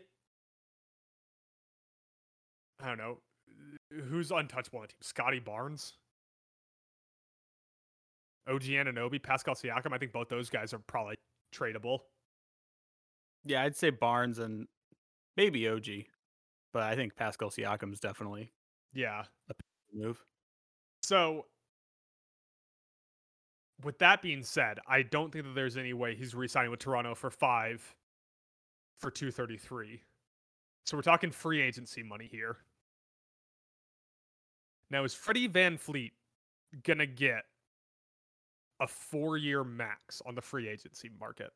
I 2.79 2.87
don't 2.87 2.99
know, 2.99 3.17
who's 4.07 4.29
untouchable 4.29 4.79
on 4.79 4.83
the 4.83 4.89
team? 4.89 4.97
Scottie 5.01 5.39
Barnes? 5.39 5.93
OG 8.47 8.61
Anunoby, 8.61 9.21
Pascal 9.21 9.55
Siakam. 9.55 9.93
I 9.93 9.97
think 9.97 10.11
both 10.11 10.29
those 10.29 10.51
guys 10.51 10.75
are 10.75 10.79
probably 10.79 11.15
tradable. 11.51 12.01
Yeah, 13.45 13.63
I'd 13.63 13.75
say 13.75 13.89
Barnes 13.89 14.37
and 14.37 14.67
maybe 15.37 15.67
OG, 15.67 16.05
but 16.73 16.83
I 16.83 16.95
think 16.95 17.15
Pascal 17.15 17.49
Siakam 17.49 17.93
is 17.93 17.99
definitely 17.99 18.51
Yeah. 18.93 19.25
a 19.49 19.53
move. 19.93 20.23
So, 21.03 21.47
with 23.83 23.99
that 23.99 24.21
being 24.21 24.43
said, 24.43 24.79
I 24.87 25.01
don't 25.03 25.31
think 25.31 25.45
that 25.45 25.53
there's 25.53 25.77
any 25.77 25.93
way 25.93 26.15
he's 26.15 26.33
re-signing 26.33 26.71
with 26.71 26.79
Toronto 26.79 27.13
for 27.15 27.29
five 27.29 27.95
for 28.99 29.11
two 29.11 29.31
thirty 29.31 29.57
three. 29.57 30.01
So 30.85 30.95
we're 30.97 31.01
talking 31.03 31.31
free 31.31 31.61
agency 31.61 32.03
money 32.03 32.27
here. 32.27 32.57
Now, 34.89 35.03
is 35.03 35.13
Freddie 35.13 35.49
VanVleet 35.49 36.11
gonna 36.83 37.05
get 37.07 37.45
a 38.79 38.87
four 38.87 39.37
year 39.37 39.63
max 39.63 40.21
on 40.25 40.35
the 40.35 40.41
free 40.41 40.67
agency 40.67 41.09
market? 41.19 41.51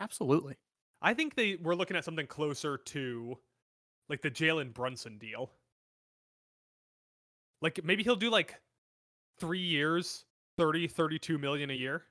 Absolutely. 0.00 0.56
I 1.02 1.14
think 1.14 1.34
they 1.34 1.56
we're 1.62 1.74
looking 1.74 1.96
at 1.96 2.04
something 2.04 2.26
closer 2.26 2.78
to 2.78 3.38
like 4.08 4.22
the 4.22 4.30
Jalen 4.30 4.74
Brunson 4.74 5.18
deal. 5.18 5.50
Like 7.62 7.84
maybe 7.84 8.02
he'll 8.02 8.16
do 8.16 8.30
like 8.30 8.60
three 9.38 9.60
years, 9.60 10.24
30, 10.58 10.88
32 10.88 11.38
million 11.38 11.70
a 11.70 11.74
year 11.74 12.04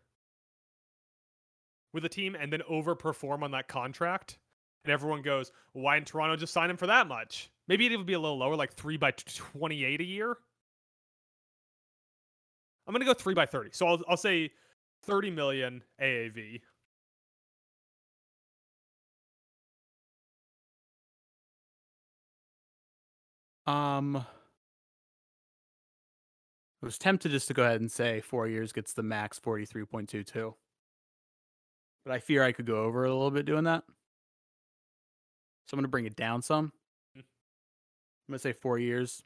with 1.93 2.05
a 2.05 2.09
team 2.09 2.35
and 2.35 2.51
then 2.51 2.61
overperform 2.69 3.43
on 3.43 3.51
that 3.51 3.67
contract 3.67 4.37
And 4.83 4.93
everyone 4.93 5.21
goes, 5.21 5.51
why 5.73 5.95
didn't 5.95 6.07
Toronto 6.07 6.35
just 6.35 6.53
sign 6.53 6.69
him 6.69 6.77
for 6.77 6.87
that 6.87 7.07
much? 7.07 7.49
Maybe 7.67 7.87
it 7.87 7.97
would 7.97 8.05
be 8.05 8.13
a 8.13 8.19
little 8.19 8.37
lower, 8.37 8.55
like 8.55 8.73
three 8.73 8.97
by 8.97 9.11
28 9.11 10.01
a 10.01 10.03
year. 10.03 10.37
I'm 12.87 12.93
going 12.93 13.01
to 13.01 13.05
go 13.05 13.13
three 13.13 13.33
by 13.33 13.45
30. 13.45 13.71
So 13.73 13.87
I'll, 13.87 14.01
I'll 14.07 14.17
say 14.17 14.51
30 15.03 15.31
million 15.31 15.83
AAV. 16.01 16.61
Um, 23.67 24.25
I 26.81 26.85
was 26.85 26.97
tempted 26.97 27.31
just 27.31 27.49
to 27.49 27.53
go 27.53 27.63
ahead 27.63 27.81
and 27.81 27.91
say 27.91 28.21
four 28.21 28.47
years 28.47 28.71
gets 28.71 28.93
the 28.93 29.03
max 29.03 29.39
43.22. 29.39 30.53
But 32.05 32.13
I 32.13 32.19
fear 32.19 32.43
I 32.43 32.53
could 32.53 32.65
go 32.65 32.85
over 32.85 33.03
a 33.03 33.09
little 33.09 33.31
bit 33.31 33.45
doing 33.45 33.65
that. 33.65 33.83
So 35.65 35.73
I'm 35.73 35.79
going 35.79 35.83
to 35.83 35.89
bring 35.89 36.05
it 36.05 36.15
down 36.15 36.41
some. 36.41 36.71
Mm. 37.17 37.19
I'm 37.19 37.23
going 38.29 38.37
to 38.37 38.39
say 38.39 38.53
four 38.53 38.79
years. 38.79 39.21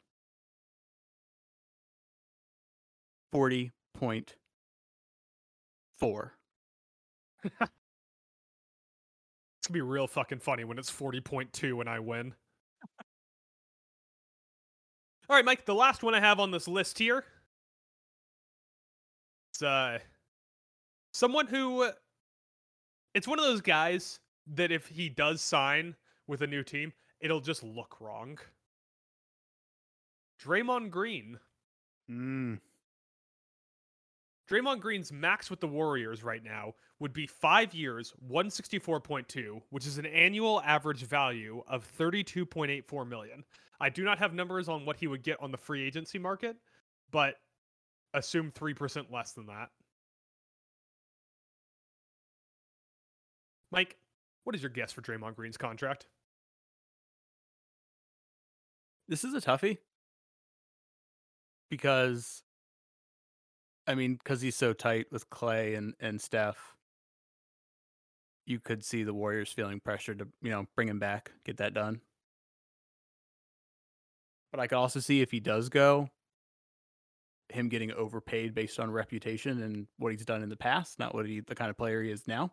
40.4. 3.32 6.30
It's 9.62 9.68
going 9.68 9.78
to 9.78 9.84
be 9.84 9.90
real 9.92 10.08
fucking 10.08 10.40
funny 10.40 10.64
when 10.64 10.76
it's 10.76 10.90
40.2 10.90 11.78
and 11.78 11.88
I 11.88 12.00
win. 12.00 12.34
All 15.32 15.36
right, 15.36 15.46
Mike, 15.46 15.64
the 15.64 15.74
last 15.74 16.02
one 16.02 16.14
I 16.14 16.20
have 16.20 16.38
on 16.40 16.50
this 16.50 16.68
list 16.68 16.98
here. 16.98 17.24
It's 19.50 19.62
uh 19.62 19.98
someone 21.14 21.46
who 21.46 21.88
it's 23.14 23.26
one 23.26 23.38
of 23.38 23.46
those 23.46 23.62
guys 23.62 24.20
that 24.46 24.70
if 24.70 24.88
he 24.88 25.08
does 25.08 25.40
sign 25.40 25.96
with 26.26 26.42
a 26.42 26.46
new 26.46 26.62
team, 26.62 26.92
it'll 27.18 27.40
just 27.40 27.62
look 27.62 27.98
wrong. 27.98 28.40
Draymond 30.44 30.90
Green. 30.90 31.38
Mm. 32.10 32.58
Draymond 34.50 34.80
Green's 34.80 35.10
max 35.10 35.48
with 35.48 35.60
the 35.60 35.66
Warriors 35.66 36.22
right 36.22 36.44
now 36.44 36.74
would 36.98 37.14
be 37.14 37.26
five 37.26 37.72
years, 37.72 38.12
164.2, 38.30 39.62
which 39.70 39.86
is 39.86 39.96
an 39.96 40.04
annual 40.04 40.60
average 40.60 41.04
value 41.04 41.62
of 41.68 41.90
32.84 41.98 43.08
million. 43.08 43.44
I 43.82 43.88
do 43.88 44.04
not 44.04 44.20
have 44.20 44.32
numbers 44.32 44.68
on 44.68 44.86
what 44.86 44.96
he 44.96 45.08
would 45.08 45.24
get 45.24 45.42
on 45.42 45.50
the 45.50 45.58
free 45.58 45.84
agency 45.84 46.16
market, 46.16 46.56
but 47.10 47.34
assume 48.14 48.52
3% 48.52 49.10
less 49.10 49.32
than 49.32 49.46
that. 49.46 49.70
Mike, 53.72 53.96
what 54.44 54.54
is 54.54 54.62
your 54.62 54.70
guess 54.70 54.92
for 54.92 55.02
Draymond 55.02 55.34
Green's 55.34 55.56
contract? 55.56 56.06
This 59.08 59.24
is 59.24 59.34
a 59.34 59.40
toughie 59.40 59.78
because, 61.68 62.44
I 63.88 63.96
mean, 63.96 64.14
because 64.14 64.40
he's 64.40 64.54
so 64.54 64.72
tight 64.72 65.06
with 65.10 65.28
Klay 65.28 65.76
and, 65.76 65.94
and 65.98 66.20
Steph, 66.20 66.76
you 68.46 68.60
could 68.60 68.84
see 68.84 69.02
the 69.02 69.12
Warriors 69.12 69.50
feeling 69.50 69.80
pressure 69.80 70.14
to, 70.14 70.28
you 70.40 70.50
know, 70.50 70.66
bring 70.76 70.86
him 70.86 71.00
back, 71.00 71.32
get 71.44 71.56
that 71.56 71.74
done. 71.74 72.00
But 74.52 74.60
I 74.60 74.68
could 74.68 74.76
also 74.76 75.00
see 75.00 75.20
if 75.20 75.30
he 75.32 75.40
does 75.40 75.68
go, 75.68 76.08
him 77.48 77.68
getting 77.68 77.90
overpaid 77.92 78.54
based 78.54 78.78
on 78.78 78.90
reputation 78.90 79.62
and 79.62 79.86
what 79.98 80.12
he's 80.12 80.24
done 80.24 80.42
in 80.42 80.48
the 80.48 80.56
past, 80.56 80.98
not 80.98 81.14
what 81.14 81.26
he 81.26 81.40
the 81.40 81.54
kind 81.54 81.70
of 81.70 81.76
player 81.76 82.02
he 82.02 82.10
is 82.10 82.28
now. 82.28 82.52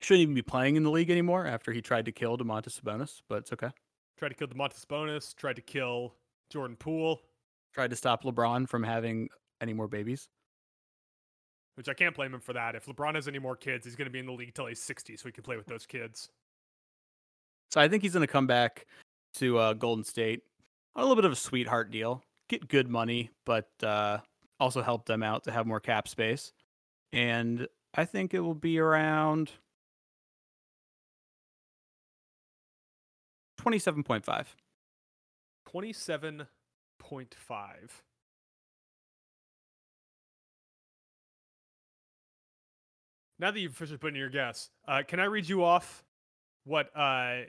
Shouldn't 0.00 0.22
even 0.22 0.34
be 0.34 0.42
playing 0.42 0.76
in 0.76 0.82
the 0.82 0.90
league 0.90 1.10
anymore 1.10 1.46
after 1.46 1.72
he 1.72 1.80
tried 1.80 2.04
to 2.04 2.12
kill 2.12 2.36
Domantas 2.36 2.80
Sabonis, 2.80 3.22
but 3.28 3.38
it's 3.38 3.52
okay. 3.52 3.70
Tried 4.16 4.28
to 4.28 4.34
kill 4.34 4.48
Domantas 4.48 4.84
Sabonis, 4.84 5.34
tried 5.34 5.56
to 5.56 5.62
kill 5.62 6.14
Jordan 6.50 6.76
Poole, 6.76 7.20
Tried 7.74 7.90
to 7.90 7.96
stop 7.96 8.24
LeBron 8.24 8.68
from 8.68 8.82
having 8.82 9.28
any 9.60 9.72
more 9.72 9.88
babies. 9.88 10.28
which 11.76 11.88
I 11.88 11.94
can't 11.94 12.14
blame 12.14 12.34
him 12.34 12.40
for 12.40 12.52
that. 12.54 12.74
If 12.74 12.86
LeBron 12.86 13.14
has 13.14 13.28
any 13.28 13.38
more 13.38 13.54
kids, 13.54 13.86
he's 13.86 13.94
going 13.94 14.06
to 14.06 14.10
be 14.10 14.18
in 14.18 14.26
the 14.26 14.32
league 14.32 14.52
till 14.54 14.66
he's 14.66 14.82
60, 14.82 15.16
so 15.16 15.28
he 15.28 15.32
can 15.32 15.44
play 15.44 15.56
with 15.56 15.66
those 15.66 15.86
kids. 15.86 16.28
So 17.70 17.80
I 17.80 17.88
think 17.88 18.02
he's 18.02 18.12
going 18.12 18.26
to 18.26 18.32
come 18.32 18.46
back 18.46 18.86
to 19.34 19.58
uh, 19.58 19.72
Golden 19.74 20.04
State 20.04 20.42
on 20.96 21.02
a 21.02 21.06
little 21.06 21.16
bit 21.16 21.26
of 21.26 21.32
a 21.32 21.36
sweetheart 21.36 21.90
deal, 21.90 22.22
get 22.48 22.68
good 22.68 22.88
money, 22.88 23.30
but 23.44 23.68
uh, 23.82 24.18
also 24.58 24.82
help 24.82 25.04
them 25.06 25.22
out 25.22 25.44
to 25.44 25.52
have 25.52 25.66
more 25.66 25.80
cap 25.80 26.08
space. 26.08 26.52
And 27.12 27.68
I 27.94 28.04
think 28.04 28.34
it 28.34 28.40
will 28.40 28.54
be 28.54 28.78
around 28.78 29.52
27.5. 33.60 34.46
27.5. 35.68 36.46
Now 43.40 43.52
that 43.52 43.60
you've 43.60 43.72
officially 43.72 43.98
put 43.98 44.08
in 44.08 44.16
your 44.16 44.30
guess, 44.30 44.70
uh, 44.88 45.02
can 45.06 45.20
I 45.20 45.24
read 45.24 45.48
you 45.48 45.62
off 45.64 46.02
what 46.64 46.90
uh, 46.96 47.42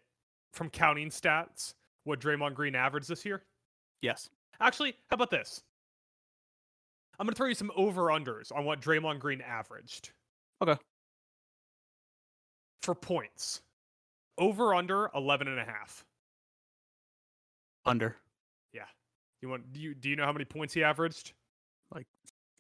from 0.54 0.70
counting 0.70 1.10
stats 1.10 1.74
what 2.04 2.20
Draymond 2.20 2.56
Green 2.56 2.76
averaged 2.76 3.08
this 3.08 3.26
year? 3.26 3.43
Yes. 4.02 4.30
Actually, 4.60 4.95
how 5.10 5.16
about 5.16 5.32
this? 5.32 5.62
I'm 7.20 7.26
going 7.26 7.34
to 7.34 7.38
throw 7.38 7.47
you 7.47 7.56
some 7.56 7.72
over 7.76 8.04
unders 8.04 8.56
on 8.56 8.66
what 8.66 8.82
Draymond 8.82 9.20
Green 9.20 9.41
averaged. 9.41 10.12
Okay. 10.62 10.78
For 12.82 12.95
points. 12.95 13.62
Over 14.38 14.74
under 14.74 15.10
11 15.14 15.47
and 15.47 15.60
a 15.60 15.66
half. 15.66 16.06
Under 17.86 18.16
Yeah. 18.74 18.86
You 19.41 19.50
want 19.50 19.72
do 19.74 19.80
you 19.80 19.95
do 19.95 20.10
you 20.10 20.16
know 20.16 20.26
how 20.26 20.34
many 20.34 20.45
points 20.45 20.74
he 20.74 20.84
averaged? 20.84 21.34
Like 21.93 22.08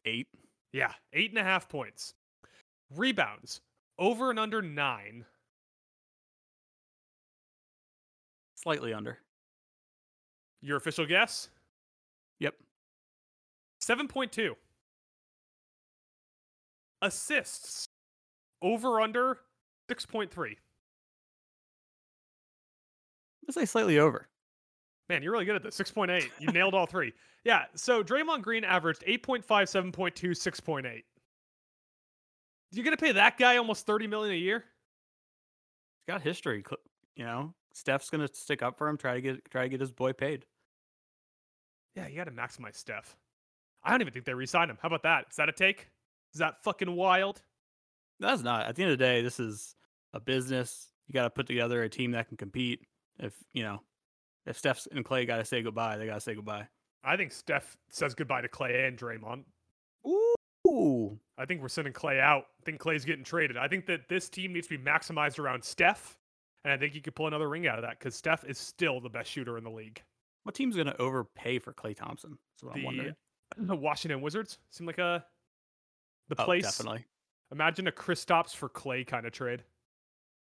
eight. 0.05 0.27
Yeah, 0.71 0.93
eight 1.13 1.31
and 1.31 1.39
a 1.39 1.43
half 1.43 1.67
points. 1.67 2.13
Rebounds. 2.95 3.61
Over 3.97 4.29
and 4.29 4.39
under 4.39 4.61
nine. 4.61 5.25
Slightly 8.61 8.93
under. 8.93 9.19
Your 10.61 10.77
official 10.77 11.05
guess? 11.05 11.49
Yep. 12.39 12.55
7.2. 13.81 14.51
Assists. 17.01 17.85
Over 18.61 18.99
under 18.99 19.39
6.3. 19.89 20.55
Let's 23.47 23.55
say 23.55 23.65
slightly 23.65 23.97
over. 23.99 24.27
Man, 25.07 25.23
you're 25.23 25.31
really 25.31 25.45
good 25.45 25.55
at 25.55 25.63
this. 25.63 25.77
6.8. 25.79 26.29
You 26.39 26.51
nailed 26.51 26.73
all 26.73 26.85
three. 26.85 27.13
Yeah, 27.45 27.63
so 27.73 28.03
Draymond 28.03 28.41
Green 28.41 28.65
averaged 28.65 29.01
8.5, 29.07 29.45
7.2, 29.45 29.93
6.8. 30.31 31.03
You're 32.73 32.83
going 32.83 32.95
to 32.95 33.01
pay 33.01 33.13
that 33.13 33.37
guy 33.37 33.55
almost 33.55 33.85
30 33.85 34.07
million 34.07 34.35
a 34.35 34.37
year? 34.37 34.65
He's 36.05 36.13
got 36.13 36.21
history. 36.21 36.65
You 37.15 37.23
know, 37.23 37.53
Steph's 37.73 38.09
gonna 38.09 38.29
stick 38.33 38.61
up 38.61 38.77
for 38.77 38.87
him. 38.87 38.97
Try 38.97 39.15
to 39.15 39.21
get 39.21 39.49
try 39.51 39.63
to 39.63 39.69
get 39.69 39.81
his 39.81 39.91
boy 39.91 40.13
paid. 40.13 40.45
Yeah, 41.95 42.07
you 42.07 42.15
got 42.15 42.25
to 42.25 42.31
maximize 42.31 42.75
Steph. 42.75 43.17
I 43.83 43.91
don't 43.91 44.01
even 44.01 44.13
think 44.13 44.25
they 44.25 44.33
re-signed 44.33 44.69
him. 44.69 44.77
How 44.81 44.87
about 44.87 45.03
that? 45.03 45.25
Is 45.31 45.37
that 45.37 45.49
a 45.49 45.51
take? 45.51 45.89
Is 46.33 46.39
that 46.39 46.63
fucking 46.63 46.95
wild? 46.95 47.41
That's 48.19 48.43
not. 48.43 48.67
At 48.67 48.75
the 48.75 48.83
end 48.83 48.91
of 48.91 48.97
the 48.97 49.03
day, 49.03 49.21
this 49.21 49.39
is 49.39 49.75
a 50.13 50.19
business. 50.19 50.91
You 51.07 51.13
got 51.13 51.23
to 51.23 51.29
put 51.29 51.47
together 51.47 51.81
a 51.81 51.89
team 51.89 52.11
that 52.11 52.27
can 52.27 52.37
compete. 52.37 52.81
If 53.17 53.33
you 53.53 53.63
know, 53.63 53.81
if 54.45 54.57
Steph 54.57 54.87
and 54.91 55.03
Klay 55.03 55.25
got 55.25 55.37
to 55.37 55.45
say 55.45 55.63
goodbye, 55.63 55.97
they 55.97 56.05
got 56.05 56.15
to 56.15 56.21
say 56.21 56.35
goodbye. 56.35 56.67
I 57.03 57.17
think 57.17 57.31
Steph 57.31 57.77
says 57.89 58.13
goodbye 58.13 58.41
to 58.41 58.47
Klay 58.47 58.87
and 58.87 58.97
Draymond. 58.97 59.45
Ooh, 60.67 61.19
I 61.37 61.45
think 61.45 61.61
we're 61.61 61.69
sending 61.69 61.93
Klay 61.93 62.19
out. 62.19 62.45
I 62.61 62.65
think 62.65 62.79
Klay's 62.79 63.05
getting 63.05 63.23
traded. 63.23 63.57
I 63.57 63.67
think 63.67 63.87
that 63.87 64.07
this 64.09 64.29
team 64.29 64.53
needs 64.53 64.67
to 64.67 64.77
be 64.77 64.83
maximized 64.83 65.39
around 65.39 65.63
Steph, 65.63 66.18
and 66.63 66.73
I 66.73 66.77
think 66.77 66.95
you 66.95 67.01
could 67.01 67.15
pull 67.15 67.27
another 67.27 67.49
ring 67.49 67.67
out 67.67 67.77
of 67.79 67.83
that 67.83 67.99
because 67.99 68.15
Steph 68.15 68.43
is 68.45 68.57
still 68.57 68.99
the 68.99 69.09
best 69.09 69.29
shooter 69.31 69.57
in 69.57 69.63
the 69.63 69.69
league. 69.71 70.01
what 70.43 70.55
team's 70.55 70.75
gonna 70.75 70.95
overpay 70.99 71.59
for 71.59 71.73
Klay 71.73 71.95
Thompson? 71.95 72.37
That's 72.55 72.63
what 72.63 72.75
I'm 72.77 72.83
wondering. 72.83 73.15
The, 73.57 73.65
the 73.65 73.75
Washington 73.75 74.21
Wizards 74.21 74.57
seem 74.71 74.87
like 74.87 74.97
a 74.97 75.23
the 76.29 76.41
Oh, 76.41 76.45
place. 76.45 76.63
definitely. 76.63 77.05
Imagine 77.51 77.87
a 77.87 77.91
Kristaps 77.91 78.55
for 78.55 78.69
Klay 78.69 79.05
kind 79.07 79.25
of 79.25 79.31
trade. 79.31 79.63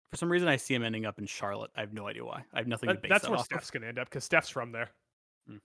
For 0.09 0.17
some 0.17 0.31
reason, 0.31 0.47
I 0.47 0.55
see 0.55 0.73
him 0.73 0.83
ending 0.83 1.05
up 1.05 1.19
in 1.19 1.25
Charlotte. 1.27 1.69
I 1.75 1.81
have 1.81 1.93
no 1.93 2.07
idea 2.07 2.25
why. 2.25 2.43
I 2.53 2.57
have 2.59 2.67
nothing 2.67 2.87
to 2.87 2.93
That- 2.93 3.01
base 3.03 3.09
that's 3.09 3.23
that 3.25 3.29
where 3.31 3.39
Steph's 3.39 3.69
going 3.69 3.81
to 3.83 3.87
end 3.89 3.99
up 3.99 4.09
because 4.09 4.23
Steph's 4.23 4.49
from 4.49 4.71
there. 4.71 4.89
Hmm. 5.47 5.57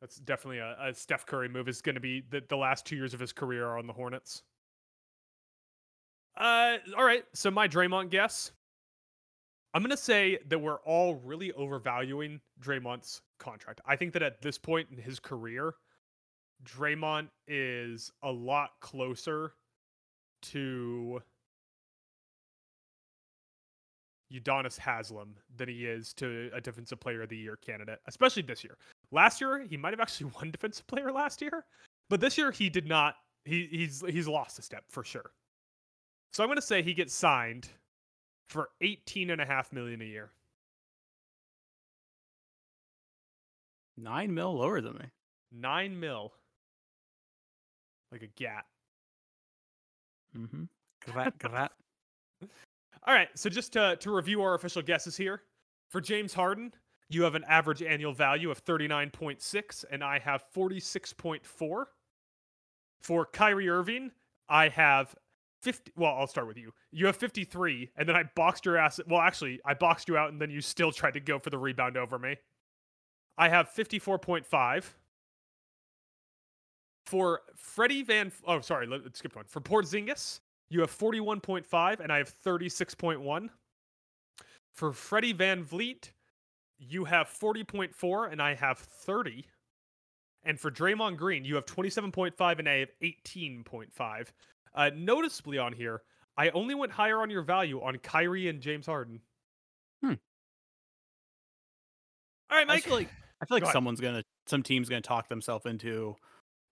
That's 0.00 0.16
definitely 0.16 0.58
a, 0.58 0.76
a 0.80 0.94
Steph 0.94 1.26
Curry 1.26 1.48
move. 1.48 1.68
Is 1.68 1.80
going 1.82 1.94
to 1.94 2.00
be 2.00 2.22
the, 2.30 2.42
the 2.48 2.56
last 2.56 2.86
two 2.86 2.96
years 2.96 3.12
of 3.14 3.20
his 3.20 3.32
career 3.32 3.66
are 3.66 3.78
on 3.78 3.86
the 3.86 3.92
Hornets. 3.92 4.42
Uh, 6.36 6.78
all 6.96 7.04
right. 7.04 7.24
So 7.34 7.50
my 7.50 7.68
Draymond 7.68 8.10
guess. 8.10 8.52
I'm 9.74 9.82
going 9.82 9.90
to 9.90 9.96
say 9.96 10.38
that 10.48 10.58
we're 10.58 10.80
all 10.80 11.16
really 11.16 11.52
overvaluing 11.52 12.40
Draymond's 12.60 13.20
contract. 13.38 13.80
I 13.86 13.96
think 13.96 14.12
that 14.14 14.22
at 14.22 14.40
this 14.40 14.56
point 14.56 14.88
in 14.90 14.98
his 14.98 15.20
career, 15.20 15.74
Draymond 16.64 17.28
is 17.46 18.10
a 18.22 18.30
lot 18.30 18.70
closer 18.80 19.52
to 20.42 21.20
Udonis 24.32 24.78
Haslem 24.78 25.34
than 25.56 25.68
he 25.68 25.86
is 25.86 26.12
to 26.14 26.50
a 26.54 26.60
Defensive 26.60 27.00
Player 27.00 27.22
of 27.22 27.28
the 27.28 27.36
Year 27.36 27.56
candidate, 27.56 28.00
especially 28.06 28.42
this 28.42 28.64
year. 28.64 28.76
Last 29.10 29.40
year, 29.40 29.66
he 29.68 29.76
might 29.76 29.92
have 29.92 30.00
actually 30.00 30.30
won 30.36 30.50
Defensive 30.50 30.86
Player 30.86 31.12
last 31.12 31.40
year, 31.40 31.64
but 32.08 32.20
this 32.20 32.38
year 32.38 32.50
he 32.50 32.68
did 32.68 32.86
not. 32.86 33.16
He 33.44 33.68
he's 33.70 34.04
he's 34.08 34.28
lost 34.28 34.58
a 34.58 34.62
step 34.62 34.84
for 34.88 35.04
sure. 35.04 35.30
So 36.32 36.42
I'm 36.42 36.48
going 36.48 36.56
to 36.56 36.62
say 36.62 36.82
he 36.82 36.92
gets 36.92 37.14
signed 37.14 37.68
for 38.48 38.70
18 38.80 39.30
and 39.30 39.40
a 39.40 39.44
half 39.44 39.72
million 39.72 40.00
a 40.00 40.04
year. 40.04 40.30
Nine 43.96 44.32
mil 44.32 44.56
lower 44.56 44.80
than 44.80 44.94
me. 44.94 45.06
Nine 45.52 45.98
mil. 45.98 46.32
Like 48.12 48.22
a 48.22 48.28
gat. 48.28 48.64
Mm-hmm. 50.36 50.64
Grat, 51.10 51.38
grat. 51.40 51.72
All 53.06 53.14
right, 53.14 53.28
so 53.34 53.48
just 53.48 53.72
to, 53.72 53.96
to 53.96 54.14
review 54.14 54.42
our 54.42 54.54
official 54.54 54.82
guesses 54.82 55.16
here. 55.16 55.42
For 55.88 56.00
James 56.00 56.34
Harden, 56.34 56.74
you 57.08 57.22
have 57.22 57.34
an 57.34 57.44
average 57.44 57.82
annual 57.82 58.12
value 58.12 58.50
of 58.50 58.64
39.6, 58.64 59.84
and 59.90 60.04
I 60.04 60.18
have 60.18 60.44
46.4. 60.54 61.84
For 63.00 63.26
Kyrie 63.26 63.68
Irving, 63.68 64.10
I 64.48 64.68
have 64.68 65.14
50. 65.62 65.92
Well, 65.96 66.14
I'll 66.14 66.26
start 66.26 66.46
with 66.46 66.56
you. 66.56 66.72
You 66.92 67.06
have 67.06 67.16
53, 67.16 67.90
and 67.96 68.08
then 68.08 68.16
I 68.16 68.24
boxed 68.34 68.64
your 68.64 68.76
ass. 68.76 69.00
Well, 69.06 69.20
actually, 69.20 69.60
I 69.64 69.74
boxed 69.74 70.08
you 70.08 70.16
out, 70.16 70.30
and 70.30 70.40
then 70.40 70.50
you 70.50 70.60
still 70.60 70.92
tried 70.92 71.14
to 71.14 71.20
go 71.20 71.38
for 71.38 71.50
the 71.50 71.58
rebound 71.58 71.96
over 71.96 72.18
me. 72.18 72.36
I 73.36 73.48
have 73.48 73.70
54.5. 73.74 74.84
For 77.06 77.40
Freddie 77.56 78.02
Van. 78.02 78.30
Oh, 78.46 78.60
sorry, 78.60 78.86
let's 78.86 79.18
skip 79.18 79.34
one. 79.34 79.46
For 79.48 79.60
Porzingis, 79.60 80.40
you 80.68 80.80
have 80.80 80.90
41.5, 80.90 82.00
and 82.00 82.12
I 82.12 82.18
have 82.18 82.30
36.1. 82.44 83.48
For 84.74 84.92
Freddie 84.92 85.34
VanVleet, 85.34 86.10
you 86.78 87.04
have 87.06 87.28
40.4, 87.28 88.30
and 88.30 88.42
I 88.42 88.54
have 88.54 88.78
30. 88.78 89.46
And 90.44 90.60
for 90.60 90.70
Draymond 90.70 91.16
Green, 91.16 91.44
you 91.44 91.54
have 91.54 91.66
27.5, 91.66 92.58
and 92.58 92.68
I 92.68 92.78
have 92.78 92.90
18.5. 93.02 94.26
Uh, 94.74 94.90
noticeably 94.94 95.58
on 95.58 95.72
here, 95.72 96.02
I 96.36 96.50
only 96.50 96.74
went 96.74 96.92
higher 96.92 97.20
on 97.20 97.30
your 97.30 97.42
value 97.42 97.80
on 97.82 97.98
Kyrie 97.98 98.48
and 98.48 98.60
James 98.60 98.86
Harden. 98.86 99.20
Hmm. 100.02 100.14
All 102.50 102.58
right, 102.58 102.66
Mike. 102.66 102.78
I 102.78 102.80
feel 102.88 102.94
like, 102.96 103.08
I 103.42 103.46
feel 103.46 103.56
like 103.56 103.62
Go 103.62 103.66
ahead. 103.66 103.72
someone's 103.72 104.00
gonna, 104.00 104.22
some 104.46 104.62
team's 104.62 104.88
gonna 104.88 105.00
talk 105.00 105.28
themselves 105.28 105.66
into. 105.66 106.16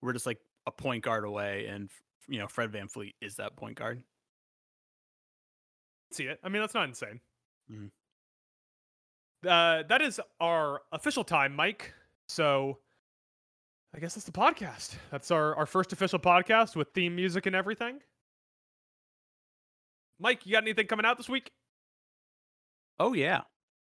We're 0.01 0.13
just 0.13 0.25
like 0.25 0.39
a 0.65 0.71
point 0.71 1.03
guard 1.03 1.23
away, 1.25 1.67
and 1.67 1.89
you 2.27 2.39
know 2.39 2.47
Fred 2.47 2.71
VanVleet 2.71 3.13
is 3.21 3.35
that 3.35 3.55
point 3.55 3.75
guard. 3.77 4.03
see 6.13 6.23
it. 6.25 6.39
I 6.43 6.49
mean, 6.49 6.61
that's 6.61 6.73
not 6.73 6.87
insane. 6.87 7.19
Mhm. 7.71 7.91
Uh, 9.45 9.83
that 9.87 10.01
is 10.01 10.19
our 10.39 10.81
official 10.91 11.23
time, 11.23 11.55
Mike. 11.55 11.93
So 12.29 12.79
I 13.97 13.99
guess 13.99 14.13
that's 14.13 14.27
the 14.27 14.31
podcast. 14.31 14.95
That's 15.09 15.31
our, 15.31 15.55
our 15.55 15.65
first 15.65 15.91
official 15.91 16.19
podcast 16.19 16.75
with 16.75 16.89
theme 16.93 17.15
music 17.15 17.47
and 17.47 17.55
everything. 17.55 17.97
Mike, 20.19 20.45
you 20.45 20.51
got 20.51 20.61
anything 20.61 20.85
coming 20.85 21.03
out 21.03 21.17
this 21.17 21.27
week? 21.27 21.49
Oh 22.99 23.13
yeah. 23.13 23.41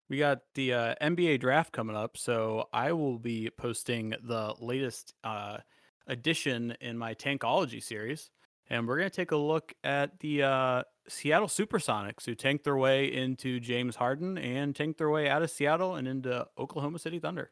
We 0.09 0.17
got 0.17 0.39
the 0.55 0.73
uh, 0.73 0.95
NBA 1.01 1.39
draft 1.39 1.71
coming 1.71 1.95
up, 1.95 2.17
so 2.17 2.67
I 2.73 2.91
will 2.91 3.19
be 3.19 3.51
posting 3.57 4.13
the 4.21 4.53
latest 4.59 5.13
uh, 5.23 5.59
edition 6.07 6.75
in 6.81 6.97
my 6.97 7.13
Tankology 7.13 7.81
series, 7.81 8.31
and 8.69 8.89
we're 8.89 8.97
gonna 8.97 9.09
take 9.09 9.31
a 9.31 9.37
look 9.37 9.73
at 9.81 10.19
the 10.19 10.43
uh, 10.43 10.83
Seattle 11.07 11.47
SuperSonics, 11.47 12.25
who 12.25 12.35
tanked 12.35 12.65
their 12.65 12.75
way 12.75 13.05
into 13.05 13.61
James 13.61 13.95
Harden 13.95 14.37
and 14.37 14.75
tanked 14.75 14.97
their 14.97 15.09
way 15.09 15.29
out 15.29 15.41
of 15.41 15.49
Seattle 15.49 15.95
and 15.95 16.05
into 16.05 16.45
Oklahoma 16.57 16.99
City 16.99 17.19
Thunder. 17.19 17.51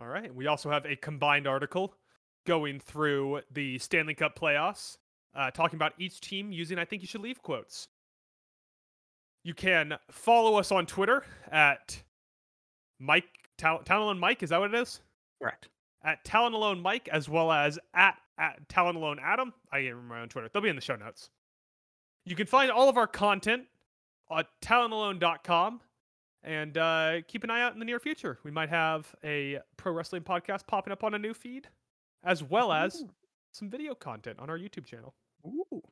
All 0.00 0.06
right. 0.06 0.32
We 0.34 0.46
also 0.46 0.70
have 0.70 0.86
a 0.86 0.96
combined 0.96 1.46
article 1.46 1.94
going 2.46 2.80
through 2.80 3.40
the 3.52 3.78
Stanley 3.78 4.14
Cup 4.14 4.38
playoffs, 4.38 4.96
uh, 5.34 5.50
talking 5.50 5.76
about 5.76 5.92
each 5.98 6.20
team 6.20 6.52
using 6.52 6.78
I 6.78 6.84
think 6.84 7.02
you 7.02 7.08
should 7.08 7.20
leave 7.20 7.42
quotes. 7.42 7.88
You 9.44 9.54
can 9.54 9.94
follow 10.10 10.58
us 10.58 10.72
on 10.72 10.86
Twitter 10.86 11.24
at 11.50 12.02
Mike 12.98 13.28
Talent 13.56 13.88
Alone 13.90 14.18
Mike. 14.18 14.42
Is 14.42 14.50
that 14.50 14.60
what 14.60 14.72
it 14.72 14.80
is? 14.80 15.00
Correct. 15.40 15.68
At 16.04 16.24
Talent 16.24 16.54
Alone 16.54 16.80
Mike, 16.80 17.08
as 17.10 17.28
well 17.28 17.50
as 17.50 17.78
at, 17.94 18.16
at 18.38 18.68
Talent 18.68 18.96
Alone 18.96 19.18
Adam. 19.22 19.52
I 19.72 19.78
can't 19.82 19.94
remember 19.96 20.14
my 20.14 20.20
own 20.20 20.28
Twitter. 20.28 20.48
They'll 20.52 20.62
be 20.62 20.68
in 20.68 20.76
the 20.76 20.82
show 20.82 20.96
notes. 20.96 21.30
You 22.24 22.36
can 22.36 22.46
find 22.46 22.70
all 22.70 22.88
of 22.88 22.96
our 22.96 23.06
content 23.06 23.64
at 24.30 24.46
talentalone.com 24.62 25.80
and 26.48 26.78
uh, 26.78 27.20
keep 27.28 27.44
an 27.44 27.50
eye 27.50 27.60
out 27.60 27.74
in 27.74 27.78
the 27.78 27.84
near 27.84 28.00
future. 28.00 28.38
We 28.42 28.50
might 28.50 28.70
have 28.70 29.14
a 29.22 29.58
pro 29.76 29.92
wrestling 29.92 30.22
podcast 30.22 30.66
popping 30.66 30.92
up 30.92 31.04
on 31.04 31.12
a 31.12 31.18
new 31.18 31.34
feed, 31.34 31.68
as 32.24 32.42
well 32.42 32.72
as 32.72 33.02
Ooh. 33.02 33.10
some 33.52 33.68
video 33.68 33.94
content 33.94 34.38
on 34.40 34.48
our 34.48 34.58
YouTube 34.58 34.86
channel. 34.86 35.14
Ooh. 35.46 35.82